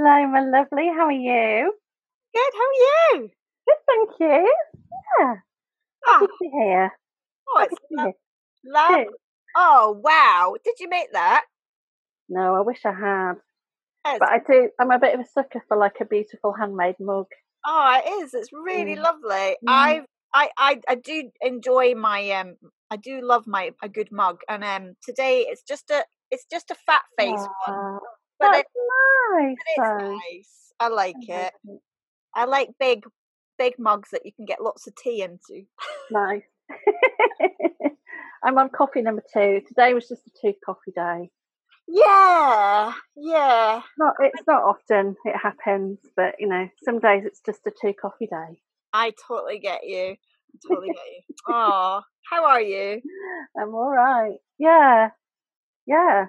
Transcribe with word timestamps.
Hello, 0.00 0.26
my 0.28 0.40
lovely. 0.40 0.88
How 0.96 1.06
are 1.06 1.12
you? 1.12 1.74
Good. 2.34 2.52
How 2.54 2.60
are 2.60 3.18
you? 3.18 3.30
Good, 3.66 3.76
thank 3.86 4.10
you. 4.20 4.54
Yeah. 5.20 5.34
Happy 6.06 6.26
Oh, 6.26 6.28
to 6.42 6.50
hear. 6.50 6.92
oh 7.48 7.58
Happy 7.60 7.74
it's 7.74 7.80
lo- 7.90 8.12
love. 8.64 9.06
Oh, 9.56 10.00
wow. 10.02 10.56
Did 10.64 10.76
you 10.80 10.88
make 10.88 11.12
that? 11.12 11.44
No, 12.28 12.54
I 12.56 12.60
wish 12.62 12.80
I 12.86 12.92
had. 12.92 13.34
It's, 14.06 14.20
But 14.20 14.28
I 14.30 14.38
do, 14.38 14.70
I'm 14.80 14.90
a 14.90 14.98
bit 14.98 15.14
of 15.14 15.20
a 15.20 15.26
sucker 15.26 15.62
for 15.68 15.76
like 15.76 16.00
a 16.00 16.04
beautiful 16.06 16.52
handmade 16.54 16.96
mug. 17.00 17.26
oh, 17.66 18.00
it 18.04 18.08
is. 18.24 18.34
It's 18.34 18.52
really 18.52 18.96
Mm. 18.96 19.02
lovely. 19.02 19.56
Mm. 19.64 19.68
I, 19.68 20.02
I, 20.34 20.50
I, 20.58 20.80
I 20.88 20.94
do 20.96 21.30
enjoy 21.42 21.94
my 21.94 22.30
um. 22.32 22.56
I 22.90 22.96
do 22.96 23.20
love 23.22 23.46
my 23.46 23.72
a 23.82 23.88
good 23.88 24.10
mug, 24.12 24.40
and 24.48 24.64
um 24.64 24.96
today 25.04 25.46
it's 25.48 25.62
just 25.62 25.90
a 25.90 26.04
it's 26.30 26.46
just 26.50 26.70
a 26.70 26.76
fat 26.86 27.02
face 27.18 27.46
one, 27.66 27.82
Aw, 27.84 27.98
but, 28.40 28.52
that's 28.52 28.68
it, 28.74 29.40
nice. 29.40 29.56
but 29.76 30.02
it's 30.02 30.22
nice. 30.32 30.72
I 30.80 30.88
like 30.88 31.28
it. 31.28 31.52
I 32.34 32.44
like 32.46 32.70
big 32.78 33.04
big 33.58 33.78
mugs 33.78 34.08
that 34.12 34.24
you 34.24 34.32
can 34.32 34.46
get 34.46 34.62
lots 34.62 34.86
of 34.86 34.94
tea 34.96 35.22
into. 35.22 35.66
Nice. 36.10 36.42
I'm 38.42 38.56
on 38.56 38.70
coffee 38.70 39.02
number 39.02 39.22
two. 39.32 39.60
Today 39.68 39.92
was 39.92 40.08
just 40.08 40.26
a 40.26 40.30
two 40.40 40.54
coffee 40.64 40.92
day. 40.94 41.30
Yeah, 41.86 42.92
yeah. 43.16 43.82
Not, 43.98 44.14
it's 44.20 44.46
not 44.46 44.62
often 44.62 45.16
it 45.24 45.36
happens, 45.36 45.98
but 46.16 46.36
you 46.38 46.48
know, 46.48 46.68
some 46.84 47.00
days 47.00 47.24
it's 47.26 47.40
just 47.44 47.66
a 47.66 47.72
two 47.80 47.92
coffee 47.92 48.26
day. 48.26 48.60
I 48.92 49.12
totally 49.26 49.58
get 49.58 49.86
you. 49.86 50.16
I 50.16 50.58
totally 50.68 50.88
get 50.94 50.96
you. 50.96 51.34
Oh, 51.48 52.02
how 52.30 52.44
are 52.46 52.60
you? 52.60 53.02
I'm 53.60 53.74
all 53.74 53.90
right. 53.90 54.36
Yeah, 54.58 55.10
yeah. 55.86 56.26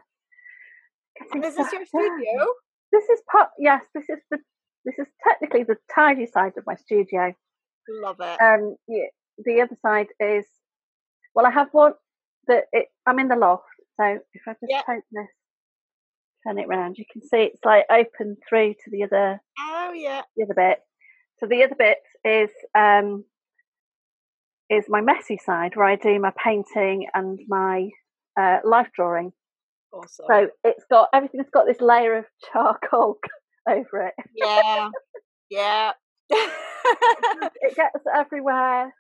Getting 1.24 1.44
is 1.44 1.56
this 1.56 1.72
your 1.74 1.86
studio? 1.86 2.46
This 2.92 3.04
is 3.10 3.22
part. 3.32 3.50
Yes, 3.60 3.82
this 3.94 4.06
is 4.10 4.20
the. 4.30 4.40
This 4.84 4.96
is 4.98 5.08
technically 5.28 5.64
the 5.64 5.78
tidy 5.94 6.26
side 6.26 6.54
of 6.58 6.64
my 6.66 6.76
studio. 6.76 7.34
Love 7.88 8.18
it. 8.20 8.42
Um, 8.42 8.76
yeah, 8.88 9.06
the 9.38 9.62
other 9.62 9.78
side 9.82 10.08
is. 10.20 10.46
Well, 11.36 11.46
I 11.46 11.52
have 11.52 11.68
one 11.72 11.94
that 12.48 12.64
it. 12.72 12.88
I'm 13.06 13.20
in 13.20 13.28
the 13.28 13.36
loft, 13.36 13.64
so 14.00 14.20
if 14.34 14.42
I 14.48 14.52
just 14.54 14.64
Yeah. 14.70 14.82
turn 14.86 15.02
this, 15.12 15.28
turn 16.46 16.58
it 16.58 16.68
round, 16.68 16.98
you 16.98 17.06
can 17.12 17.22
see 17.22 17.44
it's 17.44 17.64
like 17.64 17.86
open 17.92 18.38
through 18.48 18.74
to 18.74 18.90
the 18.92 19.04
other 19.04 19.40
Oh 19.60 19.92
yeah. 19.94 20.24
the 20.36 20.44
other 20.46 20.54
bit. 20.56 20.80
So 21.40 21.46
the 21.48 21.64
other 21.64 21.76
bit 21.76 21.98
is 22.26 22.50
um 22.76 23.24
is 24.70 24.86
my 24.90 25.02
messy 25.02 25.38
side 25.38 25.76
where 25.76 25.86
I 25.86 25.96
do 25.96 26.20
my 26.20 26.32
painting 26.44 27.08
and 27.14 27.40
my 27.48 27.90
uh, 28.40 28.60
life 28.64 28.90
drawing. 28.96 29.34
Awesome. 29.94 30.26
So 30.30 30.50
it's 30.64 30.86
got 30.90 31.10
everything's 31.14 31.50
got 31.52 31.66
this 31.68 31.82
layer 31.82 32.18
of 32.18 32.26
charcoal 32.52 33.18
over 33.70 34.08
it. 34.08 34.14
yeah. 34.36 34.90
Yeah. 35.50 35.92
It 37.62 37.76
gets 37.76 38.04
everywhere. 38.16 38.94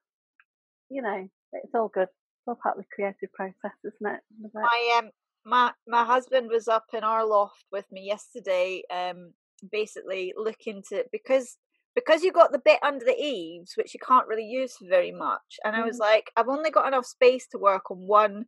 You 0.89 1.01
know, 1.01 1.27
it's 1.53 1.73
all 1.73 1.87
good. 1.89 2.03
It's 2.09 2.47
all 2.47 2.57
part 2.61 2.77
of 2.77 2.83
the 2.83 2.89
creative 2.95 3.31
process, 3.33 3.77
isn't 3.83 4.13
it? 4.15 4.19
My 4.53 4.97
um 4.99 5.09
my 5.45 5.71
my 5.87 6.03
husband 6.05 6.49
was 6.49 6.67
up 6.67 6.85
in 6.93 7.03
our 7.03 7.25
loft 7.25 7.65
with 7.71 7.85
me 7.91 8.01
yesterday, 8.05 8.83
um 8.93 9.33
basically 9.71 10.33
looking 10.35 10.83
to 10.89 11.05
because 11.11 11.57
because 11.95 12.23
you 12.23 12.31
got 12.31 12.51
the 12.51 12.61
bit 12.63 12.79
under 12.83 13.05
the 13.05 13.15
eaves 13.21 13.73
which 13.77 13.93
you 13.93 13.99
can't 14.05 14.27
really 14.27 14.45
use 14.45 14.75
for 14.77 14.87
very 14.87 15.11
much 15.11 15.59
and 15.63 15.75
I 15.75 15.83
was 15.85 15.97
Mhm. 15.97 15.99
like 15.99 16.31
I've 16.35 16.47
only 16.47 16.71
got 16.71 16.87
enough 16.87 17.05
space 17.05 17.47
to 17.49 17.57
work 17.59 17.91
on 17.91 18.07
one 18.07 18.45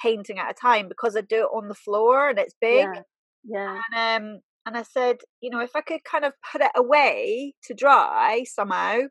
painting 0.00 0.38
at 0.38 0.50
a 0.50 0.54
time 0.54 0.88
because 0.88 1.16
I 1.16 1.20
do 1.22 1.42
it 1.44 1.56
on 1.56 1.68
the 1.68 1.74
floor 1.74 2.28
and 2.28 2.38
it's 2.38 2.54
big 2.60 2.86
Yeah, 2.86 3.02
yeah, 3.44 3.80
and 3.92 4.24
um 4.34 4.40
and 4.66 4.76
I 4.76 4.82
said, 4.82 5.18
you 5.40 5.50
know, 5.50 5.60
if 5.60 5.76
I 5.76 5.80
could 5.80 6.02
kind 6.04 6.24
of 6.24 6.32
put 6.52 6.60
it 6.60 6.72
away 6.74 7.54
to 7.64 7.74
dry 7.74 8.44
somehow, 8.46 9.02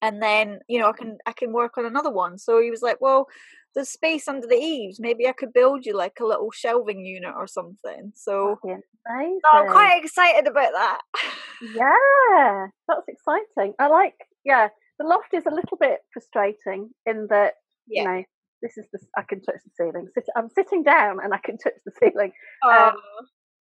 and 0.00 0.22
then 0.22 0.60
you 0.68 0.78
know 0.78 0.88
I 0.88 0.92
can 0.92 1.18
I 1.26 1.32
can 1.32 1.52
work 1.52 1.78
on 1.78 1.86
another 1.86 2.10
one. 2.10 2.38
So 2.38 2.60
he 2.60 2.70
was 2.70 2.82
like, 2.82 3.00
well, 3.00 3.26
there's 3.74 3.88
space 3.90 4.28
under 4.28 4.46
the 4.46 4.54
eaves. 4.56 4.98
Maybe 5.00 5.26
I 5.26 5.32
could 5.32 5.52
build 5.52 5.86
you 5.86 5.96
like 5.96 6.18
a 6.20 6.26
little 6.26 6.50
shelving 6.50 7.04
unit 7.06 7.32
or 7.36 7.46
something. 7.46 8.12
So, 8.14 8.58
that'd 8.64 8.82
be 8.82 8.84
amazing. 9.08 9.40
so 9.52 9.58
I'm 9.58 9.68
quite 9.68 10.02
excited 10.04 10.46
about 10.46 10.72
that. 10.72 11.00
Yeah, 11.62 12.66
that's 12.88 13.06
exciting. 13.08 13.74
I 13.78 13.86
like. 13.86 14.14
Yeah, 14.44 14.68
the 14.98 15.06
loft 15.06 15.32
is 15.32 15.46
a 15.46 15.54
little 15.54 15.76
bit 15.78 16.00
frustrating 16.12 16.90
in 17.06 17.28
that 17.30 17.54
Yeah. 17.86 18.02
you 18.02 18.08
know 18.08 18.24
this 18.62 18.78
is 18.78 18.86
the 18.92 18.98
I 19.16 19.22
can 19.22 19.42
touch 19.42 19.56
the 19.64 19.70
ceiling. 19.76 20.08
Sit, 20.14 20.24
I'm 20.36 20.48
sitting 20.50 20.82
down 20.82 21.18
and 21.22 21.34
I 21.34 21.38
can 21.38 21.58
touch 21.58 21.74
the 21.84 21.92
ceiling. 22.00 22.32
Oh, 22.62 22.92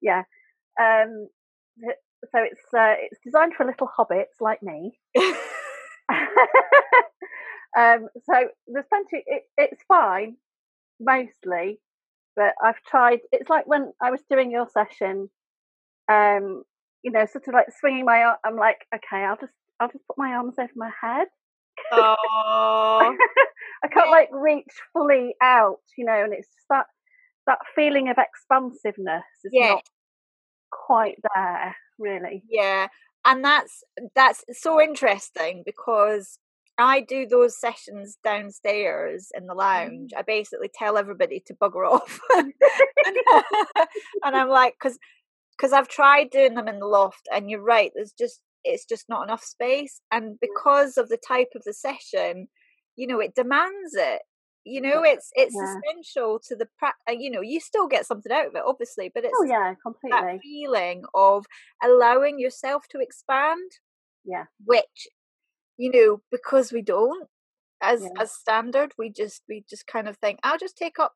Yeah. 0.02 0.24
Um. 0.80 1.28
So 2.32 2.40
it's 2.40 2.62
uh, 2.74 2.96
it's 3.00 3.20
designed 3.26 3.54
for 3.56 3.66
little 3.66 3.90
hobbits 3.98 4.40
like 4.40 4.62
me. 4.62 4.98
um. 7.78 8.08
So 8.26 8.48
there's 8.68 8.86
plenty. 8.90 9.24
It, 9.26 9.44
it's 9.58 9.82
fine 9.88 10.38
mostly, 11.00 11.80
but 12.36 12.54
I've 12.64 12.82
tried. 12.88 13.20
It's 13.32 13.50
like 13.50 13.66
when 13.68 13.92
I 14.02 14.12
was 14.12 14.22
doing 14.30 14.52
your 14.52 14.68
session. 14.70 15.30
Um. 16.12 16.64
You 17.04 17.12
know, 17.12 17.26
sort 17.26 17.48
of 17.48 17.56
like 17.56 17.66
swinging 17.80 18.06
my 18.06 18.22
arm. 18.22 18.38
I'm 18.46 18.58
like, 18.58 18.86
okay, 18.94 19.24
I'll 19.24 19.38
just 19.38 19.54
I'll 19.80 19.88
just 19.90 20.06
put 20.06 20.20
my 20.20 20.34
arms 20.34 20.54
over 20.60 20.70
my 20.76 20.92
head. 21.02 21.28
oh, 21.92 23.16
I 23.84 23.88
can't 23.88 24.12
like 24.12 24.30
reach 24.32 24.68
fully 24.94 25.36
out, 25.42 25.80
you 25.98 26.06
know, 26.06 26.24
and 26.24 26.34
it's 26.34 26.48
that 26.70 26.86
that 27.48 27.60
feeling 27.76 28.10
of 28.10 28.18
expansiveness 28.18 29.24
is 29.44 29.52
Yeah. 29.52 29.70
not 29.70 29.90
quite 30.72 31.18
there, 31.36 31.76
really. 31.98 32.44
yeah, 32.50 32.88
and 33.26 33.44
that's 33.44 33.84
that's 34.16 34.44
so 34.52 34.82
interesting 34.82 35.64
because 35.66 36.38
I 36.78 37.02
do 37.02 37.28
those 37.28 37.60
sessions 37.60 38.18
downstairs 38.24 39.32
in 39.36 39.46
the 39.48 39.54
lounge. 39.54 40.12
Mm. 40.14 40.20
I 40.20 40.22
basically 40.24 40.70
tell 40.74 40.98
everybody 40.98 41.42
to 41.48 41.54
bugger 41.56 41.90
off, 41.90 42.20
and, 42.36 42.54
and 44.24 44.36
I'm 44.36 44.50
like, 44.50 44.76
because 44.82 44.98
because 45.58 45.74
I've 45.74 45.88
tried 45.88 46.30
doing 46.32 46.56
them 46.56 46.68
in 46.68 46.80
the 46.80 46.88
loft, 46.88 47.28
and 47.32 47.50
you're 47.50 47.62
right. 47.62 47.92
There's 47.96 48.14
just 48.18 48.42
it's 48.64 48.86
just 48.86 49.10
not 49.10 49.24
enough 49.24 49.44
space, 49.44 50.02
and 50.12 50.34
mm. 50.34 50.38
because 50.42 50.98
of 50.98 51.10
the 51.10 51.18
type 51.18 51.50
of 51.56 51.64
the 51.66 51.74
session, 51.74 52.48
you 53.02 53.08
know, 53.08 53.20
it 53.22 53.36
demands 53.36 53.96
it. 53.96 54.22
You 54.66 54.82
know, 54.82 55.04
it's 55.04 55.32
it's 55.36 55.60
Yeah. 55.60 55.62
essential 55.62 56.40
to 56.48 56.56
the 56.56 56.68
pra- 56.80 56.96
uh, 57.10 57.14
You 57.14 57.32
know, 57.32 57.42
you 57.42 57.60
still 57.62 57.88
get 57.88 58.06
something 58.06 58.32
out 58.32 58.48
of 58.48 58.56
it, 58.56 58.64
obviously, 58.66 59.12
but 59.14 59.26
it's 59.26 59.40
Oh 59.40 59.44
yeah, 59.44 59.74
that 60.12 60.24
completely. 60.24 60.44
feeling 60.44 61.04
of 61.16 61.46
allowing 61.84 62.40
yourself 62.40 62.88
to 62.92 63.00
expand 63.00 63.72
Yeah, 64.24 64.46
which 64.66 65.08
you 65.78 65.92
know 65.92 66.22
because 66.32 66.72
we 66.72 66.82
don't 66.82 67.30
as 67.82 68.10
Yeah. 68.10 68.20
as 68.20 68.32
standard 68.32 68.94
we 68.98 69.10
just 69.12 69.44
we 69.50 69.66
just 69.70 69.88
kind 69.88 70.08
of 70.08 70.18
think 70.18 70.40
i'll 70.44 70.58
just 70.58 70.78
take 70.78 71.00
up 71.00 71.14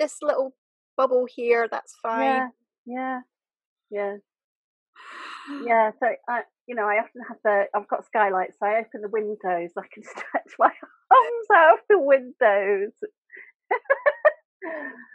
this 0.00 0.18
little 0.22 0.54
bubble 0.96 1.26
here 1.30 1.68
that's 1.70 1.94
fine 2.02 2.42
yeah, 2.44 2.48
yeah, 2.86 3.20
yeah, 3.90 4.16
yeah. 5.58 5.90
So 6.00 6.06
I, 6.28 6.42
you 6.66 6.74
know, 6.74 6.86
I 6.86 6.98
often 7.02 7.22
have 7.28 7.38
the. 7.44 7.64
I've 7.74 7.88
got 7.88 8.04
skylights, 8.06 8.56
so 8.58 8.66
I 8.66 8.80
open 8.80 9.00
the 9.02 9.08
windows. 9.08 9.72
I 9.76 9.86
can 9.92 10.02
stretch 10.04 10.54
my 10.58 10.72
arms 11.10 11.46
out 11.54 11.72
of 11.74 11.78
the 11.88 11.98
windows. 11.98 12.92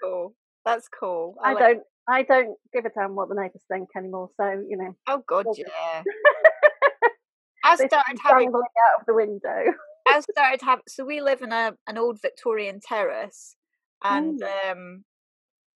cool 0.02 0.34
that's 0.66 0.88
cool 0.88 1.36
I 1.44 1.54
don't. 1.54 1.82
I 2.08 2.24
don't 2.24 2.58
give 2.74 2.86
a 2.86 2.90
damn 2.90 3.16
what 3.16 3.30
the 3.30 3.36
neighbours 3.36 3.64
think 3.72 3.90
anymore. 3.96 4.30
So 4.38 4.46
you 4.68 4.78
know, 4.78 4.96
oh 5.08 5.24
god 5.28 5.46
yeah 5.58 6.04
i 7.66 7.76
started 7.76 8.20
having 8.22 8.50
out 8.50 9.00
of 9.00 9.06
the 9.08 9.14
window. 9.14 9.74
i 10.08 10.20
started 10.32 10.62
having 10.62 10.84
so 10.88 11.06
we 11.06 11.22
live 11.22 11.42
in 11.42 11.52
a 11.54 11.74
an 11.88 11.98
old 11.98 12.22
victorian 12.22 12.80
terrace 12.86 13.56
and 14.04 14.42
Mm. 14.42 14.72
um 14.72 15.04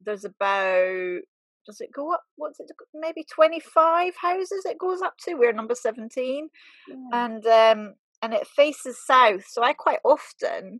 there's 0.01 0.25
about 0.25 1.19
does 1.65 1.79
it 1.81 1.89
go 1.93 2.13
up 2.13 2.23
what's 2.35 2.59
it 2.59 2.69
maybe 2.93 3.25
25 3.33 4.13
houses 4.21 4.63
it 4.65 4.77
goes 4.77 5.01
up 5.01 5.15
to 5.25 5.35
we're 5.35 5.53
number 5.53 5.75
17 5.75 6.49
Yeah. 6.87 6.95
and 7.13 7.45
um 7.47 7.93
and 8.21 8.33
it 8.33 8.47
faces 8.47 8.97
south 9.05 9.43
so 9.47 9.63
i 9.63 9.73
quite 9.73 9.99
often 10.03 10.79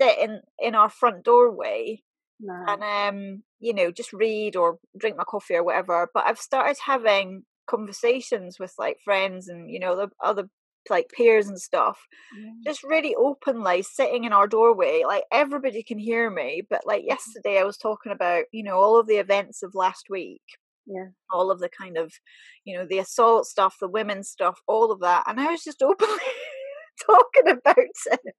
sit 0.00 0.18
in 0.18 0.40
in 0.58 0.74
our 0.74 0.88
front 0.90 1.24
doorway 1.24 2.00
No. 2.40 2.54
and 2.68 2.82
um 2.82 3.42
you 3.60 3.74
know 3.74 3.90
just 3.90 4.12
read 4.12 4.56
or 4.56 4.78
drink 4.96 5.16
my 5.16 5.24
coffee 5.24 5.56
or 5.56 5.64
whatever 5.64 6.08
but 6.14 6.24
i've 6.26 6.38
started 6.38 6.76
having 6.84 7.42
conversations 7.68 8.58
with 8.58 8.72
like 8.78 8.98
friends 9.04 9.48
and 9.48 9.70
you 9.70 9.78
know 9.80 9.96
the 9.96 10.08
other 10.22 10.48
like 10.90 11.10
peers 11.14 11.48
and 11.48 11.60
stuff 11.60 11.98
Yeah. 12.38 12.52
just 12.72 12.82
really 12.82 13.14
openly 13.14 13.82
sitting 13.82 14.24
in 14.24 14.32
our 14.32 14.46
doorway 14.46 15.02
like 15.06 15.24
everybody 15.32 15.82
can 15.82 15.98
hear 15.98 16.30
me 16.30 16.62
but 16.70 16.86
like 16.86 17.04
yesterday 17.04 17.58
i 17.58 17.64
was 17.64 17.76
talking 17.76 18.12
about 18.12 18.44
you 18.52 18.62
know 18.62 18.76
all 18.78 18.98
of 18.98 19.06
the 19.06 19.16
events 19.16 19.62
of 19.62 19.74
last 19.74 20.06
week 20.08 20.42
Yeah. 20.86 21.08
all 21.32 21.50
of 21.50 21.58
the 21.60 21.68
kind 21.68 21.98
of 21.98 22.12
you 22.64 22.76
know 22.76 22.86
the 22.86 22.98
assault 23.00 23.46
stuff 23.46 23.76
the 23.80 23.88
women's 23.88 24.30
stuff 24.30 24.60
all 24.66 24.90
of 24.92 25.00
that 25.00 25.24
and 25.26 25.38
i 25.40 25.50
was 25.50 25.62
just 25.62 25.82
openly 25.90 26.32
talking 27.06 27.48
about 27.48 27.76
it 27.78 28.34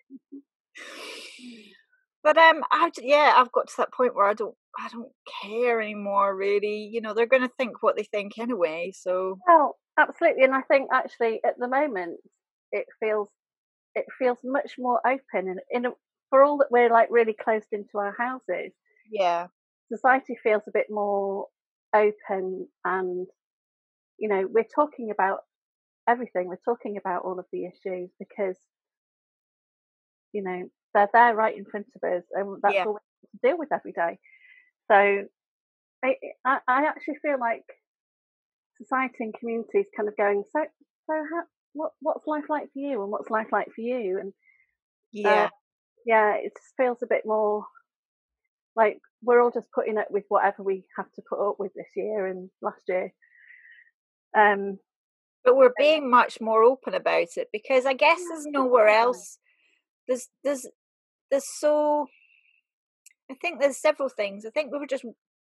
But 2.24 2.38
um, 2.38 2.64
I 2.72 2.92
yeah, 3.02 3.34
I've 3.38 3.52
got 3.52 3.68
to 3.68 3.74
that 3.78 3.94
point 3.94 4.16
where 4.16 4.28
I 4.28 4.34
don't 4.34 4.56
I 4.78 4.90
don't 4.90 5.12
care 5.42 5.82
anymore. 5.82 6.36
Really, 6.36 6.90
you 6.92 7.02
know, 7.02 7.14
they're 7.14 7.26
going 7.26 7.44
to 7.44 7.52
think 7.58 7.82
what 7.82 7.96
they 7.96 8.04
think 8.04 8.38
anyway. 8.38 8.92
So 8.94 9.40
well, 9.48 9.78
absolutely, 9.98 10.44
and 10.44 10.54
I 10.54 10.62
think 10.64 10.90
actually 10.94 11.40
at 11.46 11.58
the 11.58 11.68
moment 11.68 12.20
it 12.72 12.86
feels 13.00 13.30
it 13.96 14.06
feels 14.18 14.40
much 14.44 14.74
more 14.78 15.00
open, 15.08 15.50
and 15.50 15.60
in 15.72 15.86
a, 15.86 15.92
for 16.30 16.44
all 16.44 16.58
that 16.58 16.72
we're 16.72 16.90
like 16.92 17.08
really 17.10 17.34
closed 17.42 17.68
into 17.72 17.98
our 17.98 18.16
houses. 18.18 18.74
Yeah, 19.12 19.48
society 19.92 20.38
feels 20.44 20.64
a 20.68 20.72
bit 20.74 20.88
more 20.90 21.48
open, 21.96 22.68
and 22.86 23.28
you 24.18 24.30
know, 24.30 24.48
we're 24.52 24.64
talking 24.64 25.12
about 25.12 25.40
everything. 26.10 26.48
We're 26.48 26.58
talking 26.66 26.98
about 26.98 27.24
all 27.24 27.40
of 27.40 27.46
the 27.52 27.66
issues 27.66 28.10
because 28.20 28.56
you 30.34 30.44
know 30.44 30.70
they're 30.94 31.10
there 31.14 31.36
right 31.36 31.56
in 31.56 31.66
front 31.66 31.88
of 31.96 32.10
us, 32.10 32.24
and 32.34 32.58
that's 32.62 32.76
yeah. 32.76 32.86
all 32.86 32.94
we 32.94 33.00
have 33.00 33.42
to 33.42 33.48
deal 33.48 33.58
with 33.58 33.70
every 33.72 33.92
day. 33.92 34.18
So 34.90 35.26
I, 36.04 36.16
I, 36.46 36.86
actually 36.86 37.18
feel 37.22 37.40
like 37.40 37.64
society 38.78 39.18
and 39.20 39.34
communities 39.34 39.86
kind 39.96 40.10
of 40.10 40.18
going. 40.18 40.44
So, 40.52 40.62
so 41.08 41.14
how, 41.14 41.44
what, 41.74 41.92
what's 42.00 42.26
life 42.26 42.46
like 42.50 42.72
for 42.74 42.80
you, 42.80 43.02
and 43.02 43.12
what's 43.12 43.30
life 43.30 43.48
like 43.52 43.68
for 43.76 43.82
you? 43.82 44.20
And 44.20 44.34
yeah, 45.12 45.46
uh, 45.46 45.50
yeah, 46.06 46.34
it 46.36 46.54
just 46.58 46.74
feels 46.78 47.00
a 47.04 47.08
bit 47.08 47.24
more 47.26 47.66
like 48.76 49.00
we're 49.22 49.42
all 49.44 49.52
just 49.52 49.72
putting 49.74 49.98
up 49.98 50.08
with 50.10 50.24
whatever 50.30 50.64
we 50.64 50.86
have 50.98 51.12
to 51.14 51.22
put 51.30 51.46
up 51.46 51.58
with 51.60 51.74
this 51.76 51.90
year 51.96 52.28
and 52.28 52.50
last 52.62 52.82
year. 52.88 53.12
Um, 54.38 54.80
but 55.50 55.58
we're 55.58 55.74
being 55.80 56.12
much 56.12 56.40
more 56.40 56.64
open 56.64 56.94
about 56.94 57.30
it 57.36 57.48
because 57.52 57.88
I 57.88 57.94
guess 57.94 58.20
there's 58.30 58.46
nowhere 58.46 58.88
else. 58.88 59.40
There's 60.08 60.30
there's 60.44 60.68
there's 61.32 61.48
so 61.60 62.06
I 63.32 63.34
think 63.42 63.60
there's 63.60 63.82
several 63.82 64.10
things. 64.10 64.46
I 64.46 64.52
think 64.52 64.72
we 64.72 64.78
were 64.78 64.86
just 64.86 65.06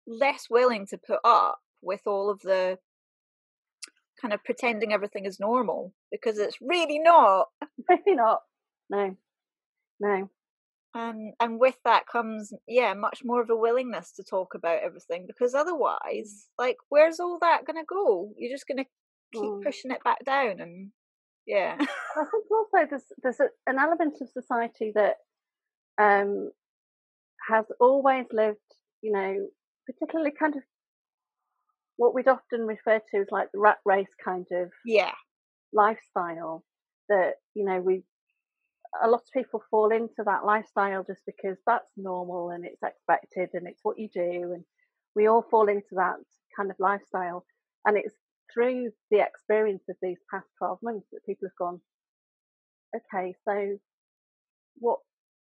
less 0.07 0.47
willing 0.49 0.87
to 0.87 0.97
put 0.97 1.19
up 1.25 1.59
with 1.83 2.01
all 2.07 2.31
of 2.31 2.41
the 2.41 2.79
kind 4.19 4.33
of 4.33 4.43
pretending 4.45 4.95
everything 4.95 5.27
is 5.27 5.39
normal 5.39 5.93
because 6.11 6.39
it's 6.39 6.57
really 6.63 6.99
not. 6.99 7.49
Really 7.89 8.17
not. 8.17 8.41
No. 8.89 9.17
No. 10.01 10.31
And 10.95 11.35
and 11.39 11.61
with 11.61 11.77
that 11.85 12.07
comes 12.07 12.51
yeah, 12.67 12.95
much 12.95 13.21
more 13.25 13.43
of 13.43 13.51
a 13.51 13.57
willingness 13.57 14.13
to 14.13 14.25
talk 14.25 14.55
about 14.55 14.83
everything 14.83 15.27
because 15.27 15.55
otherwise, 15.55 16.49
like 16.59 16.79
where's 16.89 17.21
all 17.21 17.39
that 17.43 17.67
gonna 17.67 17.85
go? 17.87 18.33
You're 18.39 18.55
just 18.55 18.67
gonna 18.67 18.87
keep 19.33 19.43
mm. 19.43 19.63
pushing 19.63 19.91
it 19.91 20.03
back 20.05 20.25
down 20.25 20.61
and 20.61 20.91
yeah. 21.47 21.77
I 21.81 22.25
think 22.31 22.45
also 22.51 22.87
there's 22.89 23.05
there's 23.23 23.41
a, 23.41 23.49
an 23.67 23.79
element 23.79 24.19
of 24.21 24.29
society 24.29 24.93
that 24.95 25.17
um, 25.99 26.51
has 27.49 27.65
always 27.81 28.27
lived, 28.33 28.59
you 29.03 29.13
know, 29.13 29.49
particularly 29.87 30.33
kind 30.39 30.57
of 30.57 30.63
what 31.97 32.15
we'd 32.15 32.29
often 32.29 32.63
refer 32.63 33.01
to 33.11 33.19
as 33.19 33.27
like 33.31 33.49
the 33.53 33.61
rat 33.61 33.79
race 33.85 34.15
kind 34.25 34.47
of 34.53 34.71
yeah 34.85 35.13
lifestyle 35.73 36.65
that 37.09 37.35
you 37.55 37.65
know 37.65 37.81
we 37.81 38.03
a 39.03 39.09
lot 39.09 39.21
of 39.21 39.33
people 39.33 39.63
fall 39.71 39.91
into 39.91 40.23
that 40.25 40.45
lifestyle 40.45 41.05
just 41.05 41.21
because 41.27 41.57
that's 41.67 41.91
normal 41.97 42.51
and 42.51 42.65
it's 42.65 42.83
expected 42.83 43.51
and 43.55 43.67
it's 43.67 43.81
what 43.83 43.99
you 43.99 44.09
do 44.13 44.53
and 44.53 44.65
we 45.15 45.27
all 45.27 45.45
fall 45.51 45.69
into 45.69 45.93
that 45.93 46.17
kind 46.57 46.71
of 46.71 46.77
lifestyle 46.79 47.45
and 47.87 47.97
it's 47.97 48.15
through 48.53 48.91
the 49.11 49.21
experience 49.21 49.83
of 49.89 49.97
these 50.03 50.19
past 50.31 50.47
12 50.59 50.79
months 50.83 51.07
that 51.13 51.25
people 51.27 51.49
have 51.49 51.57
gone 51.57 51.81
okay 52.95 53.35
so 53.45 53.79
what 54.79 54.99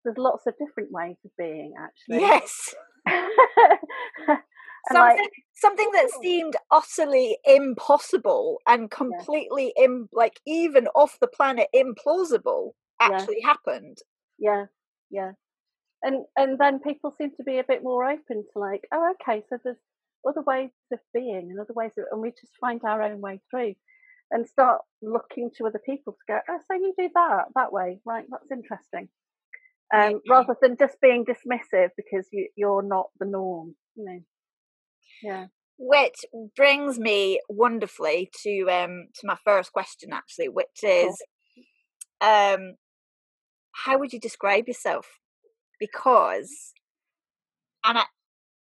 there's 0.03 0.17
lots 0.17 0.47
of 0.47 0.53
different 0.57 0.91
ways 0.91 1.17
of 1.25 1.31
being 1.37 1.73
actually. 1.79 2.21
Yes. 2.21 2.73
Something, 4.91 5.17
like, 5.19 5.29
something 5.53 5.91
that 5.93 6.09
seemed 6.23 6.55
utterly 6.71 7.37
impossible 7.45 8.57
and 8.67 8.89
completely 8.89 9.71
yeah. 9.77 9.83
Im, 9.83 10.09
like 10.11 10.41
even 10.47 10.87
off 10.95 11.19
the 11.21 11.27
planet 11.27 11.67
implausible 11.75 12.71
actually 12.99 13.37
yeah. 13.41 13.47
happened. 13.47 13.97
Yeah. 14.39 14.65
Yeah. 15.11 15.33
And 16.01 16.25
and 16.35 16.57
then 16.57 16.79
people 16.79 17.13
seem 17.15 17.29
to 17.37 17.43
be 17.43 17.59
a 17.59 17.63
bit 17.63 17.83
more 17.83 18.09
open 18.09 18.43
to 18.53 18.59
like 18.59 18.81
oh 18.91 19.13
okay 19.21 19.43
so 19.49 19.59
there's 19.63 19.77
other 20.27 20.41
ways 20.41 20.69
of 20.91 20.99
being 21.13 21.49
and 21.49 21.59
other 21.59 21.73
ways 21.73 21.91
of, 21.97 22.05
and 22.11 22.21
we 22.21 22.31
just 22.31 22.53
find 22.59 22.81
our 22.83 23.01
own 23.01 23.21
way 23.21 23.39
through 23.49 23.73
and 24.29 24.47
start 24.47 24.81
looking 25.01 25.49
to 25.57 25.65
other 25.65 25.81
people 25.85 26.13
to 26.13 26.33
go 26.33 26.39
oh 26.49 26.59
so 26.67 26.75
you 26.75 26.93
do 26.97 27.09
that 27.13 27.45
that 27.55 27.73
way 27.73 27.99
right 28.05 28.25
that's 28.29 28.51
interesting 28.51 29.09
um, 29.93 30.21
rather 30.29 30.55
than 30.61 30.77
just 30.77 30.99
being 31.01 31.25
dismissive 31.25 31.89
because 31.97 32.27
you, 32.31 32.47
you're 32.55 32.83
not 32.83 33.07
the 33.19 33.25
norm. 33.25 33.75
You 33.95 34.05
know, 34.05 34.19
yeah. 35.21 35.45
Which 35.77 36.25
brings 36.55 36.99
me 36.99 37.41
wonderfully 37.49 38.29
to 38.43 38.67
um 38.69 39.07
to 39.15 39.27
my 39.27 39.37
first 39.43 39.73
question 39.73 40.13
actually, 40.13 40.49
which 40.49 40.83
is, 40.83 41.21
um, 42.21 42.75
how 43.73 43.97
would 43.97 44.13
you 44.13 44.19
describe 44.19 44.67
yourself? 44.67 45.07
Because, 45.79 46.73
and 47.83 47.97
I, 47.97 48.03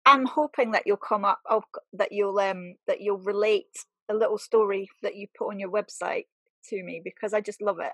I'm 0.05 0.25
hoping 0.25 0.71
that 0.71 0.83
you'll 0.85 0.97
come 0.97 1.25
up, 1.25 1.39
oh, 1.49 1.63
that 1.93 2.11
you'll 2.11 2.39
um 2.39 2.75
that 2.87 3.01
you'll 3.01 3.19
relate 3.19 3.75
a 4.09 4.13
little 4.13 4.37
story 4.37 4.87
that 5.01 5.15
you 5.15 5.27
put 5.37 5.49
on 5.49 5.59
your 5.59 5.71
website 5.71 6.25
to 6.69 6.83
me 6.83 7.01
because 7.03 7.33
I 7.33 7.41
just 7.41 7.61
love 7.61 7.77
it. 7.79 7.91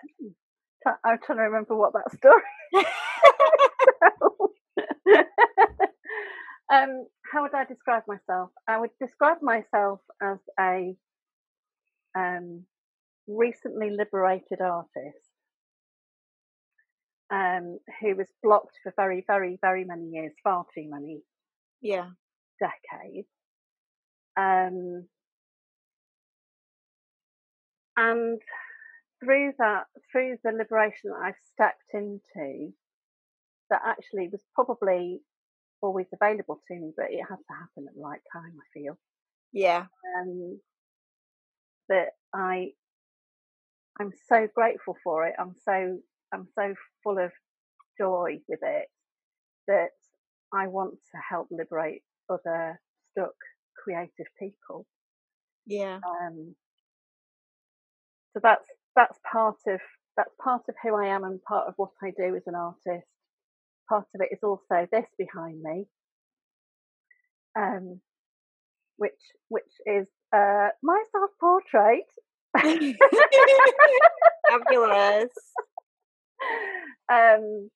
I'm 1.05 1.19
trying 1.23 1.37
to 1.37 1.43
remember 1.43 1.75
what 1.75 1.93
that 1.93 2.11
story. 2.17 2.41
um, 6.71 7.05
how 7.31 7.43
would 7.43 7.53
I 7.53 7.65
describe 7.65 8.03
myself? 8.07 8.49
I 8.67 8.79
would 8.79 8.89
describe 8.99 9.41
myself 9.41 9.99
as 10.21 10.39
a 10.59 10.95
um, 12.17 12.65
recently 13.27 13.91
liberated 13.91 14.61
artist 14.61 15.29
um, 17.31 17.79
who 18.01 18.15
was 18.15 18.27
blocked 18.43 18.77
for 18.83 18.93
very, 18.95 19.23
very, 19.27 19.57
very 19.61 19.85
many 19.85 20.07
years, 20.07 20.33
far 20.43 20.65
too 20.75 20.89
many, 20.89 21.21
yeah, 21.81 22.09
decades. 22.59 23.27
Um, 24.37 25.07
and 27.97 28.41
through 29.23 29.53
that, 29.59 29.85
through 30.11 30.37
the 30.43 30.51
liberation 30.51 31.11
that 31.11 31.21
I've 31.23 31.35
stepped 31.53 31.93
into, 31.93 32.71
that 33.69 33.81
actually 33.85 34.29
was 34.31 34.41
probably 34.55 35.21
always 35.81 36.07
available 36.13 36.59
to 36.67 36.75
me, 36.75 36.91
but 36.95 37.07
it 37.09 37.21
had 37.27 37.35
to 37.35 37.53
happen 37.59 37.85
at 37.87 37.95
the 37.95 38.01
right 38.01 38.21
time. 38.33 38.53
I 38.57 38.67
feel. 38.79 38.97
Yeah. 39.51 39.85
Um, 40.19 40.59
that 41.89 42.09
I, 42.33 42.69
I'm 43.99 44.11
so 44.27 44.47
grateful 44.55 44.95
for 45.03 45.27
it. 45.27 45.33
I'm 45.39 45.55
so, 45.65 45.99
I'm 46.33 46.47
so 46.55 46.73
full 47.03 47.17
of 47.19 47.31
joy 47.97 48.39
with 48.47 48.59
it 48.63 48.87
that 49.67 49.89
I 50.53 50.67
want 50.67 50.93
to 50.93 51.17
help 51.29 51.47
liberate 51.51 52.03
other 52.29 52.79
stuck 53.11 53.35
creative 53.77 54.27
people. 54.39 54.85
Yeah. 55.65 55.99
Um, 56.05 56.55
so 58.33 58.39
that's 58.43 58.65
that's 58.95 59.17
part 59.31 59.57
of 59.67 59.79
that's 60.17 60.33
part 60.43 60.63
of 60.69 60.75
who 60.83 60.95
I 60.95 61.07
am 61.07 61.23
and 61.23 61.41
part 61.43 61.67
of 61.67 61.73
what 61.77 61.91
I 62.03 62.11
do 62.17 62.35
as 62.35 62.43
an 62.47 62.55
artist. 62.55 63.07
Part 63.89 64.05
of 64.15 64.21
it 64.21 64.29
is 64.31 64.39
also 64.43 64.87
this 64.91 65.05
behind 65.17 65.61
me, 65.61 65.85
um, 67.57 67.99
which 68.97 69.11
which 69.49 69.63
is 69.85 70.07
uh, 70.33 70.69
my 70.83 71.03
self 71.11 71.31
portrait. 71.39 72.05
Fabulous. 74.49 75.29
um, 77.11 77.69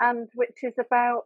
and 0.00 0.28
which 0.34 0.58
is 0.62 0.74
about 0.78 1.24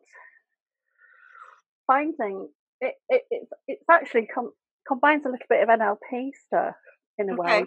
finding 1.86 2.48
it. 2.80 2.94
it 3.08 3.22
it's, 3.30 3.50
it's 3.68 3.84
actually 3.90 4.26
com- 4.26 4.52
combines 4.86 5.24
a 5.24 5.28
little 5.28 5.46
bit 5.48 5.62
of 5.62 5.68
NLP 5.68 6.30
stuff 6.46 6.76
in 7.18 7.30
a 7.30 7.34
okay. 7.34 7.62
way 7.62 7.66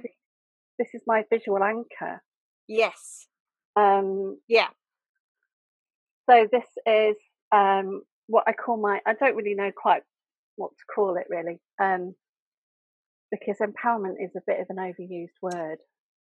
this 0.79 0.89
is 0.93 1.01
my 1.07 1.23
visual 1.31 1.63
anchor. 1.63 2.21
Yes. 2.67 3.27
Um, 3.75 4.39
yeah. 4.47 4.67
So 6.29 6.47
this 6.51 6.65
is 6.85 7.15
um, 7.51 8.03
what 8.27 8.45
I 8.47 8.53
call 8.53 8.77
my. 8.77 8.99
I 9.05 9.13
don't 9.13 9.35
really 9.35 9.55
know 9.55 9.71
quite 9.75 10.03
what 10.55 10.71
to 10.71 10.85
call 10.93 11.17
it 11.17 11.27
really, 11.29 11.59
um, 11.81 12.15
because 13.31 13.57
empowerment 13.57 14.23
is 14.23 14.31
a 14.35 14.41
bit 14.45 14.59
of 14.59 14.67
an 14.69 14.77
overused 14.77 15.41
word. 15.41 15.79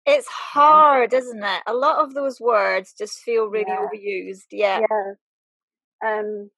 It's 0.06 0.28
hard, 0.28 1.12
isn't 1.12 1.42
it? 1.42 1.62
A 1.66 1.74
lot 1.74 1.98
of 1.98 2.14
those 2.14 2.40
words 2.40 2.94
just 2.96 3.18
feel 3.18 3.46
really 3.46 3.64
yeah. 3.68 3.86
overused. 3.92 4.46
Yeah. 4.52 4.80
Yeah. 4.88 5.12
Um, 6.06 6.50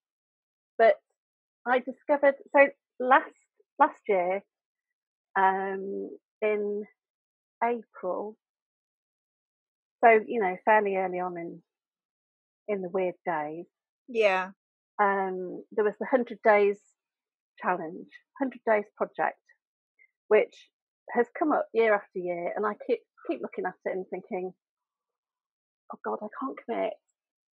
but 0.77 0.95
I 1.67 1.79
discovered 1.79 2.35
so 2.55 2.67
last 3.01 3.33
last 3.79 4.01
year, 4.07 4.43
um, 5.37 6.11
in 6.43 6.85
April. 7.65 8.37
So, 10.05 10.21
you 10.27 10.41
know, 10.41 10.57
fairly 10.65 10.97
early 10.97 11.19
on 11.19 11.39
in 11.39 11.63
in 12.69 12.83
the 12.83 12.91
weird 12.91 13.15
days. 13.27 13.65
Yeah. 14.09 14.51
Um, 15.01 15.65
there 15.73 15.85
was 15.85 15.95
the 15.99 16.07
hundred 16.07 16.39
days 16.45 16.79
challenge, 17.63 18.09
hundred 18.39 18.61
days 18.67 18.85
project, 18.97 19.41
which 20.29 20.55
has 21.13 21.27
come 21.39 21.53
up 21.53 21.67
year 21.73 21.95
after 21.95 22.19
year, 22.19 22.53
and 22.55 22.67
I 22.67 22.75
keep 22.87 23.01
keep 23.29 23.41
looking 23.43 23.67
at 23.67 23.75
it 23.85 23.93
and 23.97 24.07
thinking, 24.11 24.53
oh 25.93 25.99
God, 26.05 26.19
I 26.23 26.29
can't 26.41 26.59
commit. 26.65 26.93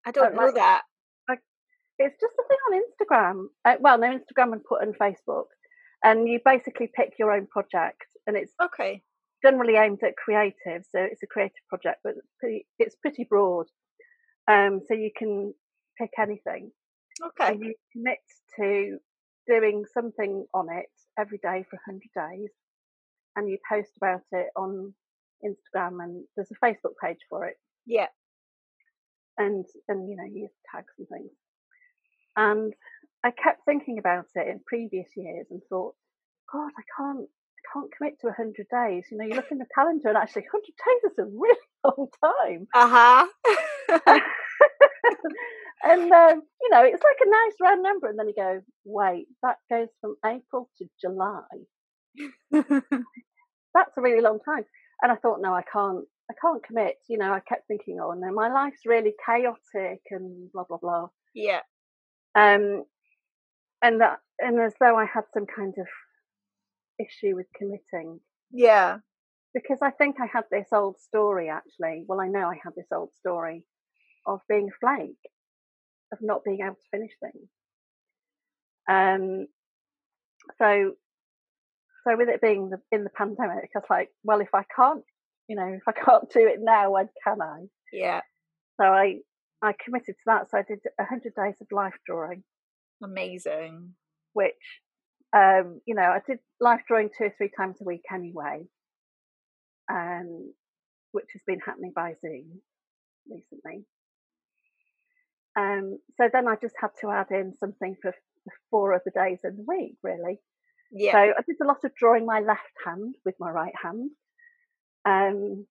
I 0.06 0.10
don't 0.10 0.34
know 0.34 0.46
like- 0.46 0.54
that. 0.54 0.82
It's 1.98 2.18
just 2.18 2.34
a 2.34 2.42
thing 2.48 2.58
on 2.72 2.82
Instagram. 2.82 3.44
Uh, 3.64 3.76
well, 3.78 3.98
no, 3.98 4.08
Instagram 4.08 4.52
and 4.54 4.64
put 4.64 4.80
on 4.82 4.92
Facebook, 4.94 5.44
and 6.02 6.26
you 6.26 6.40
basically 6.44 6.90
pick 6.92 7.12
your 7.18 7.30
own 7.30 7.46
project, 7.46 8.06
and 8.26 8.36
it's 8.36 8.52
Okay. 8.60 9.02
generally 9.44 9.76
aimed 9.76 10.02
at 10.02 10.16
creative. 10.16 10.84
So 10.90 10.98
it's 10.98 11.22
a 11.22 11.26
creative 11.28 11.62
project, 11.68 12.00
but 12.02 12.14
it's 12.16 12.26
pretty, 12.40 12.66
it's 12.78 12.96
pretty 12.96 13.24
broad. 13.24 13.66
Um, 14.48 14.80
so 14.88 14.94
you 14.94 15.10
can 15.16 15.54
pick 15.98 16.10
anything, 16.18 16.72
Okay. 17.22 17.52
and 17.52 17.60
you 17.62 17.74
commit 17.92 18.18
to 18.56 18.98
doing 19.46 19.84
something 19.92 20.46
on 20.54 20.72
it 20.72 20.90
every 21.18 21.38
day 21.38 21.62
for 21.70 21.78
100 21.86 22.10
days, 22.14 22.50
and 23.36 23.48
you 23.48 23.58
post 23.68 23.92
about 23.98 24.22
it 24.32 24.48
on 24.56 24.94
Instagram, 25.44 26.02
and 26.02 26.24
there's 26.36 26.50
a 26.50 26.64
Facebook 26.66 26.94
page 27.02 27.18
for 27.28 27.46
it 27.46 27.56
Yeah. 27.86 28.08
and 29.38 29.64
and 29.88 30.08
you 30.08 30.16
know 30.16 30.24
you 30.24 30.42
use 30.42 30.50
tags 30.74 30.92
and 30.98 31.08
things. 31.08 31.30
And 32.36 32.72
I 33.24 33.30
kept 33.30 33.64
thinking 33.64 33.98
about 33.98 34.26
it 34.34 34.48
in 34.48 34.60
previous 34.66 35.08
years 35.16 35.46
and 35.50 35.60
thought, 35.68 35.94
God, 36.52 36.70
I 36.78 36.82
can't 36.96 37.28
I 37.28 37.62
can't 37.72 37.92
commit 37.96 38.20
to 38.20 38.32
hundred 38.32 38.66
days. 38.70 39.04
You 39.10 39.18
know, 39.18 39.24
you 39.26 39.34
look 39.34 39.50
in 39.50 39.58
the 39.58 39.66
calendar 39.74 40.08
and 40.08 40.16
actually 40.16 40.46
hundred 40.50 40.74
days 40.86 41.12
is 41.12 41.18
a 41.18 41.24
really 41.26 41.58
long 41.84 42.08
time. 42.24 42.66
Uh 42.74 43.26
huh. 43.90 44.18
and 45.84 46.12
um, 46.12 46.42
you 46.62 46.70
know, 46.70 46.82
it's 46.84 47.02
like 47.02 47.20
a 47.26 47.30
nice 47.30 47.54
round 47.60 47.82
number, 47.82 48.08
and 48.08 48.18
then 48.18 48.28
you 48.28 48.34
go, 48.36 48.60
wait, 48.84 49.26
that 49.42 49.56
goes 49.70 49.88
from 50.00 50.16
April 50.24 50.68
to 50.78 50.86
July. 51.00 51.42
That's 53.74 53.96
a 53.96 54.02
really 54.02 54.20
long 54.20 54.38
time. 54.44 54.64
And 55.02 55.10
I 55.12 55.16
thought, 55.16 55.40
no, 55.40 55.52
I 55.54 55.62
can't. 55.62 56.04
I 56.30 56.34
can't 56.40 56.62
commit. 56.64 56.96
You 57.08 57.18
know, 57.18 57.32
I 57.32 57.40
kept 57.40 57.66
thinking, 57.68 57.98
oh 58.00 58.12
no, 58.12 58.32
my 58.32 58.50
life's 58.52 58.86
really 58.86 59.14
chaotic 59.26 60.00
and 60.10 60.50
blah 60.52 60.64
blah 60.64 60.78
blah. 60.78 61.08
yeah. 61.34 61.60
um, 62.36 62.84
and 63.82 64.00
that, 64.00 64.18
and 64.38 64.58
as 64.60 64.74
though 64.80 64.96
I 64.96 65.04
had 65.04 65.24
some 65.34 65.44
kind 65.46 65.74
of 65.76 65.86
issue 66.98 67.34
with 67.34 67.46
committing, 67.56 68.20
Yeah. 68.52 68.98
because 69.52 69.78
I 69.82 69.90
think 69.90 70.16
I 70.20 70.26
had 70.32 70.44
this 70.50 70.68
old 70.72 71.00
story 71.00 71.48
actually. 71.50 72.04
Well, 72.06 72.20
I 72.20 72.28
know 72.28 72.48
I 72.48 72.58
had 72.62 72.74
this 72.76 72.86
old 72.94 73.10
story 73.18 73.64
of 74.24 74.40
being 74.48 74.68
a 74.68 74.78
flake, 74.80 75.18
of 76.12 76.18
not 76.22 76.44
being 76.44 76.60
able 76.64 76.76
to 76.76 76.88
finish 76.92 77.10
things. 77.20 77.48
Um, 78.88 79.46
so, 80.58 80.92
so 82.06 82.16
with 82.16 82.28
it 82.28 82.40
being 82.40 82.70
the, 82.70 82.78
in 82.90 83.04
the 83.04 83.10
pandemic, 83.10 83.70
I 83.74 83.78
was 83.78 83.84
like, 83.90 84.08
well, 84.24 84.40
if 84.40 84.54
I 84.54 84.64
can't, 84.74 85.04
you 85.48 85.56
know, 85.56 85.66
if 85.66 85.82
I 85.86 85.92
can't 86.04 86.30
do 86.32 86.46
it 86.46 86.58
now, 86.60 86.90
when 86.92 87.08
can 87.24 87.40
I? 87.40 87.66
Yeah. 87.92 88.20
So 88.80 88.86
I, 88.86 89.18
I 89.62 89.74
committed 89.84 90.14
to 90.14 90.22
that. 90.26 90.50
So 90.50 90.58
I 90.58 90.62
did 90.62 90.80
a 90.98 91.04
hundred 91.04 91.34
days 91.36 91.54
of 91.60 91.68
life 91.70 91.94
drawing. 92.06 92.42
Amazing. 93.02 93.94
which 94.32 94.80
um, 95.34 95.80
you 95.86 95.94
know 95.94 96.02
I 96.02 96.20
did 96.26 96.38
life 96.60 96.82
drawing 96.86 97.10
two 97.16 97.24
or 97.24 97.34
three 97.36 97.50
times 97.56 97.76
a 97.80 97.84
week 97.84 98.04
anyway, 98.12 98.64
um, 99.90 100.52
which 101.12 101.26
has 101.32 101.42
been 101.46 101.60
happening 101.60 101.92
by 101.94 102.14
Zoom 102.20 102.60
recently. 103.28 103.84
Um, 105.58 105.98
so 106.16 106.28
then 106.32 106.48
I 106.48 106.56
just 106.56 106.74
had 106.80 106.90
to 107.00 107.10
add 107.10 107.30
in 107.30 107.54
something 107.58 107.96
for 108.00 108.14
the 108.46 108.52
four 108.70 108.94
other 108.94 109.12
days 109.14 109.40
in 109.44 109.56
the 109.56 109.64
week, 109.66 109.96
really. 110.02 110.40
Yeah. 110.92 111.12
So 111.12 111.18
I 111.18 111.42
did 111.46 111.56
a 111.62 111.66
lot 111.66 111.84
of 111.84 111.94
drawing 111.94 112.26
my 112.26 112.40
left 112.40 112.72
hand 112.84 113.16
with 113.24 113.34
my 113.40 113.50
right 113.50 113.72
hand, 113.82 114.10
um, 115.06 115.66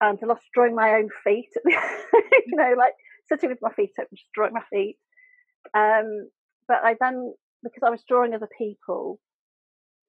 and 0.00 0.22
a 0.22 0.26
lot 0.26 0.38
of 0.38 0.52
drawing 0.52 0.74
my 0.74 0.94
own 0.94 1.08
feet. 1.24 1.50
you 1.64 2.56
know, 2.56 2.74
like 2.76 2.94
sitting 3.28 3.48
with 3.48 3.60
my 3.62 3.72
feet 3.72 3.92
up, 4.00 4.08
just 4.10 4.26
drawing 4.34 4.54
my 4.54 4.62
feet. 4.72 4.98
Um, 5.74 6.28
but 6.68 6.78
I 6.82 6.96
then, 7.00 7.32
because 7.62 7.82
I 7.84 7.90
was 7.90 8.02
drawing 8.08 8.34
other 8.34 8.48
people, 8.58 9.20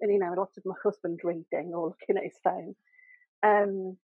and 0.01 0.11
you 0.11 0.19
know, 0.19 0.33
a 0.33 0.39
lot 0.39 0.49
of 0.57 0.63
my 0.65 0.75
husband 0.83 1.19
reading 1.23 1.71
or 1.73 1.87
looking 1.89 2.17
at 2.17 2.23
his 2.23 2.39
phone, 2.43 2.75
um, 3.43 3.97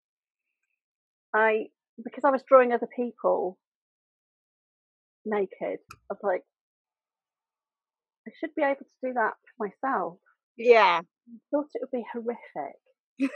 I 1.34 1.66
because 2.04 2.24
I 2.24 2.32
was 2.32 2.44
drawing 2.48 2.74
other 2.74 2.90
people 2.96 3.58
naked, 5.26 5.80
I 5.92 6.14
was 6.14 6.20
like, 6.22 6.44
I 8.28 8.32
should 8.40 8.56
be 8.56 8.64
able 8.64 8.76
to 8.76 9.08
do 9.08 9.14
that 9.14 9.34
for 9.58 9.68
myself. 9.68 10.18
Yeah. 10.58 11.02
I 11.04 11.38
thought 11.52 11.68
it 11.74 11.82
would 11.82 11.92
be 11.92 12.06
horrific. 12.12 13.32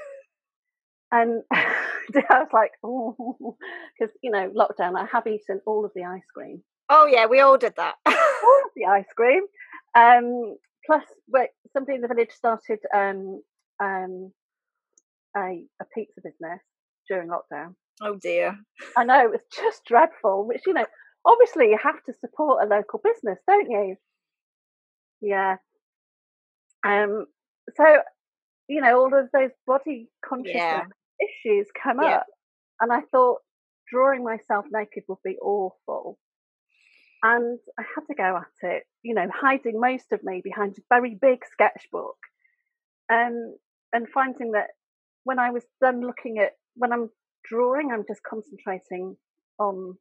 and 1.12 1.44
I 1.54 2.40
was 2.40 2.50
like, 2.54 2.72
oh, 2.84 3.58
because 4.00 4.14
you 4.22 4.32
know, 4.32 4.50
lockdown. 4.52 4.98
I 5.00 5.06
have 5.12 5.28
eaten 5.28 5.62
all 5.66 5.86
of 5.86 5.92
the 5.96 6.04
ice 6.04 6.26
cream, 6.34 6.64
Oh 6.90 7.06
yeah, 7.06 7.26
we 7.26 7.40
all 7.40 7.58
did 7.58 7.74
that. 7.78 7.96
all 8.06 8.14
of 8.14 8.72
the 8.76 8.86
ice 8.86 9.06
cream. 9.16 9.44
Um, 9.96 10.58
plus, 10.86 11.04
somebody 11.74 11.96
in 11.96 12.02
the 12.02 12.08
village 12.08 12.32
started 12.32 12.80
um, 12.96 13.42
um, 13.82 14.32
a 15.36 15.64
a 15.82 15.86
pizza 15.94 16.22
business 16.24 16.62
during 17.08 17.30
lockdown. 17.30 17.76
oh 18.02 18.16
dear. 18.16 18.58
I 18.98 19.04
know 19.06 19.22
it 19.26 19.32
was 19.32 19.42
just 19.56 19.86
dreadful. 19.86 20.46
Which 20.48 20.62
you 20.68 20.74
know, 20.74 20.86
obviously, 21.26 21.70
you 21.70 21.78
have 21.82 22.04
to 22.06 22.14
support 22.14 22.64
a 22.64 22.68
local 22.68 23.00
business, 23.04 23.40
don't 23.48 23.70
you? 23.72 23.96
Yeah. 25.22 25.58
Um. 26.86 27.26
So, 27.76 27.86
you 28.68 28.82
know, 28.82 29.00
all 29.00 29.14
of 29.18 29.30
those 29.34 29.52
body 29.68 30.10
consciousness 30.26 30.84
Yeah. 30.84 30.88
issues 31.22 31.68
come 31.84 32.00
Yeah. 32.00 32.00
up, 32.00 32.28
and 32.82 32.92
I 32.94 33.02
thought 33.12 33.40
drawing 33.92 34.24
myself 34.24 34.66
naked 34.72 35.04
would 35.08 35.20
be 35.24 35.38
awful. 35.40 36.20
And 37.24 37.60
I 37.80 37.84
had 37.96 38.06
to 38.08 38.16
go 38.16 38.38
at 38.38 38.70
it, 38.70 38.84
you 39.02 39.14
know, 39.16 39.28
hiding 39.34 39.80
most 39.80 40.12
of 40.12 40.24
me 40.24 40.42
behind 40.44 40.78
a 40.78 40.82
very 40.90 41.16
big 41.16 41.44
sketchbook, 41.52 42.18
um, 43.12 43.58
and 43.94 44.08
finding 44.14 44.52
that 44.52 44.72
when 45.24 45.40
I 45.40 45.52
was 45.52 45.66
done 45.82 46.02
looking 46.02 46.40
at 46.40 46.54
when 46.76 46.94
I'm 46.94 47.10
drawing, 47.46 47.92
I'm 47.92 48.06
just 48.08 48.24
concentrating 48.24 49.18
on 49.60 49.98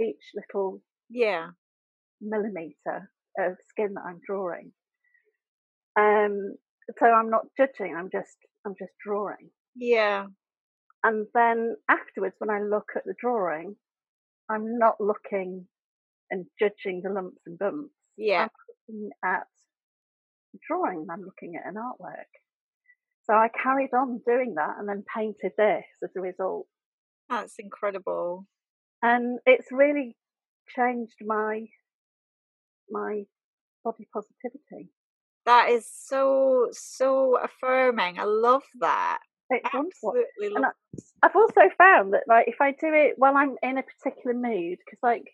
each 0.00 0.32
little 0.34 0.82
Yeah. 1.10 1.52
millimeter 2.20 3.10
of 3.38 3.56
skin 3.68 3.94
that 3.94 4.04
I'm 4.06 4.20
drawing. 4.26 4.72
Um, 5.98 6.56
so 6.98 7.06
I'm 7.06 7.30
not 7.30 7.46
judging. 7.56 7.94
I'm 7.96 8.10
just 8.12 8.36
I'm 8.66 8.74
just 8.78 8.92
drawing. 9.04 9.50
Yeah. 9.76 10.26
And 11.02 11.26
then 11.34 11.76
afterwards, 11.88 12.36
when 12.38 12.50
I 12.50 12.60
look 12.60 12.90
at 12.96 13.04
the 13.04 13.14
drawing, 13.20 13.76
I'm 14.50 14.78
not 14.78 15.00
looking 15.00 15.66
and 16.30 16.46
judging 16.58 17.02
the 17.04 17.10
lumps 17.10 17.42
and 17.46 17.58
bumps. 17.58 17.92
Yeah. 18.16 18.44
I'm 18.44 18.50
looking 18.88 19.10
at 19.24 19.46
the 20.52 20.58
drawing. 20.66 21.06
I'm 21.10 21.22
looking 21.22 21.54
at 21.56 21.68
an 21.68 21.74
artwork. 21.76 22.30
So 23.24 23.34
I 23.34 23.48
carried 23.62 23.90
on 23.94 24.20
doing 24.26 24.54
that 24.56 24.76
and 24.78 24.88
then 24.88 25.04
painted 25.14 25.52
this 25.56 25.84
as 26.02 26.10
a 26.16 26.20
result. 26.20 26.66
That's 27.28 27.54
incredible. 27.58 28.46
and 29.02 29.38
it's 29.46 29.68
really 29.70 30.16
changed 30.68 31.16
my 31.24 31.66
my 32.90 33.24
body 33.84 34.06
positivity. 34.12 34.90
That 35.46 35.68
is 35.70 35.86
so 35.86 36.68
so 36.72 37.36
affirming. 37.36 38.18
I 38.18 38.24
love 38.24 38.62
that. 38.80 39.18
It's 39.50 39.72
wonderful. 39.72 40.10
Absolutely 40.10 40.54
And 40.56 40.64
love. 40.64 40.72
I've 41.22 41.36
also 41.36 41.60
found 41.76 42.14
that 42.14 42.22
like 42.28 42.48
if 42.48 42.56
I 42.60 42.72
do 42.72 42.92
it 42.92 43.14
while 43.18 43.36
I'm 43.36 43.56
in 43.62 43.78
a 43.78 43.82
particular 43.82 44.34
mood, 44.34 44.78
because 44.84 44.98
like 45.02 45.24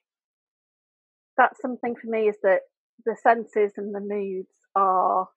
that's 1.36 1.60
something 1.60 1.94
for 2.00 2.08
me 2.10 2.28
is 2.28 2.36
that 2.42 2.60
the 3.06 3.16
senses 3.22 3.72
and 3.76 3.94
the 3.94 4.00
moods 4.00 4.50
are 4.74 5.28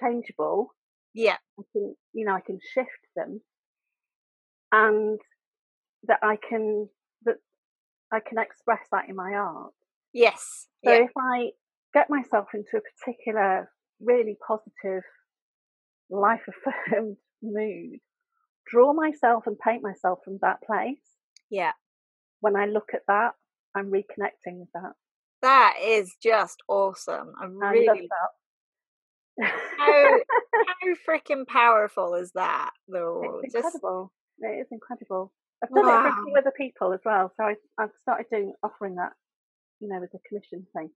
changeable. 0.00 0.74
Yeah. 1.14 1.36
I 1.58 1.62
can 1.72 1.94
you 2.12 2.24
know 2.24 2.34
I 2.34 2.40
can 2.40 2.58
shift 2.74 2.90
them, 3.14 3.40
and 4.72 5.20
that 6.08 6.18
I 6.22 6.36
can 6.36 6.88
that 7.24 7.36
I 8.12 8.20
can 8.20 8.38
express 8.38 8.80
that 8.90 9.08
in 9.08 9.16
my 9.16 9.32
art. 9.34 9.72
Yes. 10.12 10.68
So 10.84 10.92
Yeah. 10.92 11.04
if 11.04 11.10
I 11.16 11.50
get 11.94 12.10
myself 12.10 12.48
into 12.54 12.76
a 12.76 12.80
particular 12.80 13.70
really 14.00 14.36
positive, 14.46 15.02
life 16.10 16.42
affirmed 16.48 17.16
mood, 17.42 17.98
draw 18.66 18.92
myself 18.92 19.44
and 19.46 19.58
paint 19.58 19.82
myself 19.82 20.20
from 20.24 20.38
that 20.42 20.62
place. 20.62 20.98
Yeah. 21.50 21.72
When 22.40 22.56
I 22.56 22.66
look 22.66 22.90
at 22.94 23.02
that, 23.08 23.32
I'm 23.74 23.90
reconnecting 23.90 24.58
with 24.58 24.68
that. 24.74 24.92
That 25.42 25.76
is 25.82 26.14
just 26.22 26.62
awesome. 26.68 27.32
I 27.40 27.44
I 27.44 27.48
love 27.48 27.72
really 27.72 28.08
that. 28.08 29.50
how 29.78 30.18
how 30.54 30.94
freaking 31.08 31.46
powerful 31.46 32.14
is 32.14 32.32
that 32.34 32.70
though? 32.88 33.40
it's 33.42 33.52
Just 33.52 33.64
incredible. 33.64 34.12
It 34.38 34.60
is 34.60 34.66
incredible. 34.70 35.32
I've 35.62 35.70
done 35.70 35.86
wow. 35.86 36.06
it 36.06 36.10
for 36.12 36.20
a 36.20 36.24
few 36.24 36.36
other 36.36 36.52
people 36.56 36.92
as 36.92 37.00
well. 37.04 37.32
So 37.36 37.44
I, 37.44 37.54
I've 37.78 37.90
started 38.02 38.26
doing 38.30 38.52
offering 38.62 38.96
that, 38.96 39.12
you 39.80 39.88
know, 39.88 40.02
as 40.02 40.10
a 40.14 40.28
commission 40.28 40.66
thing. 40.76 40.90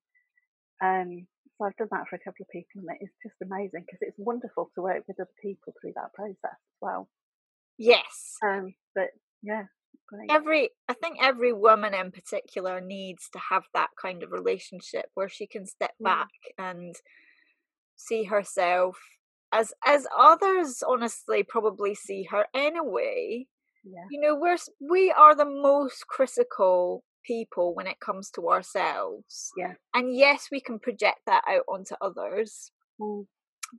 Um, 0.83 1.27
so 1.57 1.65
I've 1.65 1.77
done 1.77 1.89
that 1.91 2.09
for 2.09 2.17
a 2.17 2.19
couple 2.19 2.43
of 2.43 2.49
people, 2.51 2.83
and 2.83 2.97
it 3.01 3.05
is 3.05 3.11
just 3.23 3.37
amazing 3.43 3.85
because 3.87 3.99
it's 4.01 4.19
wonderful 4.19 4.71
to 4.75 4.83
work 4.83 5.05
with 5.09 5.19
other 5.19 5.29
people 5.43 5.73
through 5.81 5.93
that 5.95 6.13
process 6.15 6.37
as 6.45 6.79
well. 6.81 7.09
Yes. 7.79 8.37
Um, 8.45 8.75
but 8.95 9.09
yeah, 9.43 9.65
great. 10.09 10.31
Every, 10.31 10.71
I 10.89 10.95
think 10.95 11.19
every 11.21 11.53
woman 11.53 11.95
in 11.95 12.11
particular 12.11 12.81
needs 12.81 13.29
to 13.33 13.39
have 13.51 13.65
that 13.75 13.91
kind 14.01 14.23
of 14.23 14.33
relationship 14.33 15.07
where 15.15 15.29
she 15.29 15.47
can 15.47 15.67
step 15.67 15.93
yeah. 15.99 16.05
back 16.05 16.29
and 16.59 16.95
see 17.97 18.25
herself 18.25 18.99
as 19.53 19.73
as 19.87 20.07
others 20.17 20.83
honestly 20.87 21.43
probably 21.43 21.95
see 21.95 22.27
her 22.31 22.47
anyway. 22.55 23.47
Yeah. 23.85 24.05
You 24.11 24.21
know, 24.21 24.35
we're 24.35 24.57
we 24.81 25.13
are 25.13 25.35
the 25.35 25.45
most 25.45 26.07
critical 26.09 27.05
people 27.27 27.75
when 27.75 27.87
it 27.87 28.01
comes 28.01 28.31
to 28.31 28.49
ourselves. 28.49 29.51
Yeah. 29.57 29.75
And 29.95 30.15
yes, 30.15 30.49
we 30.51 30.61
can 30.61 30.79
project 30.79 31.21
that 31.27 31.43
out 31.49 31.65
onto 31.69 31.95
others. 32.01 32.71
Mm. 33.01 33.27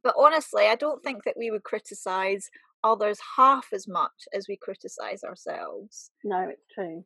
But 0.03 0.15
honestly, 0.17 0.65
I 0.67 0.75
don't 0.75 1.03
think 1.03 1.23
that 1.23 1.35
we 1.37 1.51
would 1.51 1.63
criticize 1.63 2.49
others 2.83 3.19
half 3.37 3.67
as 3.73 3.87
much 3.87 4.27
as 4.33 4.47
we 4.47 4.57
criticize 4.57 5.23
ourselves. 5.23 6.11
No, 6.23 6.49
it's 6.49 6.65
true. 6.73 7.03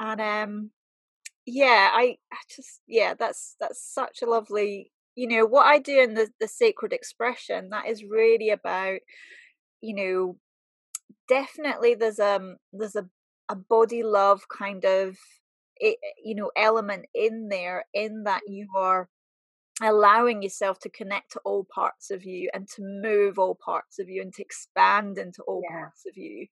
And 0.00 0.20
um 0.20 0.70
yeah, 1.44 1.90
I, 1.92 2.16
I 2.32 2.36
just 2.54 2.80
yeah, 2.86 3.14
that's 3.18 3.56
that's 3.60 3.82
such 3.82 4.22
a 4.22 4.26
lovely 4.26 4.90
you 5.14 5.28
know 5.28 5.44
what 5.44 5.66
I 5.66 5.78
do 5.78 6.00
in 6.00 6.14
the 6.14 6.30
the 6.40 6.48
sacred 6.48 6.92
expression 6.92 7.68
that 7.70 7.86
is 7.86 8.04
really 8.04 8.50
about 8.50 9.00
you 9.82 9.94
know 9.94 10.36
definitely 11.28 11.94
there's 11.94 12.18
um 12.18 12.56
there's 12.72 12.96
a 12.96 13.06
a 13.48 13.56
body 13.56 14.02
love 14.02 14.42
kind 14.48 14.84
of 14.84 15.16
you 16.24 16.34
know 16.34 16.50
element 16.56 17.06
in 17.14 17.48
there 17.48 17.84
in 17.92 18.24
that 18.24 18.42
you 18.46 18.68
are 18.76 19.08
allowing 19.82 20.42
yourself 20.42 20.78
to 20.78 20.90
connect 20.90 21.32
to 21.32 21.40
all 21.44 21.66
parts 21.74 22.10
of 22.10 22.24
you 22.24 22.48
and 22.54 22.68
to 22.68 22.82
move 22.82 23.38
all 23.38 23.54
parts 23.54 23.98
of 23.98 24.08
you 24.08 24.22
and 24.22 24.32
to 24.34 24.42
expand 24.42 25.18
into 25.18 25.42
all 25.42 25.62
yeah. 25.68 25.76
parts 25.76 26.04
of 26.06 26.16
you 26.16 26.46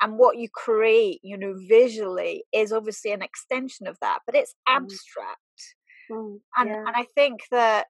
and 0.00 0.18
what 0.18 0.36
you 0.36 0.48
create 0.48 1.20
you 1.22 1.36
know 1.36 1.54
visually 1.68 2.44
is 2.52 2.72
obviously 2.72 3.12
an 3.12 3.22
extension 3.22 3.86
of 3.86 3.98
that 4.00 4.20
but 4.26 4.34
it's 4.34 4.54
mm. 4.68 4.76
abstract 4.76 5.76
mm, 6.10 6.38
and 6.56 6.70
yeah. 6.70 6.78
and 6.78 6.96
i 6.96 7.04
think 7.14 7.40
that 7.50 7.86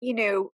you 0.00 0.14
know 0.14 0.52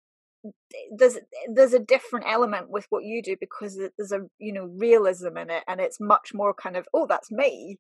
there's 0.97 1.19
there's 1.53 1.73
a 1.73 1.79
different 1.79 2.27
element 2.29 2.71
with 2.71 2.87
what 2.91 3.05
you 3.05 3.23
do 3.23 3.37
because 3.41 3.79
there's 3.97 4.13
a 4.13 4.21
you 4.39 4.53
know 4.53 4.71
realism 4.77 5.37
in 5.37 5.51
it 5.51 5.65
and 5.67 5.81
it's 5.81 5.99
much 6.01 6.31
more 6.35 6.55
kind 6.55 6.77
of 6.77 6.87
oh 6.95 7.07
that's 7.07 7.31
me. 7.31 7.79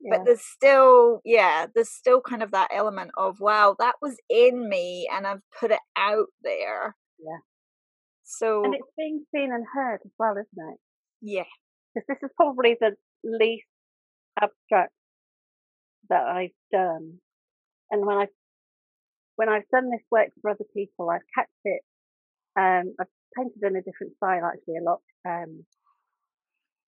Yeah. 0.00 0.16
but 0.16 0.26
there's 0.26 0.42
still 0.42 1.20
yeah 1.24 1.66
there's 1.74 1.90
still 1.90 2.20
kind 2.20 2.42
of 2.42 2.52
that 2.52 2.68
element 2.72 3.10
of 3.18 3.40
wow 3.40 3.74
that 3.80 3.96
was 4.00 4.16
in 4.30 4.68
me 4.68 5.08
and 5.12 5.26
i've 5.26 5.42
put 5.58 5.70
it 5.70 5.80
out 5.96 6.28
there. 6.42 6.96
Yeah. 7.18 7.38
So 8.24 8.64
and 8.64 8.74
it's 8.74 8.92
being 8.96 9.24
seen 9.34 9.52
and 9.52 9.64
heard 9.74 10.00
as 10.04 10.12
well 10.18 10.32
isn't 10.32 10.72
it? 10.72 10.78
Yeah. 11.20 11.44
Because 11.94 12.06
this 12.08 12.18
is 12.22 12.30
probably 12.36 12.76
the 12.80 12.92
least 13.24 13.66
abstract 14.40 14.92
that 16.08 16.22
i've 16.22 16.50
done. 16.72 17.18
And 17.90 18.06
when 18.06 18.16
i 18.16 18.26
when 19.36 19.48
i've 19.48 19.68
done 19.70 19.90
this 19.90 20.04
work 20.10 20.28
for 20.40 20.50
other 20.50 20.64
people 20.74 21.10
i've 21.10 21.20
kept 21.34 21.50
it 21.64 21.82
um, 22.58 22.94
I've 23.00 23.06
painted 23.36 23.62
in 23.62 23.76
a 23.76 23.82
different 23.82 24.16
style 24.16 24.44
actually, 24.44 24.78
a 24.78 24.82
lot, 24.82 25.00
um, 25.26 25.64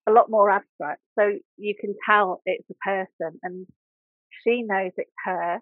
a 0.09 0.13
lot 0.13 0.31
more 0.31 0.51
abstract. 0.51 1.01
So 1.19 1.39
you 1.57 1.75
can 1.81 1.95
tell 2.09 2.43
it's 2.45 2.69
a 2.71 2.75
person, 2.85 3.39
and 3.43 3.67
she 4.43 4.63
knows 4.63 4.93
it's 4.97 5.11
her. 5.25 5.61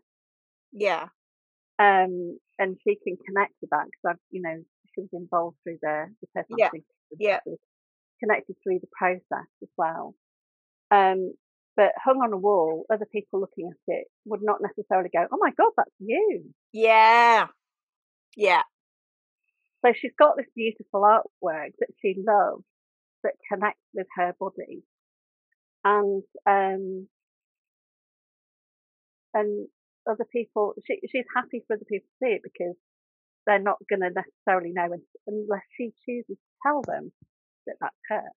Yeah. 0.73 1.09
Um, 1.79 2.39
and 2.59 2.77
she 2.83 2.97
can 3.05 3.17
connect 3.27 3.53
with 3.61 3.71
that 3.71 3.87
because 3.87 4.15
I've, 4.17 4.23
you 4.31 4.43
know, 4.43 4.57
she 4.95 5.03
was 5.03 5.11
involved 5.13 5.57
through 5.63 5.79
the 5.83 6.07
the 6.21 6.29
personality. 6.35 6.85
Yeah. 7.19 7.41
yeah. 7.47 7.55
Connected 8.21 8.57
through 8.63 8.81
the 8.81 8.89
process 8.99 9.49
as 9.63 9.69
well. 9.77 10.15
Um, 10.91 11.35
but 11.77 11.93
hung 12.03 12.17
on 12.17 12.33
a 12.33 12.37
wall, 12.37 12.85
other 12.93 13.07
people 13.13 13.41
looking 13.41 13.71
at 13.71 13.95
it 13.95 14.09
would 14.25 14.41
not 14.43 14.61
necessarily 14.61 15.11
go, 15.15 15.27
"Oh 15.31 15.39
my 15.39 15.53
god, 15.57 15.71
that's 15.77 15.91
you." 16.01 16.53
Yeah. 16.73 17.47
Yeah. 18.37 18.63
So 19.85 19.93
she's 19.95 20.13
got 20.19 20.37
this 20.37 20.47
beautiful 20.57 21.03
artwork 21.03 21.73
that 21.79 21.91
she 22.03 22.17
loves 22.19 22.65
that 23.25 23.35
connects 23.53 23.85
with 23.95 24.07
her 24.17 24.35
body. 24.39 24.83
And 25.85 26.23
um 26.47 27.09
and 29.35 29.69
other 30.09 30.27
people 30.33 30.75
she 30.87 31.01
she's 31.11 31.25
happy 31.35 31.63
for 31.67 31.75
other 31.75 31.85
people 31.89 32.07
to 32.09 32.27
see 32.27 32.33
it 32.35 32.43
because 32.43 32.75
they're 33.47 33.59
not 33.59 33.79
going 33.89 34.01
to 34.01 34.11
necessarily 34.11 34.73
know 34.73 34.89
unless 35.27 35.63
she 35.77 35.93
chooses 36.07 36.37
to 36.37 36.55
tell 36.63 36.83
them 36.83 37.13
that 37.67 37.77
that's 37.81 37.97
her. 38.11 38.29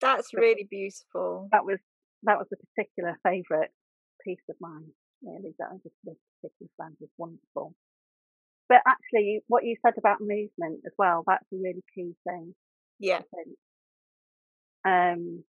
That's 0.00 0.34
really 0.34 0.66
beautiful. 0.68 1.48
That 1.52 1.64
was 1.64 1.78
that 2.24 2.38
was 2.38 2.48
a 2.52 2.56
particular 2.56 3.16
favourite 3.22 3.70
piece 4.24 4.42
of 4.50 4.56
mine, 4.60 4.88
really. 5.22 5.54
That 5.58 5.70
was 5.72 5.80
this 6.04 6.16
particular 6.42 6.70
band 6.78 6.96
was 7.00 7.10
wonderful. 7.18 7.74
But 8.68 8.80
actually, 8.86 9.40
what 9.48 9.64
you 9.64 9.76
said 9.84 9.94
about 9.98 10.20
movement 10.20 10.80
as 10.86 10.92
well, 10.98 11.22
that's 11.26 11.44
a 11.52 11.56
really 11.56 11.84
key 11.94 12.14
thing. 12.26 12.54
Yeah. 12.98 13.20
Um, 14.86 15.44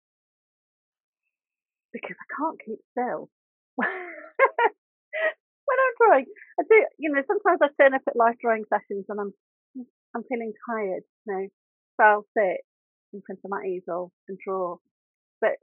because 1.93 2.17
I 2.19 2.27
can't 2.37 2.61
keep 2.65 2.81
still. 2.91 3.31
when 3.77 3.89
I'm 5.79 5.95
drawing, 5.99 6.27
I 6.59 6.63
do, 6.69 6.87
you 6.99 7.11
know, 7.11 7.23
sometimes 7.27 7.61
I 7.63 7.69
turn 7.81 7.95
up 7.95 8.03
at 8.09 8.17
life 8.17 8.37
drawing 8.41 8.65
sessions 8.69 9.07
and 9.09 9.21
I'm, 9.21 9.33
I'm 10.15 10.25
feeling 10.29 10.53
tired, 10.69 11.03
you 11.27 11.33
know, 11.33 11.47
so 11.97 12.05
I'll 12.05 12.27
sit 12.37 12.61
in 13.13 13.23
front 13.27 13.41
of 13.45 13.51
my 13.51 13.63
easel 13.65 14.13
and 14.29 14.39
draw. 14.45 14.77
But 15.41 15.57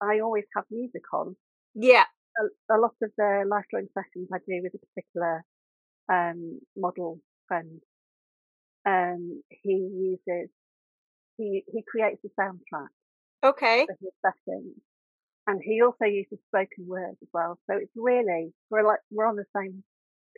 I 0.00 0.20
always 0.20 0.44
have 0.54 0.64
music 0.70 1.02
on. 1.12 1.36
Yeah. 1.74 2.04
A, 2.38 2.76
a 2.76 2.78
lot 2.78 2.94
of 3.02 3.10
the 3.16 3.44
life 3.48 3.64
drawing 3.70 3.88
sessions 3.94 4.28
I 4.32 4.38
do 4.46 4.60
with 4.62 4.74
a 4.74 4.86
particular 4.86 5.44
um, 6.08 6.60
model 6.76 7.20
friend, 7.48 7.80
um, 8.86 9.42
he 9.50 9.72
uses 9.72 10.50
he 11.36 11.64
he 11.68 11.82
creates 11.86 12.20
a 12.24 12.40
soundtrack. 12.40 12.88
Okay. 13.44 13.86
For 13.86 13.96
his 14.00 14.12
sessions, 14.24 14.76
and 15.46 15.60
he 15.62 15.82
also 15.82 16.04
uses 16.04 16.38
spoken 16.48 16.86
word 16.86 17.16
as 17.22 17.28
well. 17.32 17.58
So 17.70 17.76
it's 17.76 17.92
really 17.96 18.52
we're 18.70 18.86
like 18.86 19.00
we're 19.10 19.26
on 19.26 19.36
the 19.36 19.46
same 19.56 19.84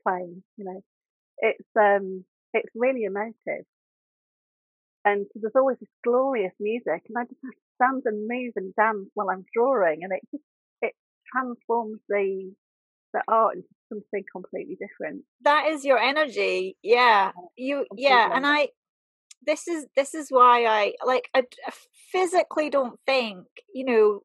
plane, 0.03 0.43
you 0.57 0.65
know. 0.65 0.81
It's 1.39 1.69
um 1.79 2.25
it's 2.55 2.71
really 2.75 3.05
emotive, 3.05 3.65
and 5.05 5.27
so 5.33 5.41
there's 5.41 5.57
always 5.57 5.79
this 5.81 5.89
glorious 6.05 6.53
music, 6.61 7.03
and 7.09 7.17
I 7.19 7.25
just 7.25 7.41
have 7.45 7.55
to 7.55 7.75
stand 7.77 8.03
and 8.05 8.29
move 8.29 8.53
and 8.57 8.75
dance 8.75 9.09
while 9.15 9.31
I'm 9.31 9.47
drawing, 9.55 10.01
and 10.03 10.13
it 10.13 10.21
just 10.31 10.45
it 10.83 10.93
transforms 11.33 12.01
the 12.09 12.53
the 13.15 13.23
art 13.29 13.57
into 13.57 13.69
something 13.90 14.24
completely 14.33 14.79
different. 14.81 15.24
That 15.42 15.66
is 15.68 15.85
your 15.85 15.98
energy. 15.98 16.76
Yeah. 16.83 17.33
You 17.57 17.85
yeah, 17.96 18.31
and 18.33 18.46
I 18.46 18.68
this 19.46 19.68
is 19.68 19.87
this 19.96 20.14
is 20.14 20.29
why 20.31 20.64
I 20.64 20.92
like 21.05 21.29
I, 21.35 21.42
I 21.66 21.72
physically 22.12 22.70
don't 22.70 22.98
think, 23.07 23.46
you 23.74 23.85
know, 23.85 24.20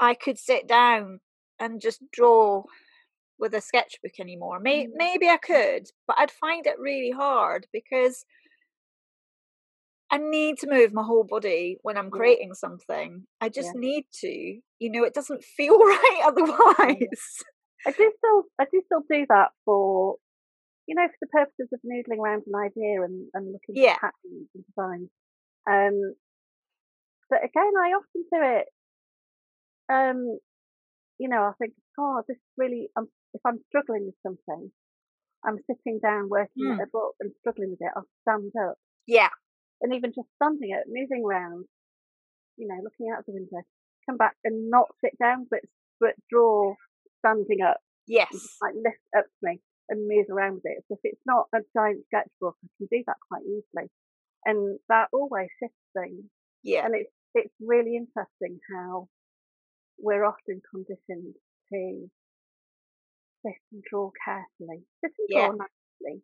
I 0.00 0.14
could 0.14 0.38
sit 0.38 0.66
down 0.66 1.20
and 1.60 1.80
just 1.80 2.00
draw 2.12 2.64
with 3.38 3.54
a 3.54 3.60
sketchbook 3.60 4.12
anymore. 4.20 4.60
May, 4.60 4.86
mm. 4.86 4.90
maybe 4.94 5.28
I 5.28 5.36
could, 5.36 5.88
but 6.06 6.16
I'd 6.18 6.30
find 6.30 6.66
it 6.66 6.78
really 6.78 7.10
hard 7.10 7.66
because 7.72 8.24
I 10.10 10.18
need 10.18 10.58
to 10.58 10.70
move 10.70 10.92
my 10.92 11.02
whole 11.02 11.24
body 11.24 11.78
when 11.82 11.96
I'm 11.96 12.10
creating 12.10 12.54
something. 12.54 13.24
I 13.40 13.48
just 13.48 13.70
yeah. 13.74 13.80
need 13.80 14.04
to. 14.20 14.60
You 14.78 14.90
know, 14.90 15.04
it 15.04 15.14
doesn't 15.14 15.42
feel 15.42 15.78
right 15.78 16.20
otherwise. 16.24 17.42
I 17.86 17.90
do 17.90 18.12
still 18.18 18.42
I 18.58 18.64
do 18.70 18.82
still 18.86 19.02
do 19.10 19.26
that 19.28 19.50
for 19.64 20.16
you 20.86 20.94
know 20.94 21.06
for 21.06 21.16
the 21.20 21.26
purposes 21.28 21.68
of 21.72 21.80
noodling 21.84 22.18
around 22.18 22.44
an 22.46 22.54
idea 22.54 23.02
and, 23.02 23.28
and 23.34 23.52
looking 23.52 23.82
yeah. 23.82 23.92
at 23.92 24.00
patterns 24.00 24.48
and 24.54 24.64
designs. 24.66 25.10
Um, 25.68 26.14
but 27.30 27.38
again, 27.44 27.72
I 27.78 27.96
often 27.96 28.24
do 28.32 28.40
it. 28.60 28.66
Um, 29.90 30.38
you 31.18 31.28
know, 31.28 31.42
I 31.42 31.52
think, 31.58 31.74
oh, 31.98 32.22
this 32.28 32.38
really. 32.56 32.88
Um, 32.96 33.08
if 33.32 33.40
I'm 33.44 33.58
struggling 33.68 34.06
with 34.06 34.14
something, 34.22 34.70
I'm 35.44 35.58
sitting 35.66 36.00
down 36.00 36.28
working 36.28 36.64
mm. 36.64 36.74
at 36.74 36.88
a 36.88 36.90
book 36.92 37.14
and 37.20 37.32
struggling 37.40 37.70
with 37.70 37.80
it. 37.80 37.92
I'll 37.96 38.06
stand 38.22 38.52
up. 38.68 38.76
Yeah. 39.06 39.30
And 39.80 39.94
even 39.94 40.12
just 40.14 40.28
standing 40.40 40.72
up, 40.72 40.84
moving 40.86 41.24
around, 41.24 41.66
you 42.56 42.68
know, 42.68 42.78
looking 42.82 43.12
out 43.12 43.26
the 43.26 43.32
window, 43.32 43.62
come 44.08 44.16
back 44.16 44.36
and 44.44 44.70
not 44.70 44.86
sit 45.02 45.18
down, 45.18 45.46
but 45.50 45.60
but 46.00 46.14
draw 46.30 46.74
standing 47.24 47.62
up. 47.66 47.78
Yes. 48.06 48.28
Like 48.60 48.74
lift 48.74 49.00
up 49.16 49.24
to 49.24 49.40
me 49.42 49.60
and 49.88 50.08
move 50.08 50.26
around 50.30 50.54
with 50.54 50.64
it. 50.66 50.84
So 50.88 50.94
if 50.94 51.00
it's 51.04 51.22
not 51.26 51.46
a 51.54 51.58
giant 51.76 52.04
sketchbook, 52.06 52.56
I 52.64 52.68
can 52.78 52.88
do 52.90 53.02
that 53.06 53.16
quite 53.28 53.42
easily. 53.44 53.90
And 54.44 54.78
that 54.88 55.08
always 55.12 55.48
shifts 55.62 55.76
things. 55.96 56.24
Yeah. 56.62 56.84
And 56.84 56.94
it's 56.94 57.10
it's 57.34 57.54
really 57.60 57.96
interesting 57.96 58.60
how 58.74 59.08
we're 59.98 60.24
often 60.24 60.60
conditioned 60.70 61.34
to 61.72 62.10
sit 63.44 63.54
and 63.72 63.82
draw 63.90 64.10
carefully, 64.24 64.82
sit 65.02 65.12
and 65.18 65.28
Yeah. 65.28 65.46
draw 65.48 65.56
nicely. 65.56 66.22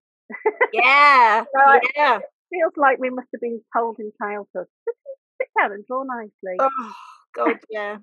Yeah. 0.73 1.45
Right. 1.55 1.83
Yeah. 1.97 2.19
Feels 2.53 2.73
like 2.77 2.99
we 2.99 3.11
must 3.11 3.29
have 3.33 3.41
been 3.41 3.61
told 3.77 3.97
in 4.01 4.13
childhood, 4.21 4.67
sit 5.41 5.49
down 5.59 5.73
and 5.73 5.87
draw 5.87 6.03
nicely. 6.03 6.57
Oh 6.59 6.93
God, 7.35 7.59
yeah. 7.71 7.99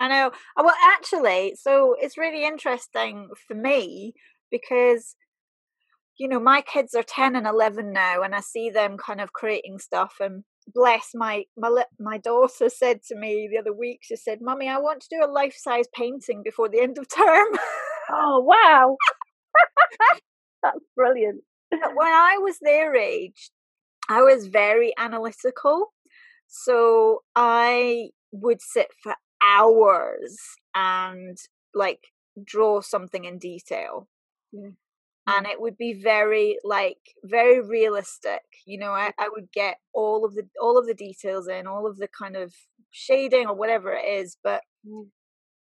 I 0.00 0.08
know. 0.08 0.26
Uh, 0.56 0.62
Well, 0.64 0.74
actually, 0.96 1.54
so 1.60 1.94
it's 1.98 2.18
really 2.18 2.44
interesting 2.44 3.28
for 3.46 3.54
me 3.54 4.14
because 4.50 5.16
you 6.18 6.28
know 6.28 6.40
my 6.40 6.60
kids 6.60 6.94
are 6.94 7.02
10 7.02 7.36
and 7.36 7.46
11 7.46 7.92
now 7.92 8.22
and 8.22 8.34
i 8.34 8.40
see 8.40 8.70
them 8.70 8.96
kind 8.96 9.20
of 9.20 9.32
creating 9.32 9.78
stuff 9.78 10.14
and 10.20 10.44
bless 10.72 11.10
my 11.14 11.44
my 11.56 11.84
my 11.98 12.18
daughter 12.18 12.68
said 12.68 13.00
to 13.08 13.16
me 13.16 13.48
the 13.50 13.58
other 13.58 13.72
week 13.72 14.00
she 14.02 14.16
said 14.16 14.38
mummy 14.40 14.68
i 14.68 14.78
want 14.78 15.00
to 15.02 15.08
do 15.10 15.24
a 15.24 15.30
life 15.30 15.54
size 15.56 15.86
painting 15.94 16.42
before 16.44 16.68
the 16.68 16.80
end 16.80 16.98
of 16.98 17.08
term 17.08 17.46
Oh 18.10 18.40
wow, 18.40 18.96
that's 20.62 20.78
brilliant. 20.96 21.42
but 21.70 21.94
when 21.94 22.08
i 22.12 22.38
was 22.40 22.58
their 22.60 22.94
age 22.94 23.50
i 24.08 24.22
was 24.22 24.46
very 24.48 24.92
analytical 24.98 25.92
so 26.48 27.22
i 27.36 28.08
would 28.32 28.60
sit 28.62 28.88
for 29.02 29.14
hours 29.44 30.38
and 30.74 31.38
like 31.74 32.00
draw 32.44 32.80
something 32.80 33.24
in 33.24 33.38
detail 33.38 34.08
Yeah. 34.52 34.70
and 35.26 35.46
it 35.46 35.60
would 35.60 35.76
be 35.76 35.92
very 35.94 36.58
like 36.64 36.98
very 37.24 37.60
realistic 37.60 38.42
you 38.66 38.78
know 38.78 38.92
I, 38.92 39.12
I 39.18 39.28
would 39.30 39.50
get 39.52 39.78
all 39.94 40.24
of 40.24 40.34
the 40.34 40.48
all 40.60 40.78
of 40.78 40.86
the 40.86 40.94
details 40.94 41.48
in 41.48 41.66
all 41.66 41.86
of 41.86 41.96
the 41.98 42.08
kind 42.08 42.36
of 42.36 42.54
shading 42.90 43.46
or 43.46 43.54
whatever 43.54 43.92
it 43.92 44.04
is 44.06 44.36
but 44.44 44.62
Mm. 44.86 45.08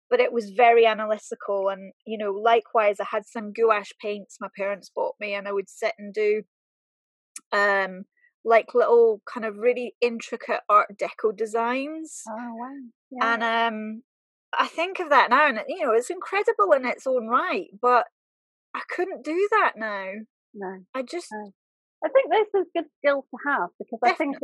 but 0.10 0.20
it 0.20 0.34
was 0.34 0.50
very 0.52 0.86
analytical 0.86 1.70
and 1.70 1.94
you 2.06 2.18
know 2.18 2.32
likewise 2.34 3.00
i 3.00 3.06
had 3.10 3.26
some 3.26 3.54
gouache 3.54 3.94
paints 4.02 4.38
my 4.42 4.50
parents 4.58 4.92
bought 4.96 5.16
me 5.20 5.34
and 5.34 5.48
i 5.48 5.52
would 5.54 5.70
sit 5.70 5.94
and 5.98 6.14
do 6.14 6.44
um 7.52 8.06
like 8.46 8.74
little 8.74 9.22
kind 9.26 9.46
of 9.46 9.58
really 9.58 9.96
intricate 10.02 10.62
art 10.70 10.98
deco 10.98 11.36
designs 11.36 12.24
Oh 12.28 12.54
wow, 12.56 12.76
yeah. 13.12 13.22
and 13.22 13.44
um 13.44 14.04
i 14.58 14.68
think 14.68 15.00
of 15.00 15.10
that 15.10 15.30
now 15.30 15.48
and 15.48 15.60
you 15.68 15.86
know 15.86 15.94
it's 15.94 16.10
incredible 16.10 16.72
in 16.74 16.86
its 16.86 17.08
own 17.08 17.28
right 17.28 17.68
but 17.82 18.08
i 18.74 18.82
couldn't 18.90 19.24
do 19.24 19.48
that 19.52 19.74
now 19.78 20.12
no, 20.54 20.86
i 20.94 21.02
just 21.02 21.30
No. 21.32 21.54
I 22.06 22.10
think 22.10 22.32
this 22.32 22.62
is 22.62 22.68
good 22.76 22.86
skill 23.00 23.24
to 23.32 23.38
have 23.50 23.70
because 23.80 24.00
I 24.04 24.12
think 24.12 24.38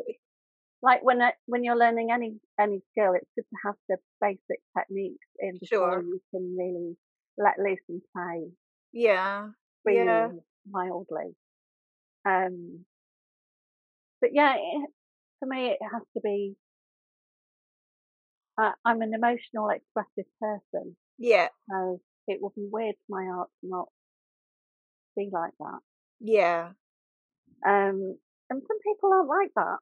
like 0.82 1.04
when 1.04 1.22
it, 1.22 1.36
when 1.46 1.64
you're 1.64 1.78
learning 1.78 2.10
any 2.12 2.40
any 2.60 2.82
skill, 2.92 3.14
it's 3.14 3.30
good 3.36 3.46
to 3.52 3.58
have 3.66 3.76
the 3.90 3.98
basic 4.22 4.62
techniques 4.78 5.28
in 5.40 5.58
before 5.60 5.68
Sure. 5.68 6.02
you 6.02 6.22
can 6.32 6.56
really 6.58 6.98
let 7.38 7.60
loose 7.60 7.84
and 7.90 8.02
play 8.16 8.52
yeah 8.92 9.50
freely 9.84 10.06
Yeah. 10.06 10.32
mildly. 10.70 11.36
Um, 12.26 12.86
but 14.22 14.32
yeah, 14.34 14.56
it, 14.56 14.90
for 15.40 15.46
me, 15.48 15.68
it 15.70 15.78
has 15.92 16.02
to 16.16 16.22
be. 16.22 16.56
Uh, 18.62 18.72
I'm 18.84 19.02
an 19.02 19.14
emotional, 19.14 19.70
expressive 19.70 20.30
person, 20.42 20.96
yeah 21.18 21.48
so 21.70 22.02
it 22.28 22.40
would 22.42 22.54
be 22.56 22.68
weird 22.70 22.96
for 23.08 23.20
my 23.22 23.26
art 23.32 23.50
to 23.62 23.70
not 23.70 23.88
be 25.16 25.30
like 25.32 25.54
that. 25.60 25.80
yeah 26.20 26.70
Um, 27.66 28.18
and 28.50 28.62
some 28.68 28.78
people 28.86 29.12
aren't 29.14 29.30
like 29.30 29.52
that 29.56 29.78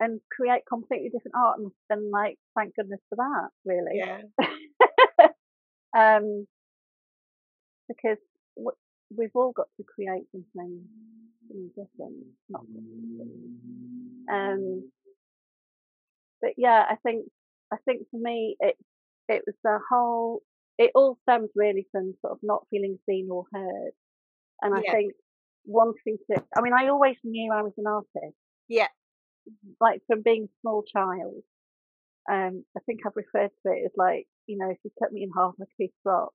and 0.00 0.20
create 0.30 0.62
completely 0.68 1.08
different 1.08 1.34
art, 1.36 1.58
and, 1.58 1.70
and 1.90 2.10
like, 2.10 2.38
thank 2.56 2.74
goodness 2.76 3.00
for 3.08 3.16
that, 3.16 3.48
really. 3.64 3.98
yeah 3.98 4.20
um, 5.96 6.46
because 7.88 8.18
w- 8.56 8.76
we've 9.16 9.34
all 9.34 9.52
got 9.52 9.68
to 9.76 9.84
create 9.84 10.24
something, 10.32 10.44
something 10.54 10.84
different. 11.74 12.24
Not 12.48 12.62
um, 14.30 14.90
but 16.40 16.52
yeah, 16.56 16.84
I 16.88 16.96
think 16.96 17.26
I 17.72 17.76
think 17.84 18.02
for 18.10 18.18
me 18.18 18.56
it 18.60 18.76
it 19.28 19.42
was 19.46 19.56
the 19.62 19.78
whole. 19.90 20.42
It 20.76 20.90
all 20.94 21.18
stems 21.22 21.50
really 21.54 21.86
from 21.92 22.14
sort 22.20 22.32
of 22.32 22.38
not 22.42 22.66
feeling 22.70 22.98
seen 23.06 23.28
or 23.30 23.44
heard, 23.52 23.92
and 24.62 24.74
I 24.74 24.82
Yeah. 24.82 24.92
think 24.92 25.12
wanting 25.64 26.18
to. 26.30 26.42
I 26.56 26.60
mean, 26.62 26.72
I 26.72 26.88
always 26.88 27.16
knew 27.22 27.52
I 27.52 27.62
was 27.62 27.72
an 27.78 27.86
artist, 27.86 28.36
yeah 28.68 28.88
like 29.80 30.00
from 30.06 30.22
being 30.22 30.44
a 30.44 30.60
small 30.60 30.82
child. 30.82 31.42
Um, 32.30 32.64
I 32.76 32.80
think 32.86 33.00
I've 33.06 33.16
referred 33.16 33.50
to 33.66 33.72
it 33.72 33.84
as 33.86 33.92
like, 33.96 34.26
you 34.46 34.56
know, 34.58 34.70
if 34.70 34.78
you 34.84 34.90
cut 35.00 35.12
me 35.12 35.22
in 35.22 35.30
half 35.36 35.54
a 35.60 35.66
piece 35.78 35.92
of 36.06 36.10
rock. 36.12 36.32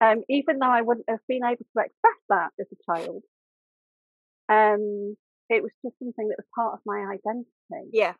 Um, 0.00 0.22
even 0.28 0.58
though 0.58 0.70
I 0.70 0.82
wouldn't 0.82 1.08
have 1.08 1.20
been 1.28 1.44
able 1.44 1.56
to 1.56 1.82
express 1.84 2.20
that 2.28 2.50
as 2.60 2.66
a 2.72 2.92
child, 2.92 3.22
um, 4.48 5.16
it 5.48 5.62
was 5.62 5.72
just 5.84 5.98
something 5.98 6.28
that 6.28 6.38
was 6.38 6.46
part 6.54 6.74
of 6.74 6.80
my 6.84 7.04
identity. 7.12 7.90
yeah 7.92 8.14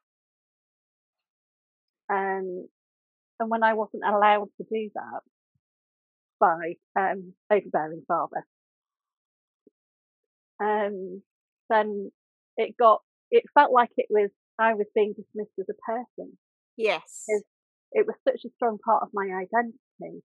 Um, 2.08 2.68
and 3.40 3.50
when 3.50 3.62
I 3.62 3.74
wasn't 3.74 4.04
allowed 4.06 4.48
to 4.58 4.64
do 4.70 4.90
that 4.94 5.20
by 6.38 6.74
um, 6.98 7.34
overbearing 7.50 8.02
father, 8.06 8.46
um, 10.60 11.22
then 11.68 12.10
it 12.56 12.76
got, 12.78 13.02
it 13.30 13.44
felt 13.54 13.72
like 13.72 13.90
it 13.96 14.06
was, 14.08 14.30
I 14.58 14.74
was 14.74 14.86
being 14.94 15.14
dismissed 15.16 15.58
as 15.58 15.66
a 15.68 15.74
person. 15.84 16.38
yes 16.76 17.24
It 17.92 18.06
was 18.06 18.16
such 18.26 18.44
a 18.44 18.50
strong 18.56 18.78
part 18.84 19.02
of 19.02 19.08
my 19.12 19.24
identity 19.24 20.22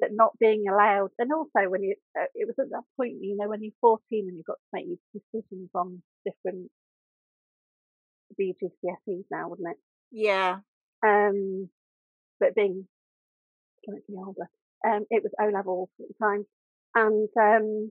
that 0.00 0.10
not 0.12 0.38
being 0.38 0.64
allowed, 0.68 1.10
and 1.18 1.32
also 1.32 1.68
when 1.68 1.82
you, 1.82 1.94
uh, 2.18 2.24
it 2.34 2.46
was 2.46 2.56
at 2.58 2.70
that 2.70 2.84
point, 2.96 3.14
you 3.20 3.36
know, 3.36 3.48
when 3.48 3.62
you're 3.62 3.72
14 3.80 4.00
and 4.10 4.36
you've 4.36 4.46
got 4.46 4.54
to 4.54 4.72
make 4.72 4.86
these 4.86 5.22
decisions 5.32 5.70
on 5.74 6.02
different 6.24 6.70
be 8.36 8.54
GCSEs 8.62 9.24
now, 9.30 9.48
wouldn't 9.48 9.68
it? 9.68 9.76
yeah 10.12 10.58
um, 11.06 11.68
but 12.38 12.54
being 12.54 12.86
slightly 13.84 14.16
older, 14.16 14.48
um, 14.86 15.06
it 15.10 15.22
was 15.22 15.32
O 15.40 15.46
levels 15.48 15.88
at 16.00 16.06
the 16.08 16.14
time, 16.22 16.44
and 16.94 17.28
um, 17.38 17.90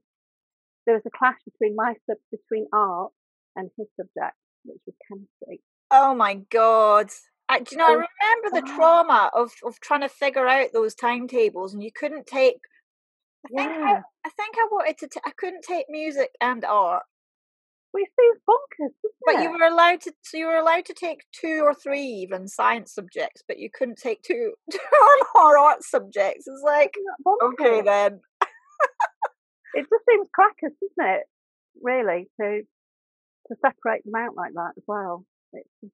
there 0.86 0.96
was 0.96 1.04
a 1.06 1.18
clash 1.18 1.38
between 1.46 1.76
my 1.76 1.94
sub 2.08 2.18
between 2.32 2.68
art 2.74 3.12
and 3.56 3.70
his 3.78 3.88
subject, 3.98 4.36
which 4.66 4.82
was 4.86 4.96
chemistry. 5.08 5.62
oh 5.92 6.14
my 6.14 6.36
god 6.52 7.10
I, 7.50 7.60
do 7.60 7.66
you 7.72 7.78
know 7.78 7.86
i 7.88 7.94
Oh, 7.94 8.06
remember 8.44 8.62
the 8.62 8.74
trauma 8.76 9.32
of 9.34 9.52
of 9.66 9.80
trying 9.80 10.02
to 10.02 10.10
figure 10.10 10.48
out 10.48 10.70
those 10.74 10.96
timetables 10.96 11.74
and 11.74 11.84
you 11.84 11.92
couldn't 11.92 12.28
take 12.28 12.58
i 13.46 13.50
think 13.56 13.72
I, 13.72 13.92
Yeah, 13.94 14.02
I 14.26 14.30
think 14.30 14.56
i 14.58 14.68
wanted 14.72 14.98
to 15.00 15.08
t- 15.08 15.20
i 15.26 15.32
couldn't 15.38 15.64
take 15.64 15.86
music 15.90 16.30
and 16.42 16.64
art 16.64 17.04
we 17.94 18.06
see 18.06 18.12
it's 18.20 18.42
bonkers, 18.48 19.10
But 19.26 19.36
it? 19.36 19.44
you 19.44 19.52
were 19.52 19.66
allowed 19.66 20.02
to, 20.02 20.14
so 20.22 20.38
you 20.38 20.46
were 20.46 20.58
allowed 20.58 20.86
to 20.86 20.94
take 20.94 21.22
two 21.32 21.62
or 21.64 21.74
three 21.74 22.04
even 22.04 22.48
science 22.48 22.94
subjects, 22.94 23.42
but 23.48 23.58
you 23.58 23.70
couldn't 23.74 23.98
take 23.98 24.22
two, 24.22 24.54
two 24.72 24.78
or 24.78 25.42
more 25.42 25.58
art 25.58 25.84
subjects. 25.84 26.46
It's 26.48 26.62
like, 26.64 26.94
okay 27.44 27.82
then. 27.82 28.20
It 29.74 29.88
just 29.90 30.06
seems 30.08 30.28
crackers, 30.34 30.74
doesn't 30.80 31.14
it? 31.16 31.24
Really, 31.82 32.28
to 32.40 32.62
to 33.48 33.56
separate 33.66 34.04
them 34.06 34.14
out 34.16 34.36
like 34.36 34.54
that 34.54 34.74
as 34.78 34.84
well. 34.86 35.26
It's 35.54 35.68
just, 35.82 35.94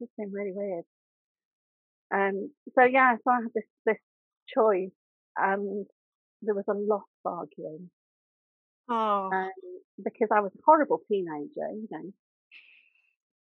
it's 0.00 0.10
just 0.10 0.16
been 0.16 0.32
really 0.32 0.52
weird. 0.52 0.84
Um. 2.14 2.50
So 2.74 2.84
yeah, 2.84 3.16
so 3.16 3.30
I 3.30 3.36
had 3.42 3.52
this 3.54 3.64
this 3.84 3.98
choice, 4.54 4.90
and 5.36 5.86
there 6.42 6.54
was 6.54 6.64
a 6.68 6.74
lot 6.74 7.04
of 7.24 7.32
arguing. 7.32 7.90
Oh, 8.88 9.30
um, 9.32 9.50
because 10.04 10.28
I 10.32 10.40
was 10.40 10.52
a 10.54 10.62
horrible 10.64 11.00
teenager, 11.08 11.68
you 11.72 11.88
know. 11.90 12.12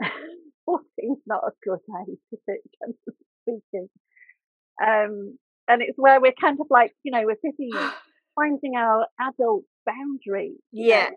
14's 0.69 1.21
not 1.27 1.43
a 1.47 1.53
good 1.63 1.81
age, 2.09 2.19
to 2.31 2.39
it, 2.47 2.61
generally 2.79 3.19
speaking? 3.43 3.89
Um, 4.83 5.39
and 5.69 5.83
it's 5.83 5.99
where 5.99 6.21
we're 6.21 6.33
kind 6.41 6.59
of 6.61 6.67
like, 6.71 6.95
you 7.03 7.13
know, 7.13 7.23
we're 7.25 7.37
busy 7.43 7.71
finding 8.35 8.77
our 8.77 9.07
adult 9.21 9.65
boundaries. 9.87 10.57
you 10.73 10.89
know, 10.89 10.95
yeah, 10.95 11.11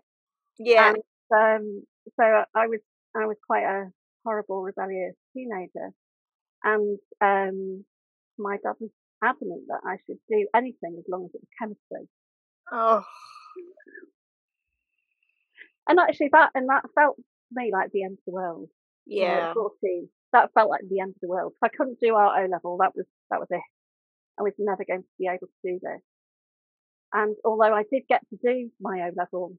yeah, 0.58 0.88
And 0.88 0.96
um, 1.34 1.82
so 2.18 2.24
I 2.54 2.66
was, 2.66 2.80
I 3.16 3.26
was 3.26 3.36
quite 3.46 3.64
a 3.64 3.90
horrible, 4.24 4.62
rebellious 4.62 5.14
teenager. 5.34 5.90
And 6.64 6.98
um, 7.20 7.84
my 8.38 8.56
dad 8.56 8.74
was 8.80 8.90
adamant 9.22 9.64
that 9.68 9.80
I 9.86 9.96
should 10.06 10.18
do 10.28 10.46
anything 10.54 10.96
as 10.98 11.04
long 11.08 11.26
as 11.26 11.30
it 11.34 11.40
was 11.42 11.48
chemistry. 11.58 12.08
oh, 12.72 13.04
And 15.88 15.98
actually, 16.00 16.30
that 16.32 16.50
and 16.54 16.68
that 16.68 16.84
felt 16.94 17.16
to 17.16 17.22
me 17.52 17.70
like 17.72 17.90
the 17.92 18.04
end 18.04 18.14
of 18.18 18.24
the 18.26 18.32
world. 18.32 18.68
yeah, 19.06 19.52
14, 19.52 20.08
that 20.32 20.52
felt 20.54 20.70
like 20.70 20.80
the 20.88 21.00
end 21.00 21.10
of 21.10 21.20
the 21.20 21.28
world. 21.28 21.52
If 21.56 21.62
I 21.62 21.68
couldn't 21.76 22.00
do 22.00 22.14
our 22.14 22.42
O 22.42 22.46
level, 22.46 22.78
that 22.80 22.92
was 22.96 23.06
that 23.30 23.40
was 23.40 23.48
it. 23.50 23.60
I 24.38 24.42
was 24.42 24.54
never 24.58 24.84
going 24.84 25.02
to 25.02 25.08
be 25.18 25.26
able 25.26 25.46
to 25.46 25.62
do 25.64 25.78
this. 25.82 26.00
And 27.12 27.36
although 27.44 27.74
I 27.74 27.84
did 27.90 28.02
get 28.08 28.22
to 28.30 28.36
do 28.42 28.70
my 28.80 29.02
O 29.08 29.10
level 29.16 29.56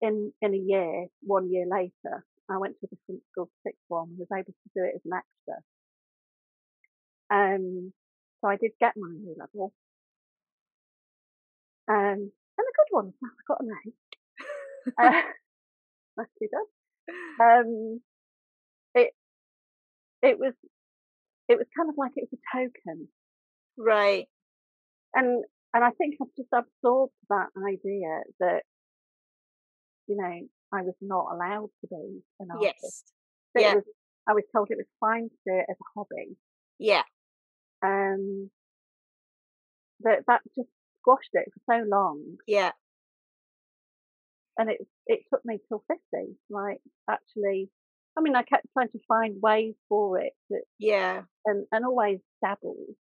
in 0.00 0.32
in 0.40 0.54
a 0.54 0.58
year, 0.58 1.06
one 1.22 1.50
year 1.52 1.66
later, 1.70 2.24
I 2.50 2.58
went 2.58 2.74
to 2.80 2.86
a 2.86 2.94
different 2.94 3.22
school, 3.30 3.50
sixth 3.62 3.80
form, 3.88 4.10
and 4.10 4.18
was 4.18 4.28
able 4.32 4.52
to 4.52 4.70
do 4.74 4.84
it 4.84 4.94
as 4.96 5.02
an 5.04 5.12
extra. 5.14 5.56
Um, 7.30 7.92
so 8.40 8.48
I 8.48 8.56
did 8.56 8.72
get 8.80 8.94
my 8.96 9.08
A 9.08 9.38
level, 9.38 9.72
um, 11.88 11.96
and 11.96 12.30
a 12.58 12.76
good 12.78 12.90
one. 12.90 13.12
I 13.22 13.28
got 13.46 13.60
an 13.60 13.70
A. 13.70 15.02
uh, 15.02 15.22
nicely 16.16 16.48
done. 16.50 16.66
Um, 17.40 18.00
it 18.94 19.12
it 20.22 20.38
was 20.38 20.54
it 21.48 21.58
was 21.58 21.66
kind 21.76 21.88
of 21.88 21.96
like 21.98 22.12
it 22.16 22.28
was 22.30 22.38
a 22.38 22.56
token, 22.58 23.08
right? 23.78 24.26
And 25.14 25.44
and 25.74 25.84
I 25.84 25.90
think 25.90 26.16
I've 26.20 26.34
just 26.36 26.50
absorbed 26.52 27.12
that 27.28 27.48
idea 27.66 28.22
that 28.40 28.62
you 30.06 30.16
know 30.16 30.48
I 30.72 30.82
was 30.82 30.94
not 31.00 31.26
allowed 31.32 31.70
to 31.80 31.88
be 31.88 32.20
an 32.38 32.48
artist. 32.50 32.76
Yes. 32.82 33.04
That 33.54 33.62
yeah. 33.62 33.74
Was, 33.74 33.84
I 34.28 34.32
was 34.34 34.44
told 34.54 34.68
it 34.70 34.76
was 34.76 34.86
fine 35.00 35.28
to 35.28 35.36
do 35.46 35.58
it 35.58 35.66
as 35.68 35.76
a 35.80 35.98
hobby. 35.98 36.36
Yeah. 36.78 37.02
Um. 37.84 38.50
That 40.02 40.24
that 40.28 40.40
just 40.56 40.68
squashed 41.00 41.30
it 41.32 41.48
for 41.52 41.74
so 41.74 41.84
long. 41.88 42.36
Yeah. 42.46 42.72
And 44.56 44.70
it 44.70 44.78
it 45.06 45.20
took 45.32 45.44
me 45.44 45.58
till 45.68 45.84
fifty. 45.88 46.36
Like 46.48 46.80
actually, 47.08 47.70
I 48.16 48.20
mean, 48.20 48.36
I 48.36 48.42
kept 48.42 48.66
trying 48.72 48.88
to 48.90 48.98
find 49.08 49.36
ways 49.42 49.74
for 49.88 50.20
it. 50.20 50.32
That, 50.50 50.62
yeah. 50.78 51.22
And 51.44 51.66
and 51.72 51.84
always 51.84 52.20
dabbled. 52.42 52.96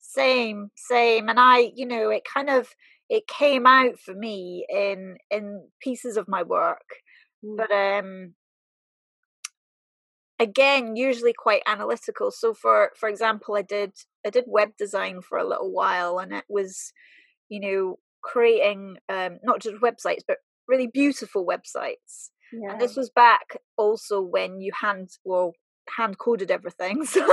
Same, 0.00 0.70
same. 0.76 1.28
And 1.28 1.40
I, 1.40 1.72
you 1.74 1.86
know, 1.86 2.10
it 2.10 2.22
kind 2.32 2.50
of 2.50 2.68
it 3.08 3.26
came 3.26 3.66
out 3.66 3.98
for 3.98 4.14
me 4.14 4.66
in 4.68 5.16
in 5.30 5.68
pieces 5.80 6.16
of 6.16 6.28
my 6.28 6.42
work 6.42 6.84
mm. 7.44 7.56
but 7.56 7.70
um 7.70 8.34
again 10.40 10.96
usually 10.96 11.32
quite 11.32 11.62
analytical 11.66 12.30
so 12.30 12.52
for 12.54 12.90
for 12.98 13.08
example 13.08 13.54
i 13.54 13.62
did 13.62 13.92
i 14.26 14.30
did 14.30 14.44
web 14.46 14.70
design 14.78 15.20
for 15.20 15.38
a 15.38 15.48
little 15.48 15.72
while 15.72 16.18
and 16.18 16.32
it 16.32 16.44
was 16.48 16.92
you 17.48 17.60
know 17.60 17.96
creating 18.22 18.96
um 19.08 19.38
not 19.44 19.60
just 19.60 19.76
websites 19.76 20.22
but 20.26 20.38
really 20.66 20.88
beautiful 20.88 21.46
websites 21.46 22.30
yeah. 22.52 22.72
and 22.72 22.80
this 22.80 22.96
was 22.96 23.10
back 23.10 23.58
also 23.76 24.20
when 24.20 24.60
you 24.60 24.72
hand 24.80 25.08
well 25.24 25.52
hand 25.96 26.18
coded 26.18 26.50
everything 26.50 27.04
so 27.04 27.24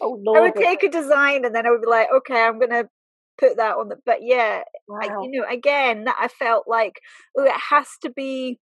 oh, 0.00 0.22
i 0.36 0.40
would 0.40 0.54
take 0.54 0.84
a 0.84 0.88
design 0.88 1.44
and 1.44 1.54
then 1.54 1.66
i 1.66 1.70
would 1.70 1.82
be 1.82 1.88
like 1.88 2.08
okay 2.14 2.42
i'm 2.42 2.60
gonna 2.60 2.84
put 3.38 3.56
that 3.56 3.76
on 3.76 3.88
the 3.88 3.96
but 4.04 4.18
yeah 4.20 4.62
wow. 4.88 4.98
I, 5.00 5.06
you 5.22 5.30
know 5.30 5.46
again 5.48 6.04
that 6.04 6.16
i 6.18 6.28
felt 6.28 6.64
like 6.66 7.00
oh 7.36 7.44
it 7.44 7.52
has 7.70 7.86
to 8.02 8.10
be 8.10 8.58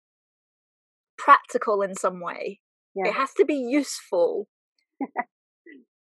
practical 1.23 1.83
in 1.83 1.95
some 1.95 2.21
way. 2.21 2.61
Yeah. 2.95 3.09
it 3.09 3.15
has 3.15 3.33
to 3.35 3.45
be 3.45 3.55
useful. 3.55 4.49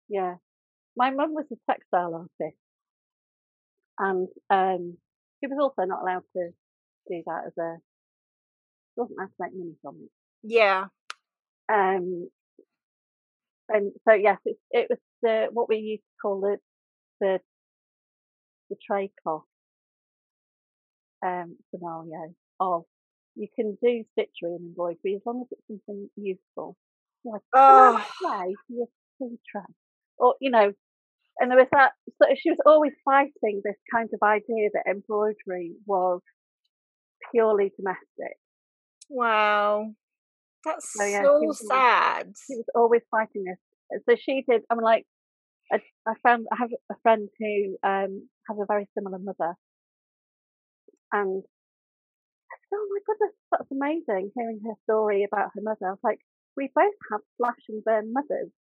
Yeah. 0.10 0.36
My 0.96 1.12
mum 1.12 1.34
was 1.34 1.43
a 1.52 1.56
textile 1.70 2.15
artist. 2.15 2.58
And 4.00 4.30
um 4.50 4.98
she 5.41 5.48
was 5.48 5.58
also 5.62 5.86
not 5.86 6.02
allowed 6.02 6.24
to 6.32 6.52
do 7.10 7.24
that 7.26 7.41
as 7.48 7.52
a 7.60 7.76
she 8.88 9.02
wasn't 9.02 9.20
allowed 9.20 9.28
to 9.28 9.34
make 9.38 9.52
money 9.54 9.76
from 9.82 9.96
it. 10.02 10.12
Yeah. 10.43 10.86
Um 11.67 12.30
and 13.67 13.91
so 14.08 14.13
yes 14.13 14.38
it, 14.46 14.56
it 14.72 14.88
was 14.89 15.00
the 15.22 15.48
what 15.52 15.67
we 15.67 15.76
used 15.76 16.04
to 16.04 16.22
call 16.22 16.39
the 16.39 16.58
the 17.20 17.39
the 18.69 18.75
trade 18.86 19.12
cloth 19.23 19.43
um, 21.25 21.58
scenario 21.71 22.34
of 22.60 22.84
you 23.36 23.47
can 23.56 23.77
do 23.84 24.03
stitchery 24.17 24.56
and 24.56 24.69
embroidery 24.69 25.15
as 25.15 25.21
long 25.25 25.41
as 25.41 25.47
it's 25.51 25.67
something 25.67 26.10
useful. 26.15 26.75
Like, 27.23 27.41
oh. 27.53 28.06
try 28.21 28.53
your 28.69 28.88
try. 29.51 29.62
Or, 30.17 30.36
you 30.41 30.49
know, 30.49 30.71
and 31.39 31.51
there 31.51 31.58
was 31.58 31.67
that, 31.71 31.91
so 32.21 32.27
she 32.36 32.49
was 32.49 32.60
always 32.65 32.93
fighting 33.06 33.62
this 33.63 33.75
kind 33.93 34.10
of 34.12 34.19
idea 34.23 34.69
that 34.73 34.89
embroidery 34.89 35.73
was 35.86 36.21
purely 37.32 37.71
domestic. 37.77 38.38
Wow. 39.10 39.91
That's 40.65 40.93
so, 40.93 41.06
yeah, 41.06 41.21
so 41.21 41.39
she 41.39 41.67
sad. 41.67 42.34
She 42.47 42.56
was 42.56 42.65
always 42.73 43.01
fighting 43.12 43.43
this. 43.45 44.01
So 44.10 44.15
she 44.19 44.43
did, 44.49 44.63
I'm 44.71 44.80
like, 44.80 45.06
I, 45.71 45.80
I 46.08 46.13
found 46.23 46.47
I 46.51 46.56
have 46.58 46.69
a 46.91 46.95
friend 47.03 47.30
who 47.39 47.77
um, 47.84 48.30
has 48.47 48.58
a 48.60 48.65
very 48.67 48.88
similar 48.93 49.19
mother, 49.19 49.56
and 51.12 51.43
I 52.51 52.56
said, 52.69 52.75
"Oh 52.75 52.88
my 52.91 52.99
goodness, 53.06 53.36
that's 53.51 53.71
amazing!" 53.71 54.32
Hearing 54.36 54.62
her 54.65 54.75
story 54.84 55.23
about 55.23 55.51
her 55.56 55.62
mother, 55.62 55.88
I 55.88 55.91
was 55.91 56.03
like, 56.03 56.19
"We 56.56 56.69
both 56.73 56.93
have 57.12 57.21
slash 57.38 57.63
and 57.69 57.84
burn 57.84 58.13
mothers," 58.13 58.51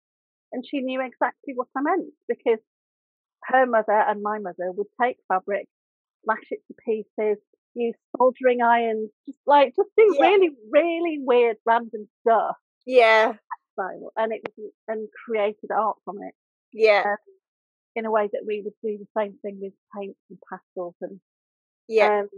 and 0.52 0.64
she 0.66 0.80
knew 0.80 1.00
exactly 1.00 1.54
what 1.54 1.68
I 1.76 1.82
meant 1.82 2.12
because 2.28 2.60
her 3.44 3.66
mother 3.66 3.92
and 3.92 4.22
my 4.22 4.38
mother 4.38 4.72
would 4.72 4.88
take 5.00 5.18
fabric, 5.28 5.68
slash 6.24 6.44
it 6.50 6.60
to 6.68 6.74
pieces, 6.84 7.38
use 7.74 7.94
soldering 8.16 8.62
irons, 8.62 9.10
just 9.26 9.38
like 9.46 9.74
just 9.76 9.90
do 9.96 10.16
yeah. 10.18 10.26
really, 10.26 10.50
really 10.70 11.18
weird, 11.20 11.56
random 11.64 12.08
stuff. 12.22 12.56
Yeah. 12.86 13.34
And 14.16 14.32
it 14.32 14.40
was 14.56 14.72
and 14.88 15.08
created 15.26 15.70
art 15.70 15.96
from 16.04 16.16
it. 16.22 16.34
Yeah. 16.76 17.02
Um, 17.04 17.16
in 17.96 18.04
a 18.04 18.10
way 18.10 18.28
that 18.30 18.44
we 18.46 18.62
would 18.62 18.74
do 18.82 18.98
the 18.98 19.08
same 19.20 19.38
thing 19.40 19.58
with 19.60 19.72
paints 19.96 20.20
and 20.28 20.38
pastels 20.50 20.94
and 21.00 21.18
yeah, 21.88 22.20
um, 22.20 22.28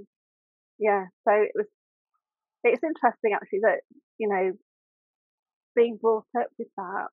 yeah. 0.78 1.06
So 1.26 1.32
it 1.32 1.52
was. 1.54 1.66
It's 2.64 2.82
interesting 2.82 3.32
actually 3.34 3.60
that 3.62 3.80
you 4.18 4.28
know 4.28 4.52
being 5.74 5.96
brought 6.00 6.26
up 6.38 6.48
with 6.58 6.68
that 6.76 7.08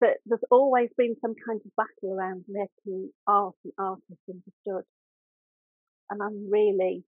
that 0.00 0.18
there's 0.26 0.44
always 0.50 0.90
been 0.96 1.16
some 1.20 1.34
kind 1.46 1.60
of 1.64 1.72
battle 1.76 2.14
around 2.16 2.44
making 2.48 3.10
art 3.26 3.54
and 3.64 3.72
artists 3.78 4.28
understood. 4.28 4.84
And 6.10 6.22
I'm 6.22 6.50
really, 6.50 7.04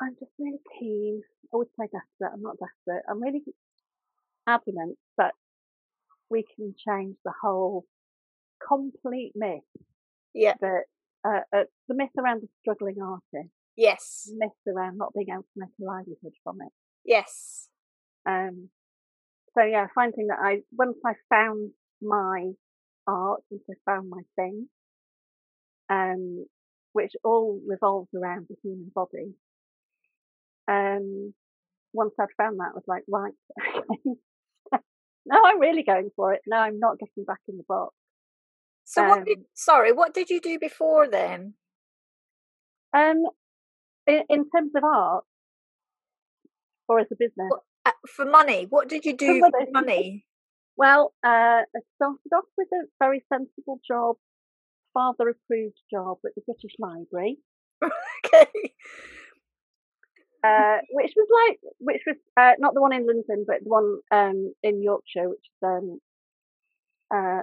I'm 0.00 0.16
just 0.18 0.32
really 0.38 0.60
keen. 0.78 1.22
I 1.52 1.56
would 1.56 1.68
say 1.78 1.86
desperate. 1.86 2.34
I'm 2.34 2.42
not 2.42 2.56
desperate. 2.58 3.04
I'm 3.08 3.22
really 3.22 3.42
adamant 4.46 4.98
that 5.18 5.34
we 6.30 6.44
can 6.56 6.74
change 6.86 7.16
the 7.24 7.32
whole 7.42 7.84
complete 8.66 9.32
myth. 9.34 9.60
Yeah. 10.34 10.54
That 10.60 10.82
uh, 11.26 11.40
uh, 11.54 11.64
the 11.88 11.94
myth 11.94 12.10
around 12.18 12.42
the 12.42 12.48
struggling 12.60 12.96
artist. 13.02 13.52
Yes. 13.76 14.28
The 14.30 14.36
myth 14.38 14.74
around 14.74 14.96
not 14.96 15.12
being 15.14 15.28
able 15.30 15.42
to 15.42 15.48
make 15.56 15.70
a 15.80 15.84
livelihood 15.84 16.34
from 16.44 16.58
it. 16.62 16.72
Yes. 17.04 17.68
Um. 18.26 18.68
So 19.56 19.64
yeah, 19.64 19.86
finding 19.94 20.28
that 20.28 20.38
I 20.40 20.60
once 20.72 20.96
I 21.04 21.14
found 21.28 21.70
my 22.00 22.52
art, 23.06 23.42
once 23.50 23.64
I 23.68 23.74
found 23.84 24.08
my 24.08 24.22
thing, 24.36 24.68
um, 25.88 26.46
which 26.92 27.12
all 27.24 27.60
revolves 27.66 28.08
around 28.14 28.46
the 28.48 28.56
human 28.62 28.90
body. 28.94 29.34
Um, 30.68 31.34
once 31.92 32.14
I'd 32.20 32.28
found 32.36 32.60
that, 32.60 32.70
I 32.70 32.74
was 32.74 32.84
like, 32.86 33.02
right, 33.08 33.32
no, 35.30 35.40
I'm 35.44 35.60
really 35.60 35.82
going 35.84 36.10
for 36.16 36.32
it. 36.34 36.40
No, 36.46 36.56
I'm 36.56 36.78
not 36.78 36.98
getting 36.98 37.24
back 37.24 37.40
in 37.48 37.56
the 37.56 37.64
box. 37.68 37.94
So, 38.84 39.02
um, 39.02 39.08
what 39.08 39.24
did, 39.24 39.38
sorry, 39.54 39.92
what 39.92 40.12
did 40.12 40.30
you 40.30 40.40
do 40.40 40.58
before 40.58 41.08
then? 41.08 41.54
Um, 42.92 43.22
in, 44.06 44.22
in 44.28 44.50
terms 44.50 44.72
of 44.74 44.82
art, 44.82 45.24
or 46.88 46.98
as 46.98 47.06
a 47.12 47.14
business, 47.14 47.48
well, 47.50 47.64
uh, 47.86 47.92
for 48.08 48.24
money, 48.24 48.66
what 48.68 48.88
did 48.88 49.04
you 49.04 49.16
do 49.16 49.40
for, 49.40 49.50
for 49.50 49.70
money? 49.72 50.24
Well, 50.76 51.12
uh, 51.24 51.62
I 51.62 51.80
started 51.96 52.32
off 52.34 52.46
with 52.58 52.68
a 52.72 52.86
very 52.98 53.24
sensible 53.32 53.80
job, 53.86 54.16
father 54.92 55.28
approved 55.28 55.78
job 55.92 56.18
at 56.24 56.32
the 56.34 56.42
British 56.44 56.74
Library. 56.80 57.38
okay 57.84 58.72
uh, 60.42 60.78
which 60.90 61.12
was 61.16 61.28
like, 61.30 61.60
which 61.78 62.02
was 62.06 62.16
uh, 62.36 62.52
not 62.58 62.74
the 62.74 62.80
one 62.80 62.92
in 62.92 63.06
London, 63.06 63.44
but 63.46 63.62
the 63.62 63.68
one 63.68 63.98
um, 64.10 64.52
in 64.62 64.82
Yorkshire, 64.82 65.28
which 65.28 65.46
um, 65.62 65.98
uh, 67.14 67.42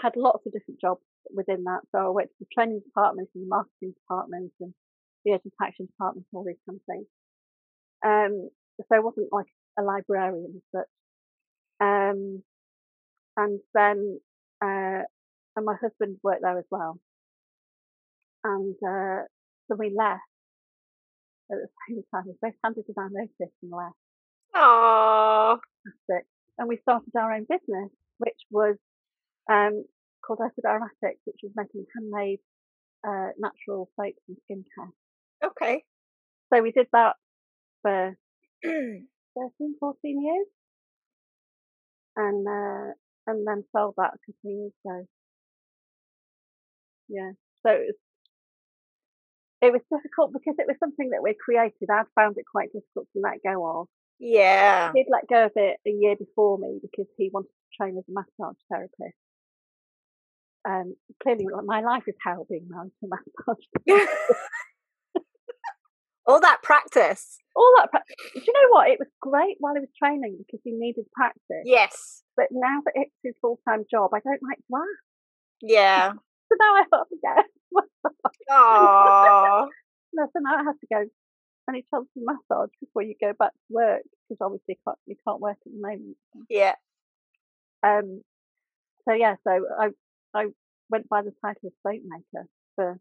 had 0.00 0.16
lots 0.16 0.44
of 0.46 0.52
different 0.52 0.80
jobs 0.80 1.00
within 1.34 1.64
that. 1.64 1.80
So 1.92 1.98
I 1.98 2.10
went 2.10 2.28
to 2.28 2.34
the 2.40 2.46
training 2.54 2.80
department 2.84 3.30
and 3.34 3.44
the 3.44 3.48
marketing 3.48 3.94
department 3.94 4.52
and 4.60 4.74
the 5.24 5.32
education 5.32 5.56
action 5.62 5.86
department, 5.86 6.26
all 6.32 6.44
these 6.44 6.56
kind 6.68 6.80
of 6.80 6.86
things. 6.86 7.06
Um, 8.04 8.50
so 8.78 8.96
I 8.96 8.98
wasn't 8.98 9.32
like 9.32 9.46
a 9.78 9.82
librarian 9.82 10.60
such. 10.74 10.84
Um, 11.80 12.42
and 13.36 13.60
then, 13.72 14.20
uh, 14.62 15.02
and 15.56 15.64
my 15.64 15.74
husband 15.80 16.18
worked 16.22 16.42
there 16.42 16.58
as 16.58 16.64
well. 16.70 16.98
And 18.42 18.74
uh, 18.86 19.22
so 19.68 19.76
we 19.78 19.94
left 19.96 20.20
at 21.50 21.58
the 21.58 21.68
same 21.88 22.02
time. 22.12 22.24
We 22.26 22.34
both 22.40 22.54
handed 22.62 22.84
us 22.88 22.94
our 22.96 23.10
notice 23.10 23.54
and 23.62 23.72
left. 23.72 23.96
Aww. 24.54 25.58
And 26.56 26.68
we 26.68 26.78
started 26.82 27.10
our 27.16 27.32
own 27.32 27.46
business, 27.48 27.90
which 28.18 28.40
was 28.50 28.76
um, 29.50 29.84
called 30.24 30.40
Acid 30.44 30.64
Aromatics, 30.64 31.20
which 31.24 31.40
was 31.42 31.52
making 31.56 31.84
handmade 31.94 32.38
uh, 33.06 33.30
natural 33.38 33.90
soaps 33.96 34.22
and 34.28 34.36
skincare. 34.48 34.90
Okay. 35.44 35.84
So 36.52 36.62
we 36.62 36.72
did 36.72 36.86
that 36.92 37.16
for 37.82 38.16
13, 38.64 39.04
14 39.80 40.22
years, 40.22 40.46
and 42.16 42.46
uh, 42.46 42.92
and 43.26 43.46
then 43.46 43.64
sold 43.74 43.94
that 43.96 44.14
a 44.14 44.18
couple 44.24 44.50
of 44.50 44.50
years 44.50 44.72
ago. 44.84 45.06
Yeah, 47.08 47.32
so 47.66 47.72
it 47.72 47.86
was 47.86 47.96
it 49.64 49.72
was 49.72 49.82
difficult 49.92 50.32
because 50.32 50.54
it 50.58 50.66
was 50.66 50.76
something 50.78 51.10
that 51.10 51.22
we 51.22 51.34
created. 51.34 51.88
I'd 51.90 52.04
found 52.14 52.36
it 52.38 52.44
quite 52.50 52.72
difficult 52.72 53.08
to 53.12 53.20
let 53.22 53.42
go 53.44 53.80
of. 53.80 53.88
Yeah. 54.18 54.92
He'd 54.94 55.06
let 55.10 55.26
go 55.28 55.46
of 55.46 55.52
it 55.56 55.76
a 55.86 55.90
year 55.90 56.16
before 56.16 56.58
me 56.58 56.78
because 56.80 57.06
he 57.18 57.30
wanted 57.32 57.48
to 57.48 57.76
train 57.76 57.98
as 57.98 58.04
a 58.08 58.12
massage 58.12 58.56
therapist. 58.70 59.16
Um, 60.66 60.94
clearly, 61.22 61.46
my 61.66 61.80
life 61.82 62.04
is 62.06 62.14
hell 62.24 62.46
being 62.48 62.66
married 62.68 62.92
to 63.00 63.06
a 63.06 63.08
massage. 63.14 64.36
All 66.26 66.40
that 66.40 66.62
practice. 66.62 67.36
All 67.54 67.70
that. 67.76 67.90
Pra- 67.90 68.02
Do 68.34 68.40
you 68.40 68.52
know 68.54 68.68
what? 68.70 68.88
It 68.88 68.98
was 68.98 69.08
great 69.20 69.56
while 69.60 69.74
he 69.74 69.80
was 69.80 69.90
training 70.02 70.38
because 70.38 70.60
he 70.64 70.72
needed 70.72 71.04
practice. 71.12 71.64
Yes. 71.64 72.22
But 72.34 72.46
now 72.50 72.80
that 72.84 72.92
it's 72.94 73.12
his 73.22 73.34
full 73.42 73.58
time 73.68 73.84
job, 73.90 74.10
I 74.14 74.20
don't 74.20 74.40
like 74.42 74.58
that. 74.70 74.96
Yeah. 75.60 76.12
So 76.54 76.58
now 76.60 76.74
I 76.74 76.84
have 76.92 77.08
to 77.08 77.18
go. 77.22 77.82
Aww. 78.50 79.68
no, 80.12 80.26
so 80.32 80.38
now 80.40 80.56
I 80.56 80.62
have 80.64 80.78
to 80.78 80.86
go. 80.92 81.04
Any 81.68 81.82
chance 81.90 82.06
of 82.14 82.22
massage 82.22 82.70
before 82.78 83.02
you 83.02 83.14
go 83.18 83.32
back 83.38 83.52
to 83.52 83.70
work 83.70 84.02
because 84.28 84.38
obviously 84.44 84.76
you 84.76 84.82
can't, 84.86 84.98
you 85.06 85.16
can't 85.26 85.40
work 85.40 85.56
at 85.64 85.72
the 85.72 85.80
moment. 85.80 86.16
Yeah. 86.50 86.74
Um. 87.82 88.20
So 89.08 89.14
yeah, 89.14 89.36
so 89.44 89.64
I 89.80 89.88
I 90.34 90.46
went 90.90 91.08
by 91.08 91.22
the 91.22 91.32
title 91.42 91.68
of 91.68 91.72
soap 91.82 92.02
maker 92.06 92.46
for 92.76 93.00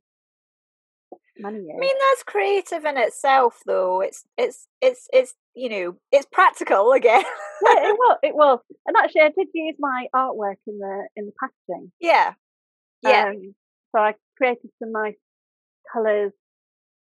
many 1.37 1.59
years. 1.59 1.75
I 1.75 1.79
mean, 1.79 1.95
that's 2.09 2.23
creative 2.23 2.85
in 2.85 2.97
itself, 2.97 3.59
though. 3.65 4.01
It's 4.01 4.23
it's 4.37 4.67
it's 4.81 5.07
it's 5.11 5.33
you 5.55 5.69
know 5.69 5.95
it's 6.11 6.27
practical 6.31 6.93
again. 6.93 7.23
yeah, 7.65 7.89
it 7.89 7.97
was. 7.97 8.17
It 8.23 8.35
was. 8.35 8.59
And 8.85 8.95
actually, 8.97 9.21
I 9.21 9.31
did 9.37 9.47
use 9.53 9.75
my 9.77 10.07
artwork 10.15 10.55
in 10.67 10.79
the 10.79 11.07
in 11.17 11.25
the 11.25 11.33
packaging. 11.39 11.91
yeah. 11.99 12.33
Yeah. 13.03 13.29
Um, 13.29 13.55
so 13.95 14.01
I 14.01 14.13
created 14.37 14.71
some 14.79 14.91
nice 14.91 15.15
colours, 15.91 16.31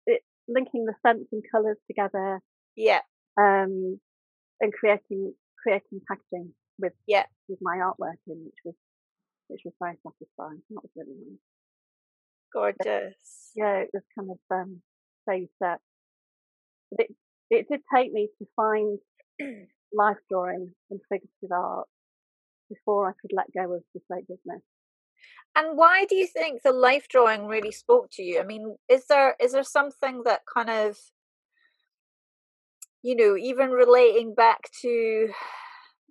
it, 0.07 0.23
linking 0.49 0.85
the 0.85 0.95
scents 1.05 1.29
and 1.33 1.43
colours 1.53 1.77
together, 1.87 2.41
yeah. 2.77 3.01
um, 3.39 4.01
and 4.61 4.73
creating 4.73 5.35
creating 5.63 6.01
packaging 6.09 6.55
with 6.79 6.93
Yeah. 7.07 7.27
with 7.49 7.59
my 7.61 7.79
artwork 7.79 8.19
in, 8.27 8.45
which 8.45 8.61
was 8.65 8.75
which 9.49 9.63
was 9.65 9.75
very 9.81 9.97
satisfying. 10.03 10.63
That 10.71 10.83
was 10.83 10.91
really 10.97 11.15
nice. 11.19 11.39
Gorgeous. 12.53 13.53
Yeah, 13.55 13.79
it 13.79 13.91
was 13.93 14.03
kind 14.19 14.31
of 14.31 14.39
um, 14.51 14.83
phase 15.27 15.49
set. 15.59 15.81
But 16.91 17.01
it 17.07 17.17
it 17.51 17.69
did 17.69 17.81
take 17.95 18.13
me 18.13 18.29
to 18.39 18.47
find 18.57 18.99
life 19.93 20.17
drawing 20.31 20.73
and 20.91 21.01
figurative 21.09 21.53
art 21.53 21.89
before 22.69 23.09
I 23.09 23.13
could 23.21 23.33
let 23.35 23.53
go 23.53 23.73
of 23.75 23.83
the 23.95 24.01
soap 24.09 24.27
business. 24.29 24.63
And 25.57 25.77
why 25.77 26.05
do 26.05 26.15
you 26.15 26.27
think 26.27 26.63
the 26.63 26.73
life 26.73 27.09
drawing 27.09 27.47
really 27.47 27.73
spoke 27.73 28.11
to 28.13 28.23
you? 28.23 28.41
I 28.41 28.45
mean, 28.45 28.77
is 28.89 29.07
there 29.09 29.35
is 29.41 29.53
there 29.53 29.65
something 29.65 30.23
that 30.25 30.43
kind 30.53 30.71
of 30.71 30.97
you 33.03 33.15
know, 33.17 33.37
even 33.37 33.71
relating 33.71 34.35
back 34.35 34.71
to 34.83 35.29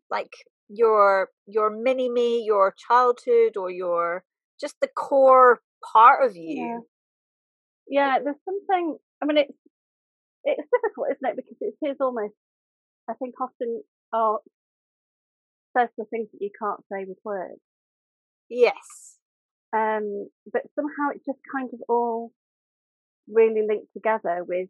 like 0.10 0.32
your 0.70 1.30
your 1.46 1.70
mini 1.70 2.10
me, 2.10 2.44
your 2.44 2.74
childhood 2.88 3.58
or 3.58 3.70
your 3.70 4.24
just 4.60 4.76
the 4.82 4.88
core 4.88 5.62
part 5.94 6.26
of 6.26 6.36
you? 6.36 6.84
Yeah, 7.88 8.20
there's 8.24 8.36
something. 8.46 8.98
I 9.22 9.26
mean, 9.26 9.38
it's 9.38 9.58
it's 10.44 10.68
difficult, 10.74 11.08
isn't 11.12 11.30
it? 11.30 11.36
Because 11.36 11.58
it 11.62 11.88
is 11.88 11.98
almost. 12.00 12.34
I 13.10 13.14
think 13.14 13.36
often 13.40 13.84
art 14.12 14.42
says 15.78 15.90
the 15.98 16.06
things 16.06 16.30
that 16.32 16.42
you 16.42 16.50
can't 16.60 16.82
say 16.92 17.06
with 17.08 17.18
words. 17.24 17.62
Yes. 18.50 19.18
Um, 19.74 20.30
but 20.52 20.64
somehow 20.76 21.10
it 21.14 21.22
just 21.26 21.40
kind 21.54 21.70
of 21.74 21.80
all 21.90 22.32
really 23.28 23.66
linked 23.68 23.94
together 23.94 24.44
with 24.48 24.70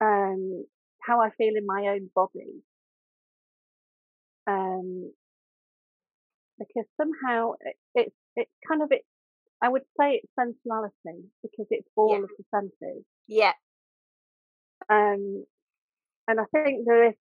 um 0.00 0.64
how 1.06 1.20
I 1.20 1.30
feel 1.30 1.54
in 1.56 1.66
my 1.66 1.88
own 1.88 2.10
body. 2.14 2.62
Um, 4.46 5.12
because 6.58 6.84
somehow 7.00 7.52
it, 7.60 7.76
it's 7.94 8.16
it's 8.36 8.50
kind 8.68 8.82
of 8.82 8.88
it. 8.90 9.02
I 9.62 9.68
would 9.68 9.82
say 10.00 10.20
it's 10.22 10.32
sensuality 10.38 11.28
because 11.42 11.66
it's 11.70 11.88
all 11.96 12.16
Yeah. 12.16 12.24
of 12.24 12.30
the 12.36 12.44
senses. 12.50 13.04
Yeah. 13.28 13.52
Um, 14.90 15.44
and 16.28 16.40
I 16.40 16.44
think 16.52 16.84
there 16.86 17.08
is 17.10 17.14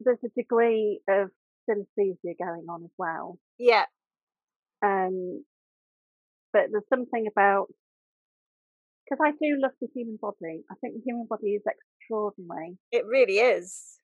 there's 0.00 0.18
a 0.24 0.28
degree 0.36 1.00
of 1.08 1.30
synesthesia 1.68 2.34
going 2.38 2.66
on 2.68 2.84
as 2.84 2.90
well. 2.98 3.38
Yeah. 3.58 3.86
Um, 4.84 5.44
but 6.52 6.66
there's 6.70 6.88
something 6.88 7.26
about 7.30 7.66
because 9.04 9.24
I 9.24 9.30
do 9.32 9.56
love 9.60 9.72
the 9.80 9.88
human 9.94 10.18
body. 10.20 10.62
I 10.70 10.74
think 10.80 10.94
the 10.94 11.02
human 11.04 11.26
body 11.28 11.52
is 11.54 11.62
extraordinary, 11.66 12.76
It 12.92 13.04
really 13.06 13.38
is. 13.38 13.98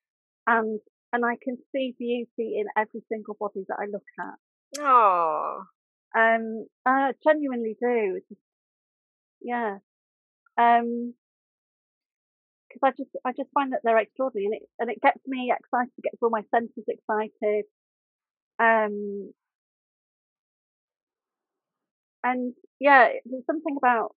and 0.47 0.79
and 1.13 1.23
I 1.25 1.35
can 1.41 1.57
see 1.71 1.95
beauty 1.97 2.57
in 2.59 2.65
every 2.75 3.01
single 3.09 3.37
body 3.39 3.63
that 3.69 3.77
I 3.79 3.85
look 3.85 4.03
at. 4.19 4.81
Oh. 4.83 5.61
Um, 6.17 6.65
I 6.85 7.11
genuinely 7.25 7.77
do. 7.79 8.19
Just, 8.27 8.41
yeah. 9.41 9.77
Um, 10.57 11.13
because 12.67 12.81
I 12.83 12.91
just 12.97 13.09
I 13.25 13.31
just 13.31 13.49
find 13.53 13.71
that 13.73 13.79
they're 13.83 13.97
extraordinary, 13.99 14.45
and 14.45 14.55
it 14.55 14.63
and 14.79 14.89
it 14.89 15.01
gets 15.01 15.19
me 15.27 15.53
excited, 15.55 15.91
it 15.97 16.03
gets 16.03 16.17
all 16.21 16.29
my 16.29 16.43
senses 16.53 16.83
excited. 16.87 17.65
Um, 18.59 19.31
and 22.25 22.53
yeah, 22.79 23.09
there's 23.23 23.45
something 23.45 23.77
about 23.77 24.15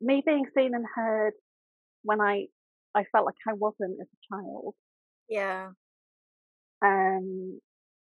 me 0.00 0.22
being 0.26 0.44
seen 0.56 0.74
and 0.74 0.84
heard 0.94 1.32
when 2.02 2.20
I 2.20 2.46
I 2.94 3.04
felt 3.12 3.26
like 3.26 3.36
I 3.48 3.52
wasn't 3.54 4.00
as 4.00 4.08
a 4.08 4.34
child. 4.34 4.74
Yeah. 5.28 5.68
Um, 6.84 7.60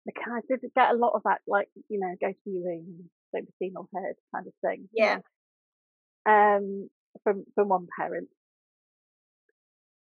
like 0.06 0.18
I 0.28 0.40
did 0.50 0.62
get 0.76 0.92
a 0.92 0.98
lot 0.98 1.14
of 1.14 1.22
that, 1.26 1.42
like 1.48 1.70
you 1.88 2.00
know, 2.00 2.16
go 2.20 2.32
to 2.32 2.50
your 2.50 2.64
room, 2.64 3.10
don't 3.34 3.46
be 3.46 3.54
seen 3.60 3.74
or 3.78 3.88
heard, 3.94 4.16
kind 4.34 4.48
of 4.48 4.54
thing. 4.66 4.90
Yeah. 4.92 5.20
Um, 6.26 6.90
from 7.24 7.46
from 7.54 7.70
one 7.70 7.88
parent. 7.98 8.28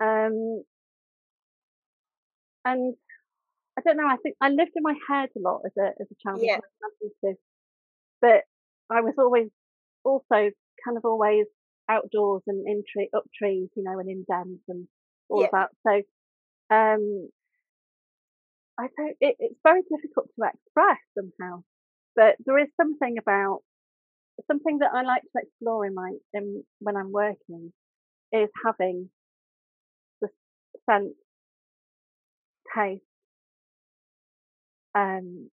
Um, 0.01 0.63
and 2.65 2.95
I 3.77 3.81
don't 3.85 3.97
know. 3.97 4.07
I 4.07 4.17
think 4.17 4.35
I 4.41 4.49
lived 4.49 4.71
in 4.75 4.83
my 4.83 4.95
head 5.09 5.29
a 5.35 5.39
lot 5.39 5.61
as 5.65 5.73
a 5.77 5.89
as 6.01 6.07
a 6.11 6.15
child. 6.23 6.41
Yeah. 6.41 6.57
As 8.23 8.27
well, 8.27 8.41
imaginative. 8.41 8.47
But 8.89 8.95
I 8.95 9.01
was 9.01 9.13
always 9.17 9.49
also 10.03 10.51
kind 10.86 10.97
of 10.97 11.05
always 11.05 11.45
outdoors 11.89 12.43
and 12.47 12.67
in 12.67 12.84
tree 12.93 13.10
up 13.15 13.23
trees, 13.38 13.69
you 13.75 13.84
know, 13.84 13.99
and 13.99 14.10
in 14.10 14.25
dens 14.29 14.60
and 14.67 14.88
all 15.29 15.43
of 15.43 15.51
that. 15.51 15.69
So, 15.88 15.93
um, 16.75 17.29
I 18.79 18.88
don't. 18.97 19.17
It, 19.21 19.36
it's 19.39 19.60
very 19.63 19.82
difficult 19.82 20.27
to 20.39 20.45
express 20.45 20.99
somehow, 21.17 21.63
but 22.15 22.36
there 22.45 22.60
is 22.60 22.67
something 22.77 23.17
about 23.19 23.60
something 24.47 24.79
that 24.79 24.91
I 24.93 25.03
like 25.03 25.23
to 25.23 25.41
explore 25.43 25.86
in 25.86 25.93
my 25.93 26.13
in 26.34 26.63
when 26.79 26.95
I'm 26.95 27.12
working 27.12 27.73
is 28.32 28.49
having 28.65 29.10
the 30.21 30.29
sense, 30.89 31.13
taste, 32.75 33.01
um, 34.95 35.49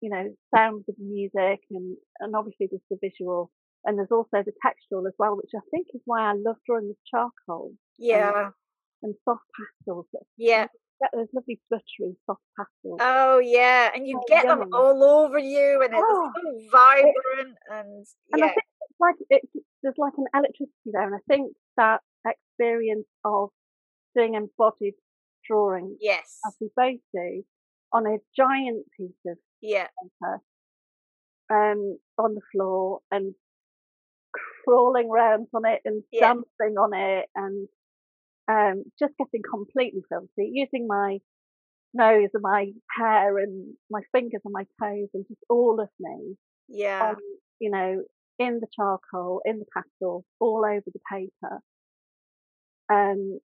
you 0.00 0.10
know, 0.10 0.34
sounds 0.54 0.84
of 0.88 0.96
music, 0.98 1.60
and 1.70 1.96
and 2.20 2.36
obviously 2.36 2.68
there's 2.70 2.82
the 2.90 2.98
visual, 3.00 3.50
and 3.84 3.98
there's 3.98 4.10
also 4.12 4.42
the 4.44 4.52
textural 4.64 5.06
as 5.08 5.14
well, 5.18 5.36
which 5.36 5.50
I 5.56 5.60
think 5.70 5.88
is 5.94 6.02
why 6.04 6.22
I 6.30 6.34
love 6.34 6.56
drawing 6.66 6.88
with 6.88 6.98
charcoal 7.10 7.72
Yeah. 7.98 8.52
and 9.02 9.14
soft 9.24 9.44
pastels. 9.56 10.06
Yeah. 10.36 10.68
Yeah, 11.00 11.08
There's 11.12 11.28
lovely 11.34 11.60
buttery 11.70 12.16
soft 12.26 12.42
pastels. 12.58 13.00
Oh 13.00 13.38
yeah, 13.38 13.90
and 13.94 14.06
you 14.06 14.16
Oh, 14.18 14.24
get 14.28 14.46
them 14.46 14.64
all 14.72 15.02
over 15.04 15.38
you, 15.38 15.82
and 15.82 15.92
it's 15.94 16.02
Oh, 16.02 16.32
so 16.34 16.68
vibrant, 16.72 17.58
and 17.70 18.06
and 18.32 18.44
I 18.44 18.46
yeah, 18.46 18.54
think 18.54 18.64
it's 18.88 19.00
like 19.00 19.14
it, 19.30 19.42
there's 19.82 19.94
like 19.98 20.14
an 20.16 20.26
electricity 20.34 20.72
there, 20.92 21.02
and 21.06 21.14
I 21.14 21.18
think 21.28 21.54
that 21.76 22.00
experience 22.26 23.06
of 23.24 23.50
doing 24.16 24.34
embodied 24.34 24.94
drawing, 25.46 25.98
yes, 26.00 26.40
as 26.46 26.54
we 26.60 26.70
both 26.76 27.00
do, 27.14 27.44
on 27.92 28.06
a 28.06 28.18
giant 28.36 28.86
piece 28.96 29.20
of 29.26 29.38
yeah, 29.60 29.88
paper, 30.02 30.40
um, 31.50 31.98
on 32.18 32.34
the 32.34 32.40
floor 32.52 33.00
and 33.10 33.34
crawling 34.64 35.10
around 35.10 35.48
on 35.54 35.64
it 35.66 35.80
and 35.84 36.02
Yeah. 36.10 36.20
dancing 36.20 36.76
on 36.78 36.92
it 36.94 37.28
and 37.34 37.68
um, 38.48 38.84
just 38.98 39.14
getting 39.18 39.42
completely 39.48 40.02
filthy, 40.08 40.50
using 40.52 40.86
my 40.88 41.18
nose 41.94 42.30
and 42.34 42.42
my 42.42 42.72
hair 42.98 43.38
and 43.38 43.76
my 43.90 44.00
fingers 44.12 44.42
and 44.44 44.52
my 44.52 44.64
toes 44.82 45.08
and 45.14 45.26
just 45.28 45.40
all 45.50 45.80
of 45.80 45.88
me 46.00 46.36
yeah, 46.68 47.10
on, 47.10 47.16
you 47.60 47.70
know, 47.70 48.04
in 48.38 48.60
the 48.60 48.68
charcoal, 48.76 49.42
in 49.46 49.58
the 49.60 49.66
pastel, 49.74 50.24
all 50.40 50.64
over 50.66 50.84
the 50.86 51.00
paper. 51.10 51.60
Um, 52.88 53.40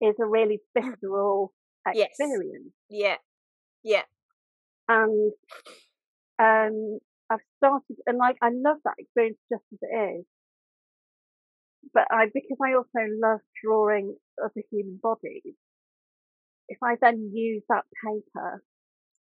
is 0.00 0.16
a 0.20 0.26
really 0.26 0.60
visceral 0.74 1.52
Yes. 1.90 2.36
experience. 2.40 2.72
Yeah. 2.88 3.18
Yeah. 3.82 4.04
And 4.88 5.32
um, 6.38 6.98
I've 7.30 7.40
started, 7.58 7.96
and 8.06 8.18
like 8.18 8.36
I 8.42 8.50
love 8.50 8.78
that 8.84 8.94
experience 8.98 9.38
just 9.50 9.64
as 9.72 9.78
it 9.82 10.18
is. 10.20 10.24
But 11.94 12.06
I, 12.10 12.26
because 12.32 12.58
I 12.62 12.74
also 12.74 13.06
love 13.20 13.40
drawing 13.62 14.16
other 14.42 14.62
human 14.70 14.98
bodies, 15.02 15.54
if 16.68 16.78
I 16.82 16.96
then 17.00 17.30
use 17.34 17.62
that 17.68 17.84
paper, 18.04 18.62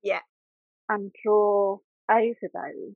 Yeah. 0.02 0.20
and 0.88 1.12
draw 1.22 1.78
over 2.10 2.48
those, 2.54 2.94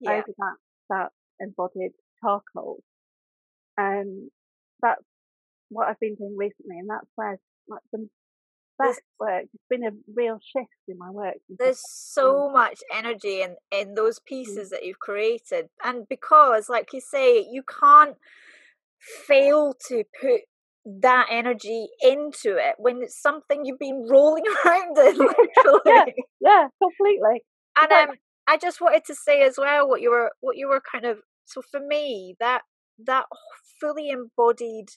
Yeah. 0.00 0.10
over 0.12 0.32
that 0.38 0.56
that 0.90 1.12
embodied 1.40 1.92
charcoal, 2.22 2.82
um, 3.78 4.30
that's 4.82 5.02
what 5.70 5.88
I've 5.88 6.00
been 6.00 6.14
doing 6.16 6.36
recently, 6.36 6.78
and 6.78 6.88
that's 6.90 7.08
where 7.16 7.38
like 7.68 7.82
the 7.92 8.08
There's- 8.78 8.96
best 8.96 9.02
work. 9.20 9.44
It's 9.54 9.64
been 9.70 9.84
a 9.84 9.92
real 10.14 10.38
shift 10.40 10.70
in 10.88 10.98
my 10.98 11.10
work. 11.10 11.36
There's 11.48 11.80
so 11.80 12.50
much 12.50 12.80
energy 12.92 13.42
in 13.42 13.56
in 13.70 13.94
those 13.94 14.18
pieces 14.20 14.70
that 14.70 14.84
you've 14.84 14.98
created, 15.00 15.68
and 15.84 16.06
because, 16.08 16.68
like 16.68 16.92
you 16.92 17.00
say, 17.00 17.40
you 17.40 17.62
can't 17.62 18.16
fail 19.00 19.74
to 19.88 20.04
put 20.20 20.42
that 20.84 21.26
energy 21.30 21.88
into 22.00 22.56
it 22.56 22.76
when 22.78 23.02
it's 23.02 23.20
something 23.20 23.64
you've 23.64 23.78
been 23.78 24.06
rolling 24.08 24.44
around 24.64 24.96
in, 24.98 25.16
literally. 25.18 26.14
yeah, 26.40 26.68
completely. 26.82 27.42
And 27.80 27.92
um, 27.92 28.16
I 28.46 28.56
just 28.56 28.80
wanted 28.80 29.04
to 29.06 29.14
say 29.14 29.42
as 29.42 29.56
well 29.58 29.88
what 29.88 30.00
you 30.00 30.10
were 30.10 30.30
what 30.40 30.56
you 30.56 30.68
were 30.68 30.80
kind 30.92 31.04
of 31.04 31.18
so 31.44 31.62
for 31.70 31.80
me 31.80 32.36
that 32.40 32.62
that 33.04 33.26
fully 33.80 34.08
embodied 34.10 34.88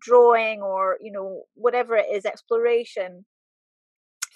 drawing 0.00 0.62
or 0.62 0.98
you 1.00 1.12
know 1.12 1.42
whatever 1.54 1.96
it 1.96 2.06
is 2.12 2.24
exploration 2.24 3.24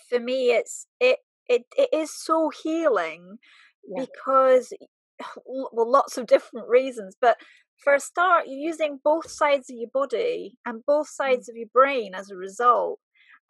for 0.09 0.21
me 0.21 0.51
it's 0.51 0.87
it 1.01 1.19
it, 1.49 1.65
it 1.77 1.89
is 1.93 2.13
so 2.15 2.51
healing 2.63 3.39
Yeah. 3.87 4.05
because 4.05 4.73
well 5.47 5.91
lots 5.91 6.19
of 6.19 6.27
different 6.35 6.69
reasons 6.69 7.17
but 7.21 7.37
for 7.83 7.95
a 7.95 8.01
start 8.01 8.45
you're 8.47 8.69
using 8.71 9.01
both 9.03 9.31
sides 9.31 9.71
of 9.71 9.77
your 9.77 9.91
body 9.93 10.57
and 10.67 10.85
both 10.87 11.09
mm. 11.09 11.15
sides 11.15 11.49
of 11.49 11.57
your 11.57 11.69
brain 11.73 12.15
as 12.15 12.31
a 12.31 12.37
result 12.37 13.01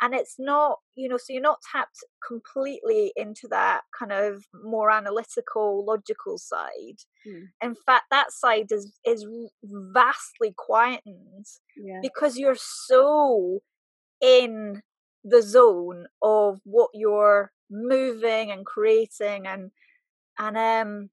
and 0.03 0.14
it's 0.14 0.34
not 0.38 0.80
you 0.96 1.09
know 1.09 1.16
so 1.16 1.32
you're 1.32 1.40
not 1.40 1.62
tapped 1.72 2.05
completely 2.26 3.12
into 3.16 3.46
that 3.48 3.82
kind 3.98 4.12
of 4.12 4.44
more 4.62 4.90
analytical 4.90 5.84
logical 5.86 6.36
side. 6.36 6.98
Mm. 7.26 7.48
in 7.62 7.74
fact 7.74 8.07
that 8.11 8.32
side 8.32 8.70
is 8.70 8.92
is 9.07 9.24
vastly 9.64 10.53
quietened 10.57 11.46
Yeah, 11.76 12.00
because 12.03 12.36
you're 12.36 12.57
so 12.59 13.61
in 14.20 14.82
the 15.24 15.40
zone 15.40 16.07
of 16.20 16.61
what 16.64 16.90
you're 16.92 17.53
moving 17.70 18.50
and 18.50 18.66
creating 18.66 19.46
and 19.46 19.70
and 20.38 20.57
um 20.59 21.11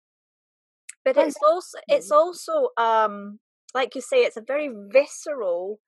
but 1.05 1.15
it's 1.17 1.37
also 1.47 1.77
it's 1.87 2.11
also 2.11 2.69
um 2.77 3.39
like 3.73 3.93
you 3.95 4.01
say 4.01 4.23
it's 4.23 4.37
a 4.37 4.41
very 4.41 4.69
visceral 4.91 5.79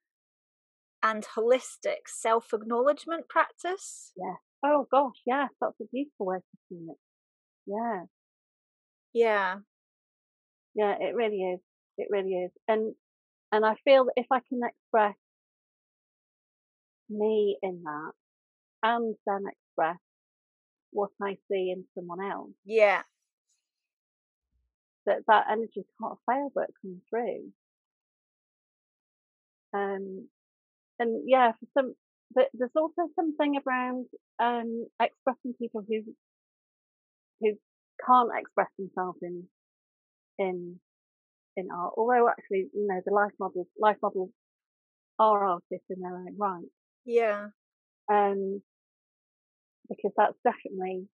and 1.04 1.26
holistic 1.36 2.08
self-acknowledgement 2.08 3.28
practice 3.30 4.12
Yeah. 4.16 4.36
Oh 4.64 4.88
gosh, 4.92 5.18
yes, 5.26 5.50
that's 5.60 5.80
a 5.82 5.86
beautiful 5.92 6.28
way 6.28 6.38
to 6.38 6.58
see 6.70 6.86
it. 6.90 6.98
Yeah, 7.66 8.04
yeah 9.14 9.56
yeah, 10.76 10.96
it 11.00 11.16
really 11.16 11.42
is. 11.42 11.60
It 11.98 12.08
really 12.10 12.34
is. 12.34 12.52
And 12.68 12.96
and 13.52 13.66
I 13.66 13.76
feel 13.84 14.06
that 14.06 14.14
if 14.16 14.28
I 14.32 14.40
can 14.48 14.62
express 14.64 15.16
me 17.10 17.58
in 17.62 17.84
that 17.84 18.12
and 18.84 19.16
then 19.28 19.44
express 19.48 19.98
what 20.92 21.10
I 21.22 21.38
see 21.50 21.72
in 21.76 21.86
someone 21.96 22.24
else, 22.24 22.52
yeah 22.66 23.02
that 25.06 25.20
that 25.28 25.48
energy 25.52 25.84
can't 26.00 26.20
fail 26.26 26.52
but 26.54 26.68
come 26.82 27.02
through. 27.10 27.52
Um, 29.74 30.28
and 31.02 31.24
yeah, 31.28 31.54
for 31.54 31.68
some, 31.78 31.96
but 32.34 32.50
there's 32.54 32.76
also 32.78 33.04
something 33.16 33.60
around 33.66 34.08
um 34.40 34.88
expressing 35.02 35.56
people 35.60 35.84
who 35.88 36.16
who 37.40 37.58
can't 38.06 38.32
express 38.38 38.70
themselves 38.78 39.20
in 39.22 39.50
in 40.40 40.80
in 41.58 41.70
art. 41.72 41.94
Although 41.98 42.30
actually, 42.30 42.70
you 42.74 42.88
know, 42.88 43.02
the 43.06 43.14
life 43.14 43.34
models 43.40 43.68
life 43.80 43.98
models 44.02 44.32
are 45.20 45.44
artists 45.46 45.88
in 45.90 46.02
their 46.02 46.16
own 46.18 46.38
right. 46.38 46.70
yeah 47.06 47.50
Um, 48.10 48.62
because 49.90 50.12
that's 50.18 50.38
definitely 50.44 51.08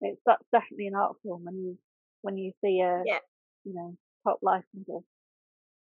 it's 0.00 0.20
that's 0.26 0.44
definitely 0.52 0.86
an 0.86 0.94
art 0.94 1.16
form 1.22 1.44
when 1.44 1.56
you 1.58 1.78
when 2.22 2.36
you 2.36 2.52
see 2.64 2.80
a 2.80 3.04
Yeah. 3.04 3.20
you 3.64 3.74
know 3.74 3.96
top 4.24 4.40
life 4.42 4.64
model. 4.74 5.04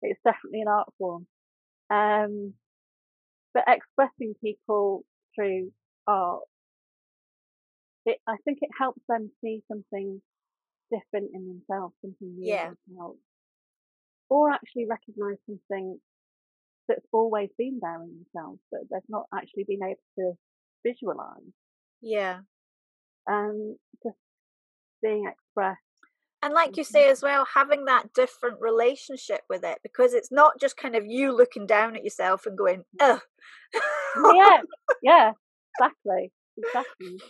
It's 0.03 0.21
definitely 0.23 0.61
an 0.61 0.69
art 0.69 0.89
form. 0.99 1.27
Um, 1.89 2.55
but 3.55 3.65
expressing 3.67 4.35
people 4.43 5.05
through 5.35 5.73
art, 6.07 6.43
it 8.05 8.19
I 8.25 8.37
think 8.37 8.59
it 8.61 8.69
helps 8.77 9.01
them 9.07 9.31
see 9.41 9.63
something 9.67 10.21
different 10.91 11.31
in 11.33 11.47
themselves, 11.47 11.95
something 12.01 12.35
new 12.37 12.53
Yeah. 12.53 12.63
in 12.63 12.77
themselves, 12.87 13.19
or 14.29 14.51
actually 14.51 14.85
recognise 14.85 15.37
something 15.47 15.99
that's 16.87 17.05
always 17.13 17.49
been 17.57 17.79
there 17.81 18.03
in 18.03 18.25
themselves, 18.33 18.61
but 18.71 18.81
they've 18.91 19.09
not 19.09 19.27
actually 19.33 19.65
been 19.65 19.83
able 19.83 20.01
to 20.19 20.33
visualise. 20.85 21.53
yeah 22.01 22.41
Um, 23.27 23.77
just 24.03 24.17
being 25.01 25.27
expressed. 25.27 25.84
And 26.45 26.53
like 26.53 26.77
you 26.77 26.83
Mhm. 26.83 26.91
say 26.93 27.09
as 27.09 27.23
well 27.23 27.47
having 27.55 27.85
that 27.87 28.13
different 28.13 28.61
relationship 28.61 29.41
with 29.49 29.65
it 29.65 29.79
because 29.83 30.13
it's 30.13 30.31
not 30.31 30.61
just 30.61 30.77
kind 30.77 30.95
of 30.95 31.05
you 31.07 31.33
looking 31.35 31.67
down 31.67 31.97
at 31.97 32.05
yourself 32.05 32.45
and 32.47 32.57
going 32.57 32.85
ugh 33.01 33.21
Yeah, 34.15 34.61
yeah, 35.01 35.33
exactly, 35.79 36.31
exactly. 36.57 37.21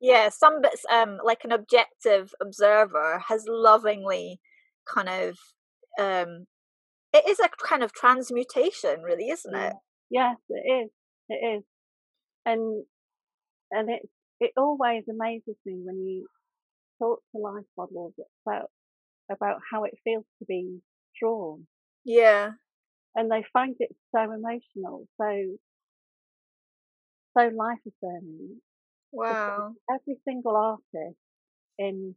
yeah 0.00 0.28
some 0.28 0.60
bits 0.60 0.84
um 0.92 1.18
like 1.24 1.44
an 1.44 1.52
objective 1.52 2.32
observer 2.40 3.22
has 3.28 3.44
lovingly 3.48 4.40
kind 4.92 5.08
of 5.08 5.38
um 5.98 6.46
it 7.14 7.26
is 7.28 7.40
a 7.40 7.48
kind 7.66 7.82
of 7.82 7.92
transmutation 7.92 9.02
really 9.02 9.30
isn't 9.30 9.54
it 9.56 9.74
Yes, 10.10 10.36
it 10.48 10.84
is. 10.84 10.90
It 11.28 11.58
is. 11.58 11.64
And 12.46 12.84
and 13.72 13.90
it 13.90 14.02
it 14.40 14.52
always 14.56 15.04
amazes 15.10 15.56
me 15.66 15.82
when 15.84 15.98
you 16.06 16.28
talk 16.98 17.22
to 17.32 17.38
life 17.40 17.64
models 17.76 18.14
about 18.46 18.70
about 19.30 19.60
how 19.70 19.84
it 19.84 19.94
feels 20.04 20.24
to 20.38 20.44
be 20.46 20.80
drawn, 21.20 21.66
yeah 22.04 22.52
and 23.14 23.30
they 23.30 23.44
find 23.52 23.76
it 23.80 23.94
so 24.14 24.22
emotional, 24.32 25.06
so 25.20 25.58
so 27.36 27.42
life 27.54 27.78
affirming. 27.86 28.60
wow 29.12 29.74
Every 29.90 30.16
single 30.24 30.56
artist 30.56 31.18
in 31.78 32.14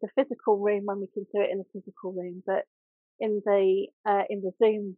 the 0.00 0.08
physical 0.14 0.58
room, 0.58 0.84
when 0.86 1.00
we 1.00 1.06
can 1.08 1.24
do 1.24 1.40
it 1.40 1.50
in 1.50 1.58
the 1.58 1.64
physical 1.72 2.12
room, 2.12 2.42
but 2.46 2.64
in 3.20 3.42
the 3.44 3.86
uh, 4.06 4.24
in 4.28 4.40
the 4.42 4.52
Zoom 4.62 4.96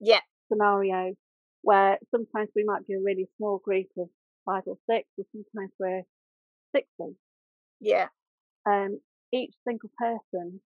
yeah 0.00 0.20
scenario 0.50 1.14
where 1.62 1.98
sometimes 2.10 2.48
we 2.56 2.64
might 2.64 2.86
be 2.86 2.94
a 2.94 3.00
really 3.00 3.28
small 3.36 3.58
group 3.58 3.86
of 3.96 4.08
five 4.44 4.62
or 4.66 4.76
six, 4.90 5.08
or 5.18 5.24
sometimes 5.32 5.72
we're 5.78 6.02
60. 6.74 7.16
Yeah 7.82 8.08
Um, 8.66 9.00
each 9.32 9.54
single 9.64 9.90
person 9.98 10.62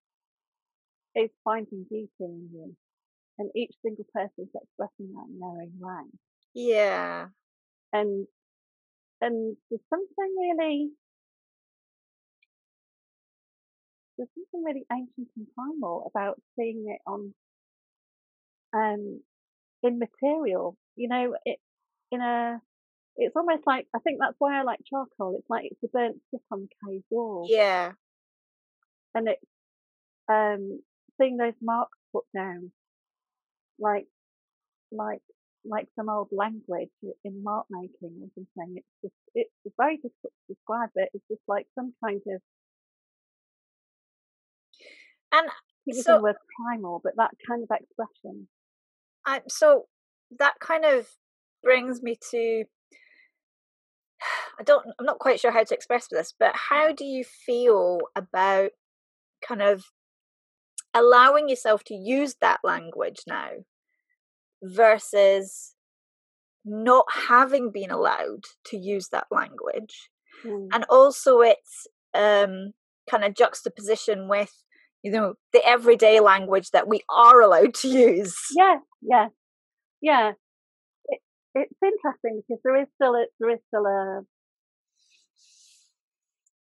is 1.15 1.31
finding 1.43 1.83
beauty 1.89 2.11
in 2.21 2.49
you, 2.53 2.77
and 3.37 3.51
each 3.55 3.75
single 3.81 4.05
person 4.13 4.45
is 4.45 4.55
expressing 4.55 5.13
that 5.13 5.27
in 5.29 5.39
their 5.39 5.49
own 5.63 5.79
way. 5.79 6.11
yeah 6.53 7.29
And 7.93 8.27
and 9.21 9.57
there's 9.69 9.81
something 9.89 10.35
really 10.37 10.91
there's 14.17 14.29
something 14.35 14.63
really 14.63 14.85
ancient 14.91 15.29
and 15.37 15.47
primal 15.55 16.05
about 16.13 16.41
seeing 16.55 16.85
it 16.89 17.01
on 17.07 17.33
um 18.73 19.21
in 19.83 19.99
material. 19.99 20.77
You 20.95 21.09
know, 21.09 21.37
it 21.45 21.59
in 22.11 22.21
a 22.21 22.61
it's 23.17 23.35
almost 23.35 23.63
like 23.65 23.87
I 23.95 23.99
think 23.99 24.19
that's 24.19 24.35
why 24.39 24.59
I 24.59 24.63
like 24.63 24.79
charcoal. 24.89 25.35
It's 25.37 25.49
like 25.49 25.65
it's 25.65 25.83
a 25.83 25.87
burnt 25.87 26.17
stick 26.27 26.41
on 26.51 26.61
the 26.61 26.89
cave 26.89 27.03
wall, 27.09 27.47
yeah 27.49 27.93
and 29.17 29.27
it's 29.27 29.43
um 30.29 30.79
seeing 31.19 31.37
those 31.37 31.53
marks 31.61 31.97
put 32.13 32.25
down, 32.35 32.71
like 33.79 34.05
like 34.91 35.21
like 35.65 35.87
some 35.95 36.09
old 36.09 36.29
language 36.31 36.89
in 37.25 37.43
mark 37.43 37.65
making 37.69 38.21
or 38.21 38.29
something. 38.35 38.75
It's 38.77 38.87
just 39.01 39.15
it's 39.65 39.75
very 39.77 39.97
difficult 39.97 40.33
to 40.47 40.53
describe 40.53 40.89
it. 40.95 41.09
It's 41.13 41.27
just 41.29 41.41
like 41.47 41.67
some 41.75 41.93
kind 42.03 42.21
of 42.27 42.41
and 45.33 45.49
so 46.03 46.17
the 46.17 46.23
word 46.23 46.35
primal, 46.55 47.01
but 47.03 47.13
that 47.17 47.31
kind 47.47 47.63
of 47.63 47.69
expression. 47.71 48.47
I, 49.25 49.41
so 49.49 49.85
that 50.39 50.53
kind 50.59 50.85
of 50.85 51.07
brings 51.63 52.01
me 52.01 52.17
to 52.31 52.63
I 54.59 54.63
don't 54.63 54.85
I'm 54.99 55.05
not 55.05 55.19
quite 55.19 55.39
sure 55.39 55.51
how 55.51 55.63
to 55.63 55.73
express 55.73 56.07
this, 56.09 56.33
but 56.37 56.55
how 56.55 56.91
do 56.91 57.05
you 57.05 57.23
feel 57.23 57.99
about 58.15 58.71
kind 59.47 59.61
of 59.61 59.85
allowing 60.93 61.49
yourself 61.49 61.83
to 61.85 61.93
use 61.93 62.35
that 62.41 62.59
language 62.63 63.21
now 63.27 63.49
versus 64.63 65.75
not 66.65 67.05
having 67.27 67.71
been 67.71 67.91
allowed 67.91 68.45
to 68.65 68.77
use 68.77 69.09
that 69.09 69.27
language? 69.31 70.09
Mm. 70.45 70.67
and 70.71 70.85
also 70.89 71.41
its 71.41 71.87
um, 72.13 72.73
kind 73.09 73.23
of 73.23 73.33
juxtaposition 73.33 74.27
with 74.27 74.51
you 75.03 75.11
know 75.11 75.33
the 75.53 75.65
everyday 75.65 76.19
language 76.19 76.71
that 76.71 76.87
we 76.87 77.01
are 77.09 77.41
allowed 77.41 77.73
to 77.75 77.87
use. 77.87 78.37
Yeah 78.55 78.77
yeah 79.01 79.27
yeah. 80.01 80.31
It, 81.05 81.19
it's 81.55 81.79
interesting 81.83 82.41
because 82.47 82.61
there 82.63 82.79
is 82.81 82.87
still 82.95 83.15
a 83.15 83.25
there 83.39 83.49
is 83.49 83.59
still 83.67 83.85
a 83.85 84.21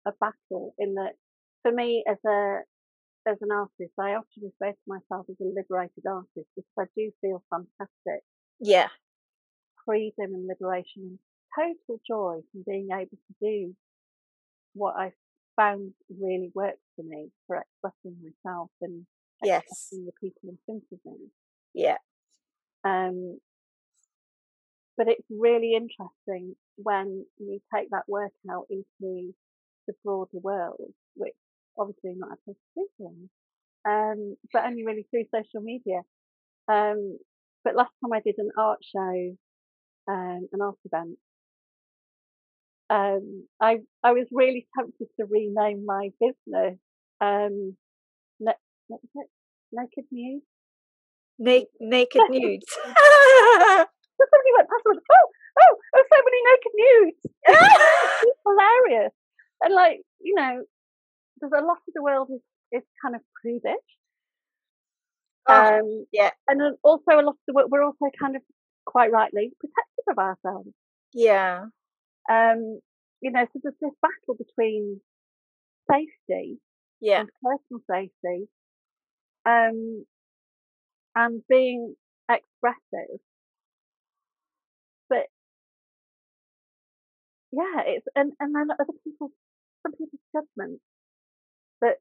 a 0.10 0.14
battle 0.20 0.74
in 0.78 0.95
that 0.95 1.14
for 1.62 1.72
me 1.72 2.03
as 2.10 2.18
a 2.26 2.60
as 3.28 3.38
an 3.41 3.51
artist 3.51 3.93
i 3.99 4.12
often 4.16 4.43
refer 4.43 4.72
to 4.72 4.88
myself 4.88 5.26
as 5.30 5.36
a 5.41 5.45
liberated 5.45 6.05
artist 6.10 6.49
because 6.55 6.78
i 6.80 6.84
do 6.95 7.12
feel 7.22 7.43
fantastic 7.49 8.24
yeah 8.60 8.88
freedom 9.86 10.34
and 10.34 10.47
liberation 10.47 11.03
and 11.03 11.20
total 11.55 11.99
joy 12.07 12.39
from 12.51 12.64
being 12.68 12.89
able 12.91 13.18
to 13.28 13.34
do 13.41 13.76
what 14.74 14.95
I 14.95 15.12
found 15.55 15.93
really 16.10 16.51
works 16.53 16.80
for 16.95 17.03
me 17.03 17.30
for 17.47 17.57
expressing 17.57 18.18
myself 18.22 18.70
and 18.82 19.05
yes. 19.43 19.64
expressing 19.64 20.05
the 20.05 20.12
people 20.22 20.49
in 20.49 20.57
front 20.66 20.84
of 20.91 20.99
me. 21.05 21.28
Yeah. 21.74 21.97
Um, 22.84 23.39
but 24.97 25.07
it's 25.07 25.28
really 25.30 25.74
interesting 25.76 26.55
when 26.78 27.26
you 27.38 27.60
take 27.74 27.89
that 27.91 28.03
work 28.07 28.32
out 28.49 28.68
into 28.70 29.34
the 29.90 29.96
broader 30.04 30.40
world, 30.44 30.94
which 31.16 31.34
obviously 31.78 32.14
not 32.16 32.38
able 32.48 32.56
to 32.78 33.30
um, 33.90 34.36
but 34.54 34.66
only 34.66 34.86
really 34.86 35.06
through 35.10 35.26
social 35.34 35.62
media. 35.62 36.02
Um, 36.72 37.18
but 37.64 37.76
last 37.76 37.92
time 38.04 38.14
I 38.14 38.22
did 38.22 38.36
an 38.38 38.52
art 38.58 38.80
show, 38.84 39.36
um, 40.08 40.48
an 40.52 40.62
art 40.62 40.76
event, 40.86 41.18
um, 42.90 43.48
I 43.62 43.80
I 44.04 44.14
was 44.14 44.28
really 44.32 44.68
tempted 44.78 45.08
to 45.20 45.26
rename 45.26 45.86
my 45.86 46.10
business. 46.20 46.78
Um, 47.22 47.76
ne- 48.40 48.62
what 48.88 49.02
was 49.02 49.12
it? 49.16 49.30
Naked 49.72 50.06
Nudes. 50.12 50.46
Na- 51.40 51.72
naked 51.80 52.22
nudes. 52.30 52.66
somebody 54.20 54.52
went 54.58 54.68
past 54.70 54.86
and 54.86 55.00
oh, 55.00 55.28
oh, 55.60 55.74
oh, 55.96 56.04
so 56.04 56.18
many 56.28 56.40
naked 56.50 56.74
nudes. 56.76 57.22
it's 58.28 58.42
hilarious. 58.48 59.14
And 59.62 59.74
like, 59.74 60.01
you 60.20 60.36
know, 60.36 60.64
there's 61.39 61.53
a 61.53 61.66
lot 61.66 61.78
of 61.78 61.93
the 61.93 62.03
world 62.03 62.30
is, 62.34 62.41
is 62.72 62.84
kind 63.03 63.16
of 63.16 63.22
prudish. 63.41 63.76
Oh, 65.47 65.80
um, 65.80 66.05
yeah. 66.12 66.32
And 66.47 66.62
also 66.84 67.12
a 67.12 67.24
lot 67.24 67.32
of 67.32 67.45
the 67.47 67.53
world, 67.53 67.72
we're 67.72 67.84
also 67.84 68.10
kind 68.20 68.36
of 68.36 68.41
quite 68.86 69.12
rightly 69.12 69.51
protective 69.60 70.05
of 70.10 70.18
ourselves. 70.18 70.70
Yeah. 71.14 71.66
Um, 72.30 72.80
you 73.22 73.32
know, 73.32 73.45
so 73.51 73.60
there's 73.64 73.76
this 73.82 73.91
battle 74.01 74.36
between 74.38 75.01
safety, 75.91 76.60
yeah, 77.01 77.22
and 77.22 77.30
personal 77.43 77.82
safety, 77.89 78.47
um, 79.45 80.05
and 81.16 81.41
being 81.49 81.95
expressive. 82.30 83.20
But 85.10 85.26
yeah, 87.51 87.82
it's 87.88 88.07
and 88.16 88.34
and 88.39 88.55
then 88.55 88.68
other 88.72 88.93
people, 89.03 89.32
some 89.84 89.94
people's 89.94 90.22
judgment 90.34 90.82
that 91.82 91.98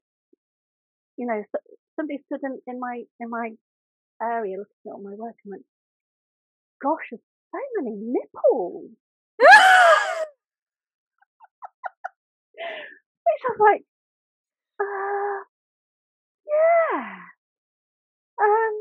you 1.17 1.25
know 1.25 1.43
somebody 1.95 2.19
stood 2.25 2.41
in, 2.43 2.59
in 2.67 2.79
my 2.79 3.03
in 3.19 3.29
my 3.29 3.51
area 4.21 4.57
looking 4.57 4.87
at 4.87 4.91
all 4.91 5.03
my 5.03 5.15
work 5.15 5.35
and 5.45 5.51
went, 5.51 5.65
"Gosh, 6.81 7.07
there's 7.11 7.21
so 7.51 7.59
many 7.81 7.95
nipples." 7.95 8.91
Which 13.29 13.43
I 13.45 13.51
was 13.51 13.59
like, 13.59 13.83
uh, 14.81 15.39
yeah. 16.47 17.29
Um, 18.41 18.75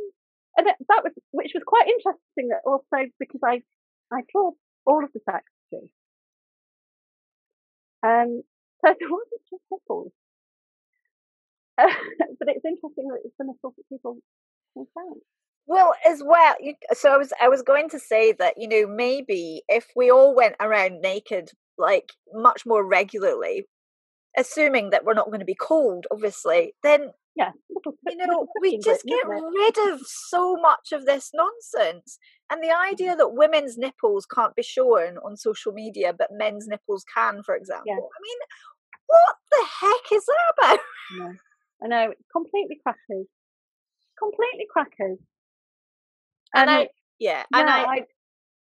and 0.56 0.66
that 0.66 1.04
was, 1.04 1.12
which 1.30 1.52
was 1.54 1.62
quite 1.66 1.86
interesting 1.88 2.48
that 2.48 2.62
also 2.66 3.10
because 3.18 3.40
I, 3.44 3.62
I 4.12 4.22
draw 4.32 4.52
all 4.86 5.04
of 5.04 5.10
the 5.12 5.20
textures. 5.20 5.90
Um, 8.02 8.42
so 8.86 8.92
it 8.92 9.10
wasn't 9.10 9.42
just. 9.50 9.62
Uh, 11.78 11.86
but 12.38 12.48
it's 12.48 12.64
interesting 12.64 13.08
that 13.08 13.44
nipples 13.46 13.74
that 13.76 13.88
people 13.88 14.18
can 14.74 14.86
count. 14.96 15.18
Well, 15.66 15.94
as 16.06 16.22
well, 16.24 16.56
you, 16.60 16.74
so 16.92 17.12
I 17.12 17.16
was 17.16 17.32
I 17.40 17.48
was 17.48 17.62
going 17.62 17.90
to 17.90 17.98
say 17.98 18.32
that 18.32 18.54
you 18.56 18.68
know 18.68 18.86
maybe 18.86 19.62
if 19.68 19.86
we 19.94 20.10
all 20.10 20.34
went 20.34 20.56
around 20.60 21.00
naked 21.02 21.50
like 21.76 22.12
much 22.32 22.64
more 22.66 22.84
regularly, 22.84 23.66
assuming 24.36 24.90
that 24.90 25.04
we're 25.04 25.14
not 25.14 25.26
going 25.26 25.40
to 25.40 25.46
be 25.46 25.54
cold, 25.54 26.06
obviously, 26.10 26.74
then 26.82 27.10
yeah, 27.38 27.52
you 27.70 28.16
know 28.26 28.48
we 28.60 28.78
just 28.78 29.04
get 29.04 29.26
rid 29.26 29.78
of 29.92 30.00
so 30.04 30.56
much 30.56 30.92
of 30.92 31.06
this 31.06 31.30
nonsense. 31.32 32.18
And 32.50 32.62
the 32.62 32.76
idea 32.76 33.10
mm-hmm. 33.10 33.18
that 33.18 33.34
women's 33.34 33.78
nipples 33.78 34.26
can't 34.26 34.56
be 34.56 34.62
shown 34.62 35.18
on 35.24 35.36
social 35.36 35.72
media, 35.72 36.12
but 36.12 36.28
men's 36.32 36.66
nipples 36.66 37.04
can, 37.14 37.42
for 37.44 37.54
example. 37.54 37.84
Yeah. 37.86 37.94
I 37.94 38.20
mean, 38.22 38.38
what 39.06 39.36
the 39.50 39.64
heck 39.80 40.18
is 40.18 40.24
that 40.26 40.54
about? 40.58 40.78
Yeah. 41.16 41.32
I 41.82 41.86
know, 41.86 42.14
completely 42.32 42.80
crackers. 42.82 43.26
Completely 44.18 44.66
crackers. 44.70 45.18
And, 46.54 46.68
and 46.68 46.70
I, 46.70 46.88
yeah, 47.20 47.44
yeah, 47.52 47.60
and 47.60 47.70
I, 47.70 47.84
I 47.84 48.00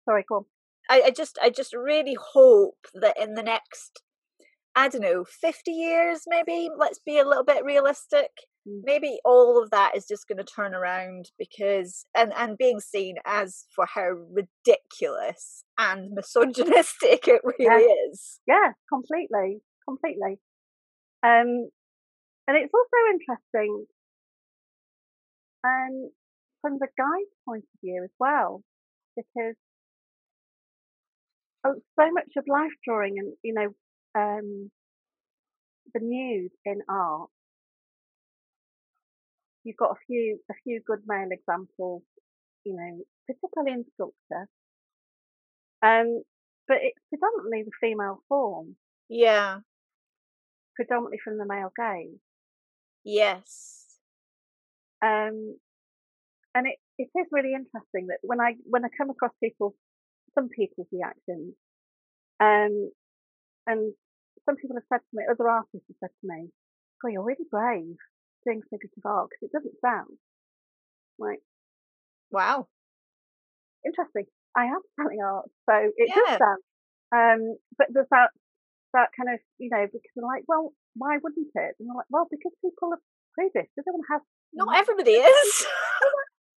sorry, 0.05 0.25
go 0.29 0.37
on. 0.37 0.45
I, 0.91 1.03
I 1.07 1.11
just, 1.11 1.39
I 1.43 1.51
just 1.51 1.73
really 1.75 2.17
hope 2.33 2.87
that 2.95 3.19
in 3.19 3.35
the 3.35 3.43
next, 3.43 4.03
I 4.77 4.89
don't 4.89 5.03
know, 5.03 5.25
fifty 5.25 5.73
years, 5.73 6.23
maybe. 6.27 6.69
Let's 6.77 7.01
be 7.05 7.19
a 7.19 7.27
little 7.27 7.45
bit 7.45 7.65
realistic. 7.65 8.31
Mm. 8.69 8.83
Maybe 8.85 9.19
all 9.25 9.61
of 9.61 9.71
that 9.71 9.97
is 9.97 10.07
just 10.07 10.29
going 10.29 10.39
to 10.39 10.45
turn 10.45 10.75
around 10.75 11.31
because, 11.39 12.07
and 12.17 12.33
and 12.37 12.57
being 12.57 12.81
seen 12.81 13.17
as 13.27 13.65
for 13.75 13.87
how 13.87 14.11
ridiculous 14.33 15.65
and 15.79 16.11
misogynistic 16.15 17.27
it 17.27 17.43
really 17.45 17.85
yeah. 17.85 18.11
is. 18.11 18.41
Yeah, 18.47 18.73
completely, 18.89 19.61
completely. 19.89 20.39
Um, 21.23 21.69
and 22.47 22.57
it's 22.57 22.73
also 22.73 23.13
interesting. 23.13 23.87
Um, 25.63 26.11
from 26.63 26.79
the 26.79 26.89
guy's 26.97 27.33
point 27.47 27.65
of 27.65 27.81
view 27.83 28.03
as 28.05 28.11
well, 28.19 28.63
because 29.17 29.57
oh, 31.67 31.75
so 31.99 32.11
much 32.13 32.31
of 32.37 32.45
life 32.49 32.73
drawing 32.85 33.19
and 33.19 33.35
you 33.43 33.55
know 33.55 33.69
um, 34.15 34.71
the 35.95 36.01
nude 36.01 36.53
in 36.65 36.81
art, 36.89 37.31
you've 39.65 39.77
got 39.77 39.93
a 39.93 40.01
few 40.07 40.39
a 40.51 40.55
few 40.65 40.81
good 40.87 41.01
male 41.07 41.29
examples, 41.31 42.03
you 42.65 42.75
know, 42.75 43.03
particularly 43.27 43.73
in 43.73 43.85
sculpture. 43.95 44.49
Um, 45.83 46.23
but 46.69 46.79
it's 46.83 46.99
predominantly 47.09 47.65
the 47.65 47.73
female 47.81 48.23
form. 48.29 48.77
Yeah. 49.09 49.59
Predominantly 50.77 51.19
from 51.23 51.39
the 51.39 51.47
male 51.47 51.73
gaze. 51.77 52.21
Yes. 53.05 53.87
Um, 55.03 55.57
and 56.55 56.67
it, 56.67 56.77
it 56.99 57.09
is 57.19 57.27
really 57.31 57.55
interesting 57.55 58.09
that 58.09 58.19
when 58.23 58.41
I 58.41 58.55
when 58.65 58.85
I 58.85 58.89
come 58.97 59.11
across 59.11 59.33
people, 59.43 59.75
some 60.35 60.49
people's 60.49 60.89
reactions, 60.93 61.55
um, 62.39 62.91
and 63.71 63.95
some 64.45 64.57
people 64.57 64.77
have 64.77 64.89
said 64.91 65.03
to 65.07 65.15
me, 65.15 65.25
other 65.31 65.49
artists 65.49 65.87
have 65.87 66.01
said 66.03 66.15
to 66.21 66.27
me, 66.27 66.51
"God, 67.01 67.13
you're 67.13 67.23
really 67.23 67.47
brave 67.51 67.97
doing 68.45 68.63
figurative 68.67 69.05
art 69.05 69.31
because 69.31 69.47
it 69.47 69.55
doesn't 69.55 69.81
sound 69.81 70.19
like." 71.19 71.41
Wow. 72.31 72.69
Interesting. 73.85 74.27
I 74.57 74.67
am 74.67 74.83
selling 74.99 75.23
art, 75.23 75.51
so 75.69 75.75
it 75.97 76.09
yeah. 76.11 76.15
does 76.15 76.39
sound. 76.39 76.63
Um, 77.11 77.41
but 77.79 77.89
there's 77.91 78.11
that 78.11 78.31
that 78.93 79.11
kind 79.17 79.35
of 79.35 79.41
you 79.59 79.71
know 79.71 79.87
because 79.87 80.11
they're 80.15 80.27
like, 80.27 80.45
well, 80.47 80.73
why 80.95 81.19
wouldn't 81.23 81.51
it? 81.55 81.75
And 81.79 81.87
they're 81.87 81.97
like, 81.97 82.11
well, 82.11 82.27
because 82.31 82.53
people 82.63 82.93
are 82.95 83.03
prudish. 83.35 83.71
They 83.77 83.83
don't 83.87 84.11
have. 84.11 84.23
Not 84.53 84.77
everybody 84.77 85.13
is. 85.23 85.67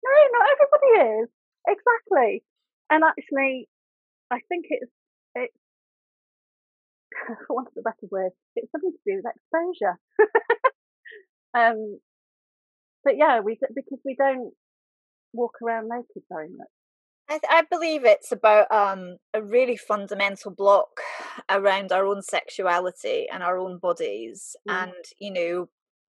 No, 0.02 0.12
not 0.32 0.48
everybody 0.50 1.20
is. 1.22 1.28
Exactly. 1.68 2.42
And 2.90 3.04
actually, 3.04 3.68
I 4.30 4.40
think 4.48 4.66
it's, 4.70 4.90
it's, 5.34 5.61
for 7.46 7.54
want 7.54 7.68
of 7.68 7.74
a 7.78 7.82
better 7.82 8.08
word, 8.10 8.32
it's 8.56 8.70
something 8.72 8.92
to 8.92 8.98
do 9.06 9.20
with 9.22 9.32
exposure. 9.34 9.98
um, 11.56 11.98
but 13.04 13.16
yeah, 13.16 13.40
we 13.40 13.58
because 13.74 13.98
we 14.04 14.14
don't 14.16 14.52
walk 15.32 15.54
around 15.62 15.88
naked 15.88 16.22
very 16.30 16.48
much. 16.48 16.68
I, 17.28 17.34
th- 17.34 17.44
I 17.48 17.62
believe 17.70 18.04
it's 18.04 18.32
about 18.32 18.70
um, 18.70 19.16
a 19.32 19.42
really 19.42 19.76
fundamental 19.76 20.50
block 20.50 21.00
around 21.48 21.92
our 21.92 22.04
own 22.04 22.20
sexuality 22.20 23.26
and 23.32 23.42
our 23.42 23.58
own 23.58 23.78
bodies, 23.78 24.56
mm. 24.68 24.82
and 24.82 25.04
you 25.18 25.32
know, 25.32 25.68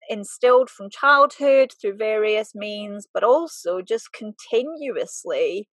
instilled 0.09 0.69
from 0.69 0.89
childhood 0.89 1.71
through 1.79 1.97
various 1.97 2.53
means, 2.53 3.07
but 3.13 3.23
also 3.23 3.81
just 3.81 4.13
continuously 4.13 5.69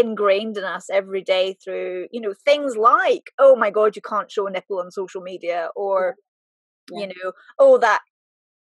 ingrained 0.00 0.56
in 0.56 0.64
us 0.64 0.86
every 0.92 1.22
day 1.22 1.56
through 1.62 2.06
you 2.10 2.20
know 2.20 2.34
things 2.44 2.76
like 2.76 3.30
oh 3.38 3.56
my 3.56 3.70
god 3.70 3.96
you 3.96 4.02
can't 4.02 4.30
show 4.30 4.46
a 4.46 4.50
nipple 4.50 4.78
on 4.78 4.90
social 4.90 5.20
media 5.20 5.68
or 5.74 6.14
yeah. 6.90 7.00
you 7.00 7.06
know 7.08 7.32
oh 7.58 7.78
that 7.78 8.00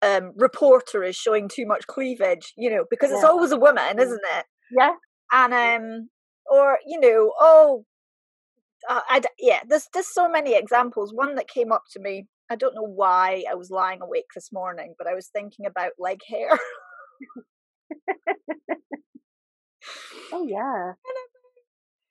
um 0.03 0.33
reporter 0.37 1.03
is 1.03 1.17
showing 1.17 1.49
too 1.49 1.67
much 1.67 1.87
cleavage 1.87 2.53
you 2.57 2.71
know 2.71 2.85
because 2.91 3.11
yeah. 3.11 3.17
it's 3.17 3.25
always 3.25 3.53
a 3.53 3.59
woman 3.59 3.99
isn't 3.99 4.21
it? 4.37 4.45
Yeah. 4.77 4.93
And 5.33 5.53
um 5.53 6.09
or 6.51 6.79
you 6.87 7.01
know 7.01 7.33
oh 7.41 7.85
uh, 8.89 9.01
I, 9.09 9.21
yeah 9.39 9.61
there's 9.69 9.89
there's 9.93 10.13
so 10.13 10.29
many 10.29 10.55
examples. 10.57 11.13
One 11.13 11.35
that 11.37 11.49
came 11.49 11.73
up 11.73 11.85
to 11.93 12.01
me 12.01 12.27
i 12.51 12.57
don't 12.57 12.75
know 12.75 12.87
why 12.87 13.43
i 13.51 13.55
was 13.55 13.71
lying 13.71 14.01
awake 14.01 14.27
this 14.35 14.53
morning 14.53 14.95
but 14.99 15.07
i 15.07 15.15
was 15.15 15.29
thinking 15.29 15.67
about 15.67 15.93
leg 15.99 16.21
hair 16.29 16.51
oh 20.37 20.47
yeah. 20.47 20.93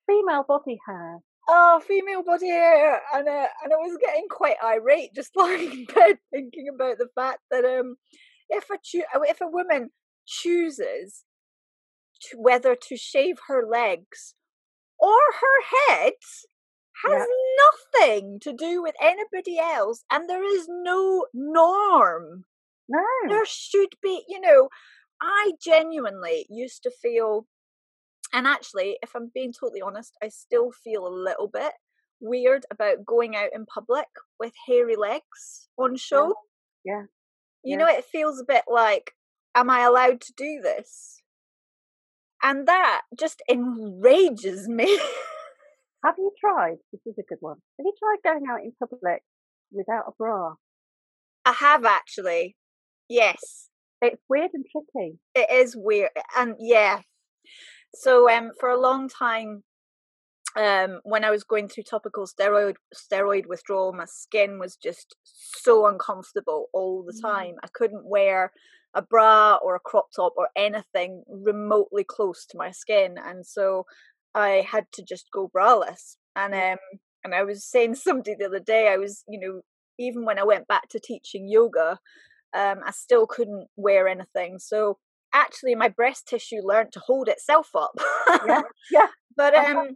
Female 0.08 0.44
body 0.48 0.80
hair. 0.88 1.20
Oh 1.48 1.82
female 1.88 2.24
body 2.24 2.48
hair 2.48 3.02
and 3.14 3.28
uh, 3.28 3.48
and 3.64 3.72
i 3.72 3.76
was 3.76 3.98
getting 4.02 4.26
quite 4.30 4.56
irate 4.64 5.14
just 5.14 5.30
lying 5.36 5.72
in 5.72 5.86
bed 5.86 6.18
thinking 6.32 6.68
about 6.74 6.98
the 6.98 7.08
fact 7.14 7.40
that 7.52 7.64
um 7.64 7.98
if 8.50 8.66
a 8.72 8.78
cho- 8.84 9.24
if 9.24 9.42
a 9.42 9.48
woman 9.48 9.92
chooses 10.26 11.24
to 12.22 12.38
whether 12.38 12.76
to 12.76 12.98
shave 12.98 13.36
her 13.48 13.64
legs 13.70 14.34
or 14.98 15.20
her 15.40 15.94
head 15.94 16.14
has 17.06 17.28
yeah. 17.28 18.02
nothing 18.02 18.40
to 18.42 18.52
do 18.52 18.82
with 18.82 18.96
anybody 19.00 19.60
else 19.60 20.04
and 20.12 20.28
there 20.28 20.44
is 20.44 20.66
no 20.68 21.26
norm. 21.34 22.46
No. 22.90 23.04
There 23.28 23.46
should 23.46 23.96
be 24.02 24.24
you 24.28 24.40
know 24.42 24.70
i 25.22 25.52
genuinely 25.62 26.46
used 26.50 26.84
to 26.84 26.92
feel 26.92 27.46
and 28.36 28.46
actually 28.46 28.98
if 29.02 29.16
i'm 29.16 29.32
being 29.34 29.52
totally 29.52 29.82
honest 29.82 30.14
i 30.22 30.28
still 30.28 30.72
feel 30.72 31.08
a 31.08 31.10
little 31.10 31.48
bit 31.48 31.72
weird 32.20 32.66
about 32.72 33.06
going 33.06 33.36
out 33.36 33.50
in 33.54 33.66
public 33.66 34.08
with 34.40 34.54
hairy 34.68 34.96
legs 34.96 35.68
on 35.78 35.96
show 35.96 36.36
yeah, 36.84 36.94
yeah. 36.94 37.02
you 37.64 37.72
yeah. 37.72 37.78
know 37.78 37.88
it 37.88 38.06
feels 38.06 38.40
a 38.40 38.46
bit 38.48 38.64
like 38.68 39.12
am 39.56 39.70
i 39.70 39.82
allowed 39.82 40.22
to 40.22 40.34
do 40.38 40.62
this 40.62 41.22
and 42.46 42.68
that 42.68 43.02
just 43.18 43.42
enrages 43.50 44.68
me. 44.68 44.86
Have 46.06 46.14
you 46.20 46.32
tried? 46.40 46.78
This 46.92 47.02
is 47.08 47.16
a 47.18 47.24
good 47.24 47.40
one. 47.40 47.58
Have 47.80 47.86
you 47.86 47.94
tried 47.98 48.18
going 48.24 48.46
out 48.48 48.62
in 48.62 48.72
public 48.78 49.24
without 49.72 50.06
a 50.08 50.12
bra? 50.16 50.54
I 51.44 51.54
have 51.54 51.86
actually. 51.86 52.56
Yes. 53.10 53.70
It's 54.00 54.22
weird 54.30 54.52
and 54.54 54.64
tricky. 54.72 55.18
It 55.34 55.50
is 55.52 55.76
weird. 55.76 56.12
And 56.38 56.56
yeah. 56.60 57.02
So 57.96 58.30
um 58.30 58.52
for 58.60 58.70
a 58.70 58.80
long 58.80 59.10
time 59.10 59.64
um 60.58 61.02
when 61.04 61.24
I 61.24 61.32
was 61.32 61.44
going 61.44 61.68
through 61.68 61.84
topical 61.84 62.28
steroid 62.28 62.76
steroid 62.94 63.48
withdrawal, 63.48 63.94
my 63.94 64.06
skin 64.06 64.60
was 64.60 64.76
just 64.76 65.16
so 65.24 65.88
uncomfortable 65.88 66.68
all 66.74 67.04
the 67.04 67.14
mm. 67.14 67.22
time. 67.22 67.56
I 67.64 67.68
couldn't 67.74 68.06
wear 68.06 68.52
a 68.96 69.02
bra 69.02 69.60
or 69.62 69.76
a 69.76 69.80
crop 69.80 70.08
top 70.16 70.34
or 70.38 70.50
anything 70.56 71.24
remotely 71.28 72.04
close 72.04 72.46
to 72.46 72.58
my 72.58 72.72
skin 72.72 73.18
and 73.24 73.46
so 73.46 73.86
i 74.34 74.66
had 74.68 74.86
to 74.94 75.04
just 75.04 75.30
go 75.32 75.52
braless 75.54 76.16
and 76.36 76.54
mm. 76.54 76.74
um 76.74 76.80
and 77.24 77.36
i 77.36 77.44
was 77.44 77.64
saying 77.64 77.94
to 77.94 78.00
somebody 78.00 78.34
the 78.36 78.46
other 78.46 78.60
day 78.60 78.88
i 78.88 78.98
was 78.98 79.24
you 79.28 79.40
know 79.40 79.62
even 80.00 80.26
when 80.26 80.40
i 80.40 80.44
went 80.44 80.68
back 80.68 80.88
to 80.88 81.00
teaching 81.00 81.48
yoga 81.48 82.00
um 82.54 82.80
i 82.86 82.92
still 82.92 83.28
couldn't 83.28 83.68
wear 83.76 84.08
anything 84.08 84.58
so 84.58 84.98
actually 85.36 85.76
my 85.76 85.90
breast 85.90 86.28
tissue 86.28 86.62
learned 86.64 86.92
to 86.94 87.02
hold 87.06 87.28
itself 87.28 87.70
up. 87.76 87.92
Yeah 88.48 88.62
yeah. 88.92 89.08
But 89.38 89.54
um 89.54 89.90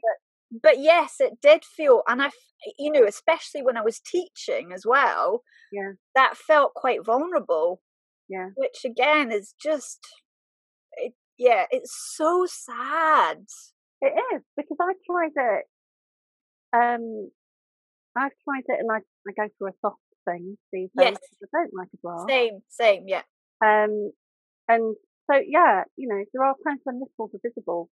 but 0.52 0.80
yes 0.80 1.16
it 1.20 1.34
did 1.42 1.64
feel 1.64 2.02
and 2.08 2.22
i 2.22 2.30
you 2.78 2.92
know 2.92 3.06
especially 3.06 3.62
when 3.62 3.78
i 3.78 3.82
was 3.82 4.00
teaching 4.00 4.72
as 4.74 4.84
well 4.86 5.44
yeah. 5.72 5.92
that 6.16 6.36
felt 6.36 6.74
quite 6.74 7.06
vulnerable 7.06 7.82
yeah. 8.28 8.50
which 8.56 8.80
again 8.86 9.32
is 9.32 9.54
just 9.62 10.00
it, 10.94 11.14
yeah 11.38 11.66
it's 11.72 11.96
so 12.16 12.46
sad. 12.48 13.38
It 14.02 14.14
is 14.36 14.42
because 14.56 14.78
i 14.82 14.94
tried 15.06 15.32
it 15.36 15.66
um 16.74 17.30
i've 18.18 18.32
tried 18.44 18.64
it 18.68 18.80
and 18.80 18.90
i, 18.92 18.98
I 18.98 19.32
go 19.36 19.50
for 19.58 19.68
a 19.68 19.74
soft 19.82 19.98
thing 20.26 20.58
these 20.72 20.90
days 20.98 21.14
yes. 21.14 21.18
i 21.44 21.58
don't 21.58 21.74
like 21.74 21.90
a 21.94 21.98
bra 22.02 22.26
same 22.28 22.60
same 22.70 23.06
yeah. 23.08 23.24
Um 23.62 24.12
and 24.70 24.96
so 25.30 25.40
yeah 25.46 25.84
you 25.96 26.08
know 26.08 26.24
there 26.34 26.44
are 26.44 26.56
times 26.66 26.82
when 26.84 27.00
nipples 27.00 27.32
are 27.34 27.50
visible 27.50 27.90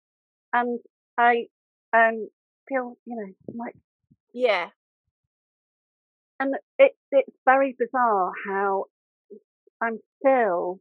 and 0.52 0.80
i 1.18 1.46
um 1.94 2.28
feel 2.68 2.96
you 3.06 3.16
know 3.16 3.56
like 3.56 3.76
yeah 4.34 4.68
and 6.40 6.56
it 6.78 6.92
it's 7.12 7.38
very 7.46 7.76
bizarre 7.78 8.32
how 8.48 8.86
I'm 9.82 10.00
still 10.20 10.80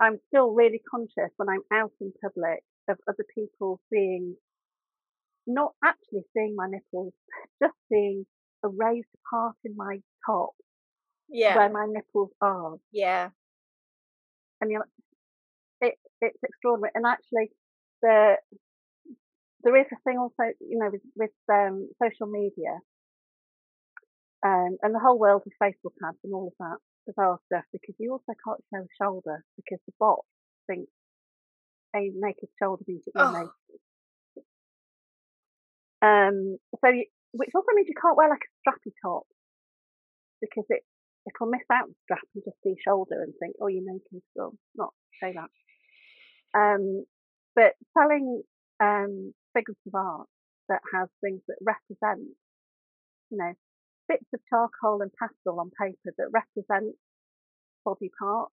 I'm 0.00 0.18
still 0.28 0.50
really 0.50 0.80
conscious 0.90 1.30
when 1.36 1.48
I'm 1.48 1.62
out 1.72 1.92
in 2.00 2.12
public 2.20 2.64
of 2.88 2.98
other 3.08 3.24
people 3.34 3.80
seeing 3.92 4.36
not 5.46 5.72
actually 5.84 6.24
seeing 6.34 6.56
my 6.56 6.66
nipples, 6.68 7.12
just 7.62 7.74
seeing 7.88 8.26
a 8.64 8.68
raised 8.68 9.06
part 9.30 9.54
in 9.64 9.76
my 9.76 9.98
top 10.26 10.50
yeah. 11.28 11.56
where 11.56 11.70
my 11.70 11.86
nipples 11.88 12.30
are. 12.40 12.76
Yeah. 12.90 13.30
And 14.62 14.70
you 14.70 14.78
know, 14.78 14.84
it 15.82 15.94
it's 16.22 16.38
extraordinary. 16.42 16.92
And 16.94 17.04
actually 17.04 17.50
the 18.00 18.36
there 19.62 19.76
is 19.76 19.86
a 19.92 19.96
thing 20.04 20.18
also, 20.18 20.54
you 20.60 20.78
know, 20.78 20.90
with, 20.90 21.02
with 21.14 21.30
um, 21.52 21.88
social 22.02 22.26
media 22.26 22.78
um, 24.44 24.76
and 24.82 24.94
the 24.94 24.98
whole 24.98 25.18
world 25.18 25.42
of 25.46 25.52
Facebook 25.62 25.94
ads 26.04 26.18
and 26.24 26.34
all 26.34 26.48
of 26.48 26.54
that 26.58 26.78
bizarre 27.06 27.38
stuff 27.46 27.64
because 27.72 27.94
you 27.98 28.12
also 28.12 28.32
can't 28.44 28.62
show 28.72 28.82
a 28.82 28.94
shoulder 29.02 29.44
because 29.56 29.78
the 29.86 29.92
bot 29.98 30.20
thinks 30.66 30.90
a 31.94 32.10
naked 32.14 32.48
shoulder 32.60 32.82
means 32.86 33.02
that 33.04 33.12
you're 33.14 33.24
oh. 33.24 33.32
naked. 33.32 33.78
Um, 36.02 36.56
so 36.82 36.90
you, 36.90 37.06
which 37.32 37.50
also 37.54 37.68
means 37.74 37.86
you 37.88 37.94
can't 38.00 38.16
wear 38.16 38.28
like 38.28 38.42
a 38.42 38.52
strappy 38.62 38.92
top 39.02 39.26
because 40.40 40.66
it 40.68 40.82
it'll 41.26 41.50
miss 41.50 41.66
out 41.72 41.88
the 41.88 41.94
strap 42.04 42.26
and 42.34 42.44
just 42.44 42.56
see 42.62 42.74
shoulder 42.82 43.22
and 43.22 43.32
think, 43.38 43.56
oh, 43.60 43.68
you're 43.68 43.84
naked. 43.84 44.22
So 44.36 44.54
not 44.74 44.92
say 45.22 45.34
that. 45.34 45.50
Um, 46.58 47.04
but 47.54 47.74
selling 47.96 48.42
um, 48.80 49.32
figurative 49.54 49.94
art 49.94 50.28
that 50.68 50.80
has 50.94 51.08
things 51.22 51.40
that 51.48 51.56
represent, 51.60 52.28
you 53.30 53.38
know, 53.38 53.52
bits 54.08 54.26
of 54.34 54.40
charcoal 54.50 55.02
and 55.02 55.10
pastel 55.18 55.60
on 55.60 55.70
paper 55.80 56.14
that 56.16 56.32
represent 56.32 56.94
body 57.84 58.10
parts 58.18 58.52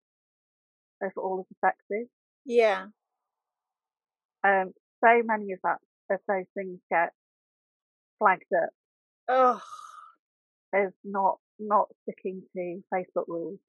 of 1.01 1.11
all 1.17 1.39
of 1.39 1.45
the 1.49 1.55
sexes. 1.65 2.07
Yeah. 2.45 2.87
Um, 4.43 4.73
so 5.03 5.21
many 5.23 5.53
of 5.53 5.59
that 5.63 5.77
of 6.11 6.19
those 6.27 6.45
things 6.55 6.79
get 6.89 7.11
flagged 8.17 8.51
up. 8.55 8.69
Oh. 9.27 9.61
As 10.73 10.91
not 11.03 11.39
not 11.59 11.87
sticking 12.03 12.43
to 12.55 12.81
Facebook 12.93 13.27
rules. 13.27 13.59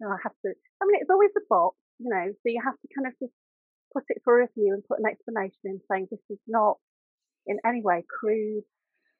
And 0.00 0.12
I 0.12 0.16
have 0.22 0.32
to 0.44 0.52
I 0.82 0.86
mean 0.86 1.00
it's 1.00 1.10
always 1.10 1.30
a 1.36 1.44
bot, 1.48 1.74
you 1.98 2.10
know, 2.10 2.26
so 2.28 2.46
you 2.46 2.60
have 2.64 2.74
to 2.80 2.88
kind 2.94 3.06
of 3.06 3.14
just 3.18 3.34
put 3.92 4.04
it 4.08 4.22
for 4.24 4.38
review 4.38 4.72
and 4.72 4.84
put 4.86 4.98
an 4.98 5.06
explanation 5.10 5.64
in 5.64 5.80
saying 5.90 6.08
this 6.10 6.20
is 6.30 6.38
not 6.46 6.78
in 7.46 7.58
any 7.66 7.82
way 7.82 8.04
crude, 8.08 8.64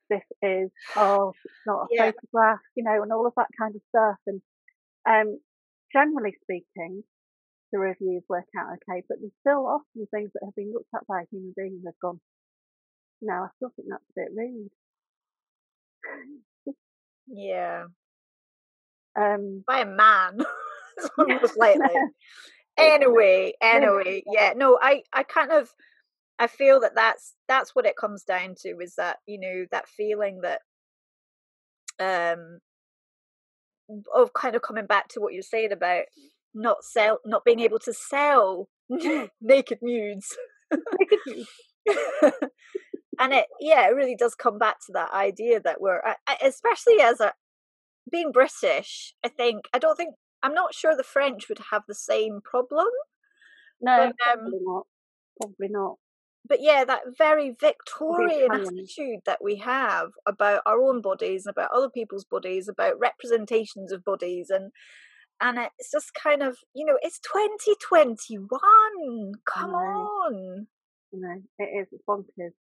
this 0.09 0.23
is, 0.43 0.71
oh, 0.97 1.33
it's 1.45 1.67
not 1.67 1.85
a 1.85 1.87
yeah. 1.91 2.11
photograph, 2.11 2.61
you 2.75 2.85
know, 2.85 3.03
and 3.03 3.13
all 3.13 3.27
of 3.27 3.33
that 3.37 3.49
kind 3.59 3.75
of 3.75 3.83
stuff. 3.89 4.19
And 4.27 4.43
um, 5.09 5.39
generally 5.93 6.35
speaking, 6.43 7.03
the 7.73 7.79
reviews 7.79 8.25
work 8.29 8.47
out 8.59 8.75
okay, 8.75 9.03
but 9.09 9.19
there's 9.21 9.33
still 9.41 9.67
often 9.67 10.07
things 10.11 10.31
that 10.35 10.45
have 10.45 10.55
been 10.55 10.73
looked 10.73 10.93
at 10.95 11.07
by 11.07 11.23
a 11.23 11.31
human 11.31 11.55
being 11.57 11.79
and 11.79 11.85
have 11.87 11.99
gone, 12.03 12.21
no, 13.23 13.35
I 13.35 13.49
still 13.57 13.71
think 13.77 13.89
that's 13.91 14.11
a 14.11 14.21
bit 14.21 14.31
rude. 14.35 14.71
yeah. 17.31 17.85
Um, 19.17 19.65
by 19.67 19.81
a 19.81 19.87
man, 19.87 20.39
most 21.19 21.57
likely. 21.57 21.87
anyway, 22.79 23.55
anyway, 23.61 24.23
yeah, 24.27 24.53
no, 24.57 24.79
I, 24.81 25.03
I 25.13 25.23
kind 25.23 25.53
of, 25.53 25.71
I 26.39 26.47
feel 26.47 26.81
that 26.81 26.95
that's 26.95 27.35
that's 27.49 27.75
what 27.75 27.87
it 27.87 27.97
comes 27.97 28.23
down 28.23 28.55
to 28.63 28.79
is 28.81 28.95
that 28.97 29.19
you 29.27 29.39
know 29.39 29.67
that 29.71 29.87
feeling 29.89 30.41
that 30.41 30.63
um 32.01 32.61
of 34.15 34.33
kind 34.33 34.57
of 34.57 34.63
coming 34.63 34.87
back 34.87 35.09
to 35.09 35.21
what 35.21 35.35
you're 35.35 35.43
saying 35.43 35.73
about 35.73 36.05
not 36.55 36.79
sell 36.83 37.19
not 37.27 37.45
being 37.45 37.61
able 37.61 37.79
to 37.81 37.93
sell 37.93 38.69
naked 39.43 39.79
nudes 39.83 40.35
and 43.21 43.35
it 43.35 43.45
yeah 43.61 43.87
it 43.87 43.95
really 43.95 44.17
does 44.17 44.35
come 44.35 44.59
back 44.59 44.79
to 44.85 44.93
that 44.93 45.13
idea 45.13 45.61
that 45.61 45.81
we're 45.81 46.03
especially 46.43 47.01
as 47.01 47.21
a 47.21 47.33
being 48.11 48.33
british 48.33 49.15
i 49.25 49.29
think 49.29 49.67
i 49.73 49.79
don't 49.79 49.97
think 49.97 50.15
i'm 50.43 50.55
not 50.55 50.75
sure 50.75 50.97
the 50.97 51.05
french 51.05 51.49
would 51.49 51.61
have 51.71 51.83
the 51.87 51.95
same 51.95 52.41
problem 52.43 52.89
no 53.81 54.13
but, 54.19 54.33
um, 54.33 54.41
probably 54.41 54.59
not 54.63 54.87
probably 55.41 55.69
not. 55.69 55.97
but 56.49 56.61
yeah 56.61 56.85
that 56.85 57.03
very 57.17 57.55
victorian 57.61 58.51
attitude 58.51 59.21
that 59.27 59.39
we 59.45 59.57
have 59.57 60.09
about 60.27 60.63
our 60.67 60.83
own 60.83 61.01
bodies 61.01 61.47
and 61.47 61.53
about 61.53 61.71
other 61.73 61.91
people's 61.91 62.25
bodies 62.25 62.69
about 62.69 62.99
representations 62.99 63.93
of 63.93 64.03
bodies 64.03 64.51
and 64.51 64.73
and 65.43 65.59
it's 65.79 65.91
just 65.91 66.13
kind 66.15 66.43
of 66.43 66.57
you 66.75 66.85
know 66.85 66.99
it's 67.03 67.21
2021 67.21 69.33
come 69.47 69.71
on! 69.71 70.67
You 71.13 71.21
know 71.21 71.43
it 71.59 71.65
is 71.65 71.89
it's 71.93 72.03
bonkers 72.09 72.53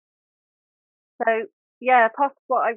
so 1.24 1.46
yeah, 1.80 2.08
part 2.16 2.32
of 2.32 2.38
what 2.48 2.62
I 2.62 2.74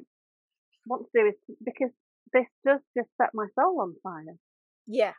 want 0.85 1.05
to 1.05 1.21
do 1.21 1.27
is 1.27 1.55
because 1.63 1.91
this 2.33 2.47
does 2.65 2.79
just 2.97 3.09
set 3.17 3.29
my 3.33 3.47
soul 3.55 3.81
on 3.81 3.95
fire. 4.03 4.35
Yeah. 4.87 5.13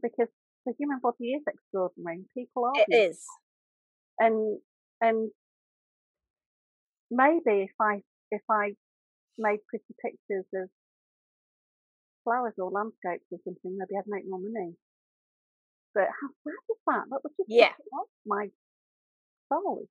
Because 0.00 0.28
the 0.64 0.74
human 0.78 0.98
body 1.02 1.32
is 1.32 1.42
extraordinary. 1.46 2.24
People 2.36 2.64
are. 2.64 2.72
It 2.76 2.94
is. 2.94 3.24
And 4.18 4.58
and 5.00 5.30
maybe 7.10 7.64
if 7.64 7.74
I 7.80 8.02
if 8.30 8.42
I 8.50 8.72
made 9.38 9.60
pretty 9.68 9.94
pictures 10.02 10.46
of 10.54 10.68
flowers 12.24 12.54
or 12.58 12.70
landscapes 12.70 13.26
or 13.30 13.38
something, 13.44 13.76
maybe 13.76 13.98
I'd 13.98 14.08
make 14.08 14.24
more 14.28 14.40
money. 14.40 14.74
But 15.94 16.08
how 16.08 16.28
sad 16.44 16.64
is 16.70 16.80
that? 16.86 17.04
That 17.10 17.20
was 17.24 17.32
just 17.36 17.48
yeah. 17.48 17.72
my 18.26 18.48
soul. 19.48 19.86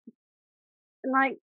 And 1.03 1.13
like 1.13 1.37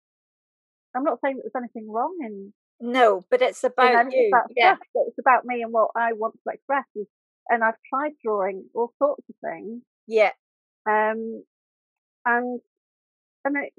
I'm 0.95 1.03
not 1.03 1.19
saying 1.23 1.37
that 1.37 1.43
there's 1.43 1.63
anything 1.63 1.91
wrong 1.91 2.15
in. 2.21 2.53
No, 2.81 3.25
but 3.29 3.41
it's 3.41 3.63
about 3.63 4.11
you. 4.11 4.29
About 4.33 4.51
yeah. 4.55 4.75
Stuff, 4.75 5.05
it's 5.07 5.19
about 5.19 5.45
me 5.45 5.61
and 5.61 5.73
what 5.73 5.91
I 5.95 6.13
want 6.13 6.35
to 6.35 6.53
express. 6.53 6.85
Is, 6.95 7.07
And 7.49 7.63
I've 7.63 7.75
tried 7.89 8.13
drawing 8.23 8.65
all 8.73 8.93
sorts 8.97 9.23
of 9.29 9.35
things. 9.43 9.81
Yeah. 10.07 10.31
Um, 10.89 11.43
and 12.25 12.61
and 13.45 13.55
it, 13.57 13.73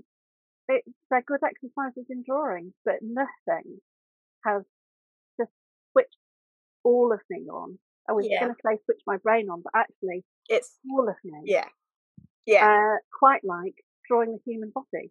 it 0.68 0.84
they're 1.10 1.22
good 1.22 1.40
exercises 1.44 2.06
in 2.10 2.24
drawing, 2.26 2.72
but 2.84 2.96
nothing 3.02 3.80
has 4.44 4.62
just 5.38 5.52
switched 5.92 6.16
all 6.84 7.12
of 7.12 7.20
me 7.30 7.46
on. 7.50 7.78
I 8.08 8.12
was 8.12 8.26
yeah. 8.28 8.40
going 8.40 8.52
to 8.52 8.60
say 8.64 8.78
switch 8.84 9.00
my 9.06 9.16
brain 9.18 9.48
on, 9.50 9.62
but 9.62 9.72
actually, 9.74 10.24
it's 10.48 10.78
all 10.90 11.08
of 11.08 11.16
me. 11.24 11.40
Yeah. 11.44 11.68
Yeah. 12.46 12.66
Uh, 12.66 12.96
quite 13.16 13.44
like 13.44 13.74
drawing 14.08 14.32
the 14.32 14.52
human 14.52 14.72
body. 14.74 15.10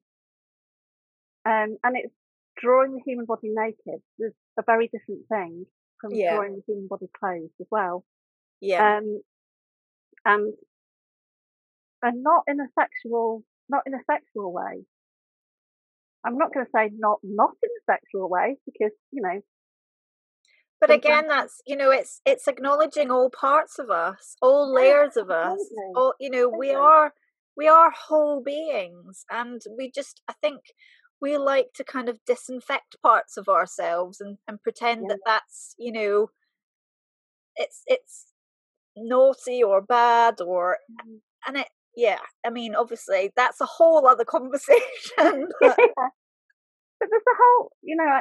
Um, 1.46 1.78
and 1.84 1.96
it's 1.96 2.14
drawing 2.58 2.94
the 2.94 3.02
human 3.06 3.26
body 3.26 3.50
naked 3.50 4.02
is 4.20 4.34
a 4.58 4.64
very 4.66 4.88
different 4.88 5.28
thing 5.30 5.66
from 6.00 6.14
yeah. 6.14 6.36
drawing 6.36 6.56
the 6.56 6.64
human 6.68 6.88
body 6.88 7.08
clothed 7.18 7.54
as 7.60 7.68
well. 7.72 8.04
Yeah. 8.62 8.98
Um, 8.98 9.22
and 10.26 10.54
and 12.02 12.24
not 12.24 12.44
in 12.48 12.60
a 12.60 12.68
sexual, 12.78 13.44
not 13.70 13.84
in 13.86 13.94
a 13.94 14.04
sexual 14.10 14.54
way. 14.54 14.86
I'm 16.26 16.38
not 16.38 16.54
going 16.54 16.66
to 16.66 16.72
say 16.74 16.92
not 16.98 17.20
not 17.24 17.52
in 17.64 17.70
a 17.70 17.94
sexual 17.94 18.30
way 18.30 18.58
because 18.66 18.92
you 19.12 19.22
know. 19.22 19.42
But 20.82 20.92
again, 20.92 21.28
that's 21.28 21.62
you 21.68 21.76
know, 21.76 21.92
it's 21.92 22.22
it's 22.26 22.48
acknowledging 22.48 23.12
all 23.12 23.30
parts 23.30 23.80
of 23.80 23.90
us, 23.90 24.36
all 24.42 24.74
layers 24.74 25.18
of 25.18 25.30
us. 25.30 25.60
All 25.96 26.14
you 26.20 26.30
know, 26.30 26.48
we 26.48 26.74
are 26.74 27.14
we 27.58 27.68
are 27.68 27.92
whole 27.92 28.42
beings, 28.42 29.26
and 29.30 29.62
we 29.78 29.92
just 29.94 30.22
I 30.30 30.34
think 30.42 30.62
we 31.22 31.38
like 31.38 31.74
to 31.76 31.84
kind 31.84 32.10
of 32.10 32.20
disinfect 32.26 32.96
parts 33.04 33.38
of 33.38 33.48
ourselves 33.48 34.22
and, 34.22 34.38
and 34.48 34.62
pretend 34.62 35.02
yeah. 35.02 35.08
that 35.10 35.20
that's 35.26 35.76
you 35.78 35.92
know 35.92 36.30
it's 37.56 37.84
it's 37.88 38.28
naughty 38.96 39.62
or 39.64 39.82
bad 39.82 40.42
or 40.42 40.78
mm-hmm. 40.92 41.16
and 41.48 41.58
it 41.58 41.68
yeah 41.96 42.20
i 42.46 42.50
mean 42.50 42.76
obviously 42.76 43.32
that's 43.36 43.62
a 43.62 43.66
whole 43.66 44.08
other 44.08 44.26
conversation 44.26 44.80
but, 45.62 45.78
but 45.78 47.10
there's 47.10 47.30
a 47.30 47.38
whole 47.42 47.72
you 47.82 47.96
know 47.96 48.20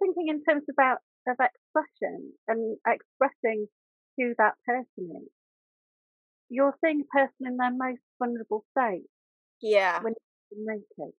thinking 0.00 0.28
in 0.28 0.42
terms 0.44 0.64
about 0.70 0.98
of 1.28 1.36
expression 1.40 2.32
and 2.46 2.76
expressing 2.86 3.66
who 4.16 4.32
that 4.38 4.54
person 4.64 5.10
is 5.16 5.28
you're 6.48 6.74
seeing 6.84 7.02
a 7.02 7.16
person 7.16 7.46
in 7.46 7.56
their 7.56 7.72
most 7.72 8.00
vulnerable 8.20 8.64
state 8.70 9.06
yeah 9.60 10.00
when 10.02 10.14
naked 10.52 11.12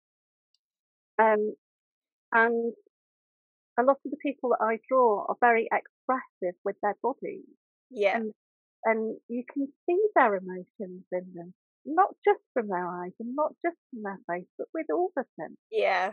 um, 1.18 1.54
and 2.32 2.72
a 3.78 3.82
lot 3.82 3.98
of 4.04 4.10
the 4.10 4.16
people 4.16 4.50
that 4.50 4.64
I 4.64 4.78
draw 4.88 5.26
are 5.28 5.36
very 5.40 5.68
expressive 5.72 6.56
with 6.64 6.76
their 6.82 6.96
bodies. 7.02 7.44
Yeah. 7.90 8.16
And, 8.16 8.32
and 8.84 9.16
you 9.28 9.44
can 9.52 9.68
see 9.86 10.00
their 10.14 10.36
emotions 10.36 11.04
in 11.12 11.32
them, 11.34 11.54
not 11.84 12.14
just 12.24 12.40
from 12.54 12.68
their 12.68 12.86
eyes 12.86 13.12
and 13.20 13.34
not 13.34 13.52
just 13.64 13.76
from 13.90 14.02
their 14.02 14.18
face, 14.28 14.48
but 14.58 14.68
with 14.74 14.86
all 14.92 15.12
of 15.16 15.26
them. 15.38 15.56
Yeah. 15.70 16.12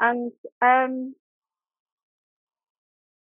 And 0.00 0.32
um, 0.60 1.14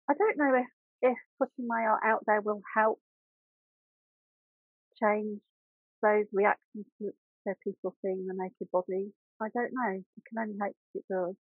I 0.09 0.13
don't 0.17 0.37
know 0.37 0.55
if, 0.55 0.67
if 1.01 1.17
putting 1.37 1.67
my 1.67 1.83
art 1.83 2.01
out 2.05 2.23
there 2.25 2.41
will 2.41 2.61
help 2.75 2.99
change 5.01 5.39
those 6.01 6.25
reactions 6.33 6.85
to, 7.01 7.11
to 7.47 7.53
people 7.63 7.95
seeing 8.01 8.25
the 8.27 8.33
naked 8.35 8.69
body. 8.71 9.11
I 9.41 9.47
don't 9.53 9.71
know. 9.73 9.91
You 9.91 10.23
can 10.27 10.39
only 10.39 10.57
hope 10.61 10.75
it 10.95 11.03
does. 11.09 11.35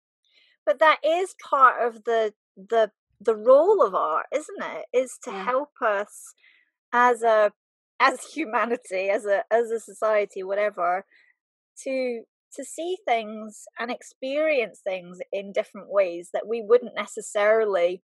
But 0.65 0.79
that 0.79 0.99
is 1.03 1.35
part 1.49 1.85
of 1.85 2.03
the 2.03 2.33
the 2.55 2.91
the 3.19 3.35
role 3.35 3.81
of 3.81 3.95
art, 3.95 4.27
isn't 4.33 4.61
it? 4.61 4.85
Is 4.93 5.17
to 5.23 5.31
yeah. 5.31 5.43
help 5.43 5.71
us 5.83 6.33
as 6.93 7.23
a 7.23 7.51
as 7.99 8.23
humanity, 8.33 9.09
as 9.09 9.25
a 9.25 9.43
as 9.51 9.71
a 9.71 9.79
society, 9.79 10.43
whatever, 10.43 11.05
to 11.83 12.21
to 12.53 12.63
see 12.63 12.97
things 13.07 13.63
and 13.79 13.91
experience 13.91 14.81
things 14.83 15.19
in 15.31 15.51
different 15.51 15.87
ways 15.89 16.29
that 16.33 16.47
we 16.47 16.61
wouldn't 16.65 16.95
necessarily 16.95 18.01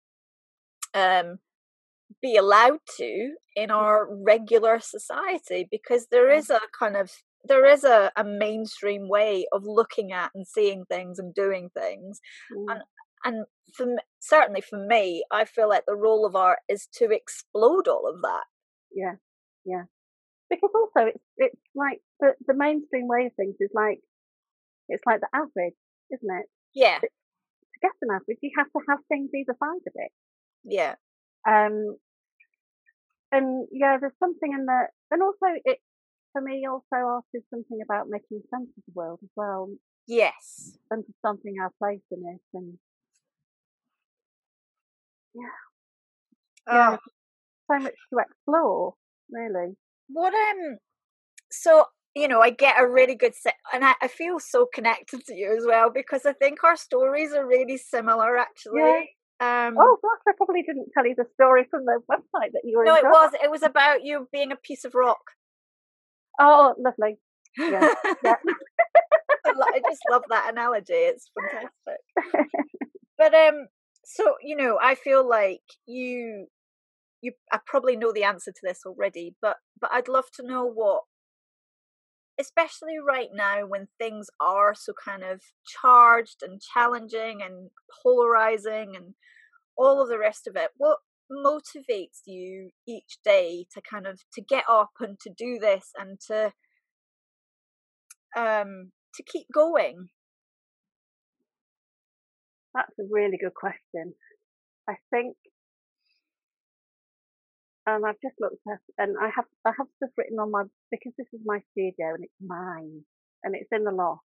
um 0.94 1.38
be 2.22 2.36
allowed 2.36 2.78
to 2.96 3.34
in 3.54 3.70
our 3.70 4.08
regular 4.24 4.78
society 4.78 5.66
because 5.70 6.06
there 6.10 6.30
is 6.30 6.50
a 6.50 6.60
kind 6.78 6.96
of 6.96 7.10
there 7.46 7.66
is 7.66 7.84
a, 7.84 8.10
a 8.16 8.24
mainstream 8.24 9.08
way 9.08 9.46
of 9.52 9.64
looking 9.64 10.12
at 10.12 10.30
and 10.34 10.46
seeing 10.46 10.84
things 10.84 11.18
and 11.18 11.34
doing 11.34 11.70
things 11.76 12.20
mm. 12.52 12.64
and 12.72 12.82
and 13.24 13.46
for 13.74 13.86
certainly 14.20 14.60
for 14.60 14.78
me 14.78 15.24
i 15.30 15.44
feel 15.44 15.68
like 15.68 15.84
the 15.86 15.96
role 15.96 16.24
of 16.26 16.36
art 16.36 16.58
is 16.68 16.88
to 16.92 17.10
explode 17.10 17.88
all 17.88 18.08
of 18.08 18.22
that. 18.22 18.44
Yeah 18.94 19.14
yeah. 19.66 19.82
Because 20.48 20.70
also 20.72 21.08
it's 21.10 21.24
it's 21.36 21.60
like 21.74 22.00
the, 22.20 22.32
the 22.46 22.54
mainstream 22.54 23.08
way 23.08 23.26
of 23.26 23.32
things 23.34 23.56
is 23.58 23.70
like 23.74 23.98
it's 24.88 25.02
like 25.04 25.20
the 25.20 25.28
average 25.34 25.74
isn't 26.14 26.38
it? 26.38 26.46
Yeah. 26.72 27.00
To, 27.00 27.08
to 27.08 27.78
get 27.82 27.90
an 28.00 28.14
average 28.14 28.38
you 28.40 28.52
have 28.56 28.70
to 28.70 28.80
have 28.88 29.00
things 29.08 29.30
either 29.34 29.56
side 29.58 29.84
of 29.86 29.92
it. 29.94 30.12
Yeah. 30.64 30.94
Um 31.46 31.96
and 33.32 33.66
yeah 33.72 33.98
there's 34.00 34.16
something 34.20 34.52
in 34.52 34.66
the 34.66 34.86
and 35.10 35.22
also 35.22 35.58
it 35.64 35.78
for 36.36 36.42
me, 36.42 36.66
also 36.70 36.84
art 36.92 37.24
is 37.32 37.42
something 37.50 37.78
about 37.82 38.08
making 38.08 38.42
sense 38.50 38.68
of 38.76 38.84
the 38.86 38.92
world 38.94 39.20
as 39.22 39.30
well. 39.36 39.70
Yes. 40.06 40.76
Understanding 40.92 41.56
our 41.60 41.72
place 41.78 42.04
in 42.10 42.22
it 42.26 42.40
and 42.54 42.78
yeah. 45.34 45.42
Oh. 46.68 46.74
Yeah. 46.74 46.96
So 47.70 47.82
much 47.82 47.94
to 48.12 48.18
explore, 48.20 48.94
really. 49.30 49.76
What 50.08 50.34
um 50.34 50.78
so 51.50 51.86
you 52.14 52.28
know, 52.28 52.40
I 52.40 52.50
get 52.50 52.80
a 52.80 52.88
really 52.88 53.14
good 53.14 53.34
set, 53.34 53.56
and 53.74 53.84
I, 53.84 53.92
I, 54.00 54.08
feel 54.08 54.40
so 54.40 54.66
connected 54.72 55.26
to 55.26 55.34
you 55.34 55.54
as 55.54 55.66
well 55.66 55.90
because 55.90 56.24
I 56.24 56.32
think 56.32 56.64
our 56.64 56.74
stories 56.74 57.34
are 57.34 57.46
really 57.46 57.76
similar, 57.76 58.38
actually. 58.38 59.10
Yeah. 59.38 59.66
Um, 59.66 59.76
oh 59.78 59.98
gosh, 60.00 60.22
I 60.26 60.32
probably 60.34 60.62
didn't 60.62 60.88
tell 60.94 61.06
you 61.06 61.14
the 61.14 61.26
story 61.34 61.66
from 61.70 61.84
the 61.84 62.00
website 62.10 62.52
that 62.52 62.62
you 62.64 62.78
were. 62.78 62.86
No, 62.86 62.94
it 62.94 63.04
was. 63.04 63.32
It 63.44 63.50
was 63.50 63.62
about 63.62 64.02
you 64.02 64.26
being 64.32 64.50
a 64.50 64.56
piece 64.56 64.86
of 64.86 64.94
rock. 64.94 65.20
Oh, 66.38 66.74
lovely. 66.78 67.18
Yeah. 67.58 67.94
yeah. 68.22 68.36
I 69.46 69.80
just 69.88 70.02
love 70.10 70.22
that 70.28 70.50
analogy. 70.52 70.92
It's 70.92 71.30
fantastic. 71.40 72.50
but 73.18 73.34
um, 73.34 73.68
so 74.04 74.34
you 74.42 74.56
know, 74.56 74.78
I 74.82 74.94
feel 74.94 75.26
like 75.28 75.62
you, 75.86 76.46
you, 77.22 77.32
I 77.52 77.60
probably 77.66 77.96
know 77.96 78.12
the 78.12 78.24
answer 78.24 78.52
to 78.52 78.60
this 78.62 78.80
already, 78.86 79.34
but 79.40 79.56
but 79.80 79.90
I'd 79.92 80.08
love 80.08 80.26
to 80.36 80.46
know 80.46 80.66
what, 80.66 81.02
especially 82.40 82.96
right 83.06 83.30
now 83.32 83.66
when 83.66 83.88
things 83.98 84.28
are 84.40 84.74
so 84.74 84.92
kind 85.02 85.22
of 85.22 85.40
charged 85.80 86.42
and 86.42 86.60
challenging 86.60 87.40
and 87.42 87.70
polarizing 88.02 88.94
and 88.96 89.14
all 89.78 90.02
of 90.02 90.08
the 90.08 90.18
rest 90.18 90.46
of 90.46 90.56
it. 90.56 90.70
What 90.76 90.98
motivates 91.30 92.22
you 92.26 92.70
each 92.86 93.18
day 93.24 93.66
to 93.74 93.80
kind 93.80 94.06
of 94.06 94.20
to 94.32 94.42
get 94.42 94.64
up 94.68 94.90
and 95.00 95.18
to 95.20 95.30
do 95.36 95.58
this 95.60 95.90
and 95.98 96.18
to 96.28 96.52
um 98.36 98.92
to 99.14 99.22
keep 99.22 99.46
going? 99.52 100.08
That's 102.74 102.98
a 103.00 103.04
really 103.10 103.38
good 103.42 103.54
question. 103.54 104.14
I 104.88 104.94
think, 105.10 105.36
and 107.86 108.04
I've 108.06 108.20
just 108.22 108.36
looked 108.38 108.60
at, 108.70 108.80
and 108.98 109.16
I 109.20 109.30
have 109.34 109.46
I 109.64 109.70
have 109.76 109.86
stuff 109.96 110.10
written 110.18 110.38
on 110.38 110.50
my 110.50 110.64
because 110.90 111.12
this 111.16 111.28
is 111.32 111.40
my 111.44 111.60
studio 111.72 112.14
and 112.14 112.24
it's 112.24 112.40
mine 112.40 113.02
and 113.42 113.54
it's 113.54 113.72
in 113.72 113.84
the 113.84 113.92
loft. 113.92 114.22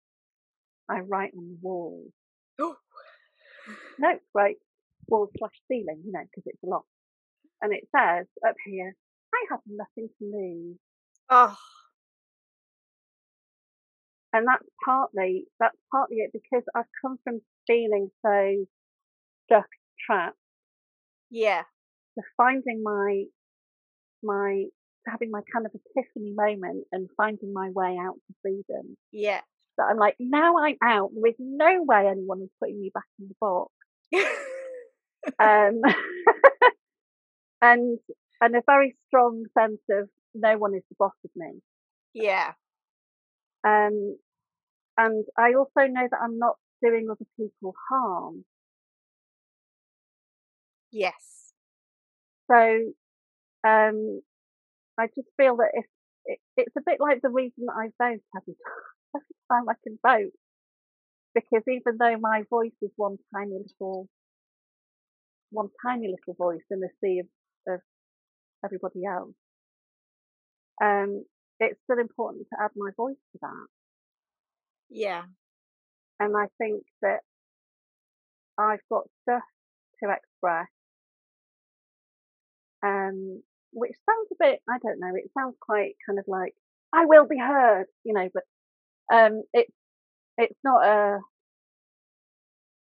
I 0.89 0.99
write 0.99 1.31
on 1.37 1.47
the 1.47 1.57
wall. 1.61 2.03
no, 2.59 4.19
right, 4.33 4.57
wall 5.11 5.29
slash 5.37 5.53
ceiling, 5.67 6.01
you 6.05 6.11
know, 6.11 6.23
because 6.23 6.43
it's 6.47 6.63
a 6.63 6.67
loft, 6.67 6.87
and 7.61 7.73
it 7.73 7.87
says 7.95 8.25
up 8.47 8.55
here, 8.65 8.95
"I 9.33 9.45
have 9.51 9.61
nothing 9.67 10.09
to 10.17 10.25
lose." 10.25 10.77
Oh, 11.29 11.57
and 14.33 14.47
that's 14.47 14.65
partly 14.83 15.45
that's 15.59 15.77
partly 15.91 16.17
it 16.17 16.31
because 16.33 16.63
I've 16.73 16.85
come 17.01 17.17
from 17.23 17.41
feeling 17.67 18.09
so 18.25 18.65
stuck, 19.45 19.67
trapped. 20.05 20.37
Yeah. 21.29 21.63
To 22.17 22.23
finding 22.37 22.81
my 22.83 23.25
my 24.23 24.65
having 25.07 25.31
my 25.31 25.41
kind 25.51 25.65
of 25.65 25.71
epiphany 25.73 26.33
moment 26.35 26.85
and 26.91 27.09
finding 27.17 27.53
my 27.53 27.69
way 27.71 27.97
out 27.99 28.15
to 28.15 28.33
freedom. 28.41 28.97
Yeah. 29.11 29.41
That 29.77 29.87
I'm 29.89 29.97
like, 29.97 30.15
now 30.19 30.57
I'm 30.57 30.77
out. 30.83 31.11
There 31.13 31.29
is 31.29 31.35
no 31.39 31.83
way 31.83 32.07
anyone 32.07 32.41
is 32.41 32.49
putting 32.59 32.79
me 32.79 32.91
back 32.93 33.05
in 33.19 33.29
the 33.29 33.35
box. 33.39 33.71
um, 35.39 35.81
and 37.61 37.99
and 38.41 38.55
a 38.55 38.61
very 38.65 38.95
strong 39.07 39.45
sense 39.57 39.81
of 39.91 40.09
no 40.33 40.57
one 40.57 40.75
is 40.75 40.83
the 40.89 40.95
boss 40.97 41.13
of 41.23 41.31
me. 41.35 41.61
Yeah. 42.13 42.53
Um, 43.63 44.17
and 44.97 45.25
I 45.37 45.53
also 45.53 45.87
know 45.87 46.07
that 46.09 46.19
I'm 46.21 46.37
not 46.39 46.57
doing 46.83 47.07
other 47.09 47.25
people 47.37 47.73
harm. 47.89 48.45
Yes. 50.91 51.53
So, 52.49 52.93
um, 53.67 54.21
I 54.97 55.07
just 55.07 55.27
feel 55.37 55.57
that 55.57 55.71
if 55.73 55.85
it, 56.25 56.39
it's 56.57 56.75
a 56.77 56.81
bit 56.85 56.99
like 56.99 57.21
the 57.21 57.29
reason 57.29 57.65
that 57.67 57.75
I 57.77 57.85
vote 58.03 58.21
every 58.35 58.55
time, 58.55 59.15
every 59.15 59.35
time 59.51 59.69
I 59.69 59.73
can 59.83 59.99
vote, 60.05 60.33
because 61.33 61.63
even 61.67 61.97
though 61.97 62.17
my 62.19 62.43
voice 62.49 62.75
is 62.81 62.91
one 62.97 63.17
tiny 63.33 63.51
little, 63.53 64.07
one 65.51 65.69
tiny 65.85 66.07
little 66.07 66.35
voice 66.37 66.65
in 66.71 66.79
the 66.79 66.89
sea 67.03 67.19
of, 67.19 67.27
of 67.73 67.81
everybody 68.65 69.05
else, 69.05 69.33
um, 70.81 71.23
it's 71.59 71.79
still 71.83 71.99
important 71.99 72.47
to 72.49 72.63
add 72.63 72.71
my 72.75 72.89
voice 72.97 73.21
to 73.33 73.39
that. 73.41 73.67
Yeah. 74.89 75.23
And 76.19 76.35
I 76.35 76.47
think 76.57 76.83
that 77.01 77.19
I've 78.57 78.79
got 78.89 79.03
stuff 79.23 79.43
to 80.03 80.09
express, 80.09 80.67
um, 82.83 83.41
which 83.73 83.93
sounds 84.09 84.27
a 84.31 84.35
bit, 84.39 84.59
I 84.69 84.77
don't 84.83 84.99
know, 84.99 85.15
it 85.15 85.31
sounds 85.37 85.55
quite 85.59 85.93
kind 86.07 86.19
of 86.19 86.25
like, 86.27 86.53
I 86.93 87.05
will 87.05 87.27
be 87.27 87.37
heard, 87.37 87.85
you 88.03 88.13
know, 88.13 88.29
but, 88.33 88.43
um, 89.13 89.43
it's, 89.53 89.71
it's 90.37 90.59
not 90.63 90.83
a, 90.85 91.19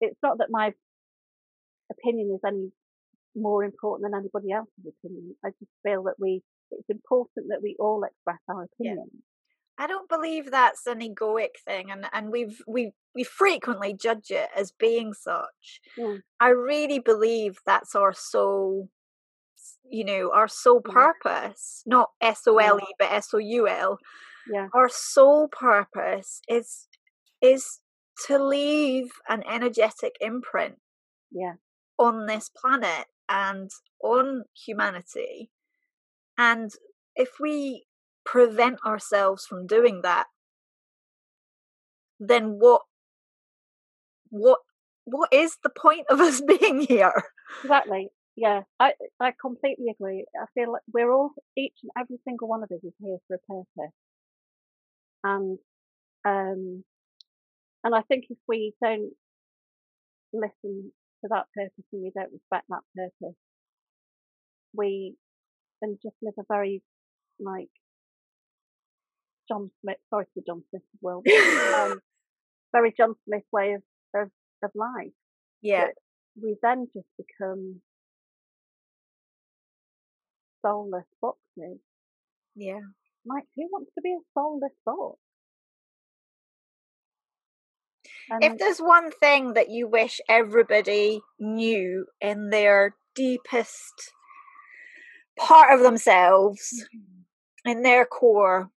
it's 0.00 0.18
not 0.22 0.38
that 0.38 0.48
my 0.50 0.72
opinion 1.92 2.32
is 2.34 2.40
any 2.46 2.72
more 3.34 3.64
important 3.64 4.10
than 4.10 4.18
anybody 4.18 4.52
else's 4.52 4.86
opinion. 4.86 5.36
I 5.44 5.50
just 5.50 5.70
feel 5.82 6.02
that 6.04 6.16
we, 6.18 6.42
it's 6.70 6.88
important 6.88 7.46
that 7.48 7.62
we 7.62 7.76
all 7.78 8.04
express 8.04 8.40
our 8.48 8.64
opinion. 8.64 9.06
Yeah. 9.12 9.20
I 9.78 9.86
don't 9.86 10.08
believe 10.08 10.50
that's 10.50 10.86
an 10.86 11.00
egoic 11.00 11.56
thing, 11.64 11.90
and 11.90 12.04
and 12.12 12.30
we've 12.30 12.60
we 12.68 12.92
we 13.14 13.24
frequently 13.24 13.94
judge 13.94 14.30
it 14.30 14.48
as 14.54 14.70
being 14.70 15.14
such. 15.14 15.80
Mm. 15.98 16.20
I 16.38 16.48
really 16.48 16.98
believe 16.98 17.56
that's 17.64 17.94
our 17.94 18.12
soul, 18.12 18.90
you 19.90 20.04
know, 20.04 20.30
our 20.32 20.46
soul 20.46 20.82
mm. 20.82 20.92
purpose, 20.92 21.82
not 21.86 22.10
S 22.20 22.42
O 22.46 22.58
L 22.58 22.78
E, 22.78 22.94
but 22.98 23.10
S 23.10 23.30
O 23.32 23.38
U 23.38 23.66
L. 23.66 23.98
Yeah, 24.52 24.68
our 24.74 24.90
soul 24.90 25.48
purpose 25.48 26.42
is 26.48 26.86
is 27.40 27.80
to 28.26 28.38
leave 28.38 29.10
an 29.28 29.42
energetic 29.50 30.16
imprint. 30.20 30.76
Yeah, 31.30 31.54
on 32.02 32.26
this 32.26 32.48
planet 32.50 33.06
and 33.28 33.70
on 34.02 34.44
humanity, 34.66 35.50
and 36.38 36.70
if 37.16 37.40
we 37.40 37.86
prevent 38.24 38.78
ourselves 38.86 39.46
from 39.46 39.66
doing 39.66 40.02
that, 40.02 40.26
then 42.20 42.58
what 42.58 42.82
what 44.30 44.60
what 45.04 45.32
is 45.32 45.58
the 45.62 45.70
point 45.70 46.06
of 46.10 46.20
us 46.28 46.40
being 46.40 46.80
here? 46.80 47.24
Exactly. 47.64 48.10
Yeah, 48.36 48.62
I 48.80 48.94
I 49.20 49.32
completely 49.40 49.86
agree. 49.90 50.24
I 50.40 50.46
feel 50.54 50.72
like 50.72 50.82
we're 50.92 51.12
all 51.12 51.32
each 51.56 51.74
and 51.82 51.90
every 51.98 52.18
single 52.24 52.48
one 52.48 52.62
of 52.62 52.70
us 52.72 52.82
is 52.82 52.94
here 53.00 53.18
for 53.28 53.34
a 53.36 53.38
purpose, 53.38 53.94
and 55.24 55.58
um, 56.24 56.84
and 57.84 57.94
I 57.94 58.02
think 58.02 58.26
if 58.30 58.38
we 58.48 58.74
don't 58.82 59.12
listen 60.32 60.92
to 61.22 61.28
that 61.30 61.46
purpose 61.54 61.84
and 61.92 62.02
we 62.02 62.12
don't 62.14 62.32
respect 62.32 62.66
that 62.68 62.82
purpose, 62.96 63.36
we 64.74 65.14
and 65.80 65.98
just 66.02 66.16
live 66.22 66.34
a 66.38 66.44
very 66.48 66.82
like 67.40 67.68
John 69.48 69.70
Smith, 69.80 69.96
sorry 70.10 70.26
to 70.34 70.42
John 70.46 70.62
Smith 70.70 70.82
as 70.82 71.00
well, 71.00 71.22
um, 71.76 72.00
very 72.72 72.94
John 72.96 73.14
Smith 73.26 73.42
way 73.52 73.74
of, 73.74 73.82
of, 74.14 74.30
of 74.62 74.70
life. 74.74 75.12
Yeah. 75.60 75.86
But 75.86 76.42
we 76.42 76.56
then 76.62 76.88
just 76.94 77.06
become 77.18 77.80
soulless 80.64 81.04
boxes. 81.20 81.78
Yeah. 82.54 82.80
Like, 83.26 83.44
who 83.56 83.68
wants 83.70 83.90
to 83.94 84.02
be 84.02 84.12
a 84.12 84.24
soulless 84.34 84.72
box? 84.84 85.18
And 88.32 88.44
if 88.44 88.58
there's 88.58 88.78
one 88.78 89.10
thing 89.10 89.52
that 89.54 89.68
you 89.68 89.86
wish 89.86 90.18
everybody 90.26 91.20
knew 91.38 92.06
in 92.20 92.48
their 92.48 92.94
deepest 93.14 93.92
part 95.38 95.74
of 95.74 95.82
themselves, 95.82 96.72
mm-hmm. 96.96 97.70
in 97.70 97.82
their 97.82 98.06
core, 98.06 98.70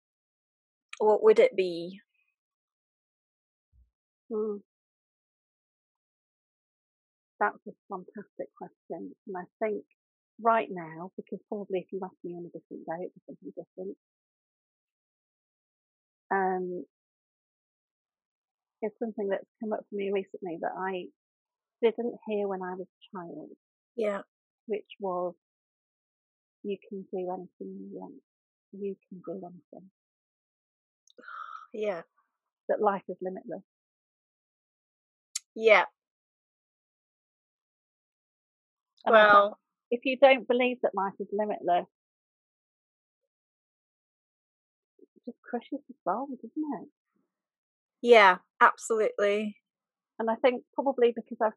what 0.98 1.24
would 1.24 1.38
it 1.38 1.56
be? 1.56 2.00
Hmm. 4.32 4.58
That's 7.40 7.58
a 7.68 7.72
fantastic 7.90 8.48
question. 8.58 9.14
And 9.28 9.38
I 9.38 9.44
think 9.64 9.84
right 10.42 10.70
now, 10.72 11.12
because 11.16 11.40
probably 11.48 11.80
if 11.80 11.88
you 11.92 12.00
ask 12.04 12.16
me 12.24 12.34
on 12.34 12.46
a 12.46 12.58
different 12.58 12.86
day, 12.88 13.06
it'd 13.06 13.14
be 13.14 13.22
something 13.28 13.54
different. 13.56 13.98
Um, 16.32 16.86
it's 18.84 19.00
something 19.00 19.30
that's 19.30 19.48
come 19.62 19.72
up 19.74 19.80
for 19.90 19.96
me 19.96 20.12
recently 20.12 20.60
that 20.62 20.74
I 20.78 21.06
didn't 21.82 22.16
hear 22.28 22.48
when 22.48 22.62
I 22.62 22.76
was 22.76 22.88
a 22.88 23.18
child. 23.18 23.50
Yeah. 23.96 24.22
Which 24.68 24.86
was, 25.00 25.34
you 26.64 26.78
can 26.90 27.06
do 27.12 27.30
anything 27.32 27.48
you 27.60 27.90
want. 27.92 28.14
You 28.74 28.96
can 29.10 29.22
do 29.26 29.42
anything. 29.46 29.90
Yeah. 31.74 32.02
That 32.70 32.82
life 32.82 33.04
is 33.08 33.18
limitless. 33.22 33.64
Yeah. 35.56 35.86
And 39.06 39.14
well, 39.14 39.60
if 39.92 40.02
you 40.06 40.18
don't 40.18 40.48
believe 40.48 40.78
that 40.84 40.96
life 40.96 41.14
is 41.20 41.28
limitless, 41.32 41.88
it 45.00 45.08
just 45.26 45.38
crushes 45.42 45.80
the 45.88 45.96
soul, 46.04 46.28
doesn't 46.28 46.52
it? 46.82 46.90
Yeah, 48.04 48.38
absolutely. 48.62 49.58
And 50.20 50.30
I 50.30 50.36
think 50.36 50.64
probably 50.76 51.14
because 51.16 51.38
I've 51.42 51.54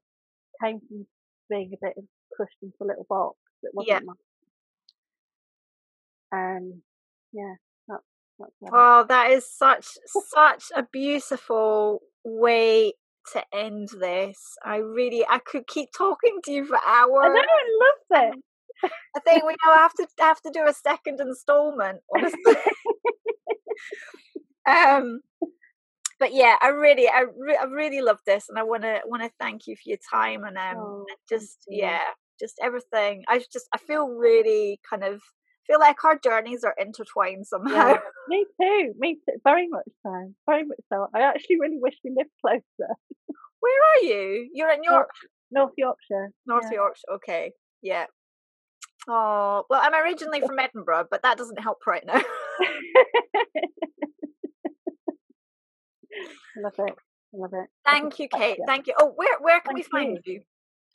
came 0.62 0.80
from 0.88 1.06
being 1.50 1.72
a 1.74 1.86
bit 1.86 1.94
pushed 2.36 2.56
into 2.62 2.76
a 2.80 2.86
little 2.86 3.06
box 3.08 3.36
that 3.62 3.72
wasn't 3.74 3.88
yeah. 3.88 4.00
my 4.04 4.14
um 6.32 6.82
yeah 7.32 7.54
Oh, 8.72 9.04
that 9.08 9.30
is 9.30 9.50
such 9.50 9.86
such 10.34 10.64
a 10.74 10.82
beautiful 10.92 12.00
way 12.24 12.92
to 13.32 13.42
end 13.54 13.88
this. 13.98 14.38
I 14.64 14.76
really, 14.76 15.24
I 15.28 15.38
could 15.38 15.66
keep 15.66 15.90
talking 15.96 16.38
to 16.44 16.52
you 16.52 16.66
for 16.66 16.78
hours. 16.86 17.24
I 17.24 17.28
know, 17.28 17.40
I 17.40 18.20
love 18.20 18.32
it. 18.34 18.90
I 19.16 19.20
think 19.20 19.44
we 19.44 19.56
now 19.64 19.74
have 19.74 19.92
to 19.98 20.06
have 20.20 20.40
to 20.42 20.50
do 20.52 20.64
a 20.66 20.72
second 20.72 21.20
installment, 21.20 22.00
honestly. 22.14 22.54
um, 24.68 25.20
but 26.18 26.32
yeah, 26.32 26.56
I 26.60 26.68
really, 26.68 27.08
I, 27.08 27.24
re- 27.36 27.58
I 27.60 27.64
really 27.64 28.00
love 28.00 28.18
this, 28.26 28.48
and 28.48 28.58
I 28.58 28.62
want 28.62 28.82
to 28.82 29.00
want 29.04 29.22
to 29.22 29.30
thank 29.38 29.66
you 29.66 29.76
for 29.76 29.82
your 29.86 29.98
time 30.10 30.44
and 30.44 30.56
um, 30.56 30.76
oh, 30.78 31.04
and 31.08 31.18
just 31.28 31.58
yeah, 31.68 32.00
just 32.40 32.58
everything. 32.62 33.24
I 33.28 33.38
just 33.52 33.68
I 33.74 33.78
feel 33.78 34.08
really 34.08 34.80
kind 34.88 35.04
of 35.04 35.20
feel 35.66 35.78
like 35.78 36.04
our 36.04 36.18
journeys 36.18 36.64
are 36.64 36.74
intertwined 36.78 37.46
somehow. 37.46 37.88
Yeah, 37.88 37.98
me 38.28 38.46
too. 38.60 38.92
Me 38.98 39.14
too. 39.16 39.38
Very 39.44 39.68
much 39.68 39.88
so. 40.02 40.32
Very 40.46 40.64
much 40.64 40.80
so. 40.92 41.06
I 41.14 41.22
actually 41.22 41.60
really 41.60 41.78
wish 41.80 41.94
we 42.04 42.14
lived 42.16 42.30
closer. 42.44 42.94
Where 43.60 43.82
are 43.94 44.04
you? 44.04 44.48
You're 44.54 44.70
in 44.70 44.84
York, 44.84 45.10
North 45.50 45.72
Yorkshire. 45.76 46.32
North 46.46 46.66
yeah. 46.70 46.76
Yorkshire. 46.76 47.12
Okay, 47.16 47.52
yeah. 47.82 48.06
Oh 49.08 49.64
well, 49.68 49.80
I'm 49.82 49.94
originally 49.94 50.40
from 50.40 50.58
Edinburgh, 50.58 51.08
but 51.10 51.22
that 51.22 51.36
doesn't 51.36 51.60
help 51.60 51.86
right 51.86 52.04
now. 52.06 52.20
love 56.62 56.74
it. 56.78 56.94
Love 57.32 57.52
it. 57.54 57.68
Thank 57.84 58.18
you, 58.18 58.28
Kate. 58.28 58.58
Thank 58.66 58.86
you. 58.86 58.94
Oh, 58.98 59.12
where 59.16 59.38
where 59.40 59.60
can 59.60 59.74
Thank 59.74 59.76
we 59.76 59.82
find 59.90 60.18
you. 60.24 60.32
you? 60.34 60.40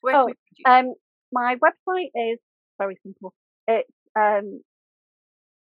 Where 0.02 0.16
Oh, 0.16 0.26
can 0.28 0.28
we 0.28 0.34
find 0.66 0.86
you? 0.86 0.92
Um, 0.92 0.96
my 1.32 1.56
website 1.56 2.12
is 2.34 2.40
very 2.80 2.98
simple. 3.04 3.34
It's 3.68 3.90
um, 4.18 4.62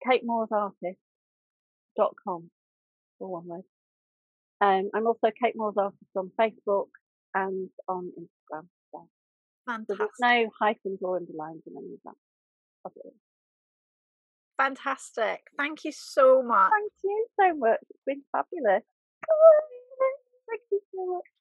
katemooresartist.com, 0.06 2.50
all 3.20 3.30
one 3.32 3.46
word. 3.46 3.62
Um, 4.62 4.90
I'm 4.94 5.06
also 5.06 5.30
Kate 5.42 5.54
Moores 5.56 5.76
Artist 5.78 6.16
on 6.16 6.30
Facebook 6.38 6.88
and 7.34 7.70
on 7.88 8.12
Instagram. 8.18 8.66
So, 8.92 9.06
so 9.06 9.08
Fantastic. 9.66 9.98
there's 9.98 10.10
no 10.20 10.50
hyphens 10.60 10.98
or 11.02 11.16
underlines 11.16 11.62
in 11.66 11.74
any 11.76 11.94
of 11.94 12.00
that. 12.04 12.14
It. 13.04 13.14
Fantastic. 14.58 15.40
Thank 15.58 15.84
you 15.84 15.92
so 15.92 16.42
much. 16.42 16.70
Thank 16.70 16.92
you 17.04 17.26
so 17.38 17.54
much. 17.56 17.78
It's 17.90 18.02
been 18.06 18.22
fabulous. 18.32 18.82
Thank 20.50 20.62
you 20.72 20.80
so 20.94 21.06
much. 21.06 21.39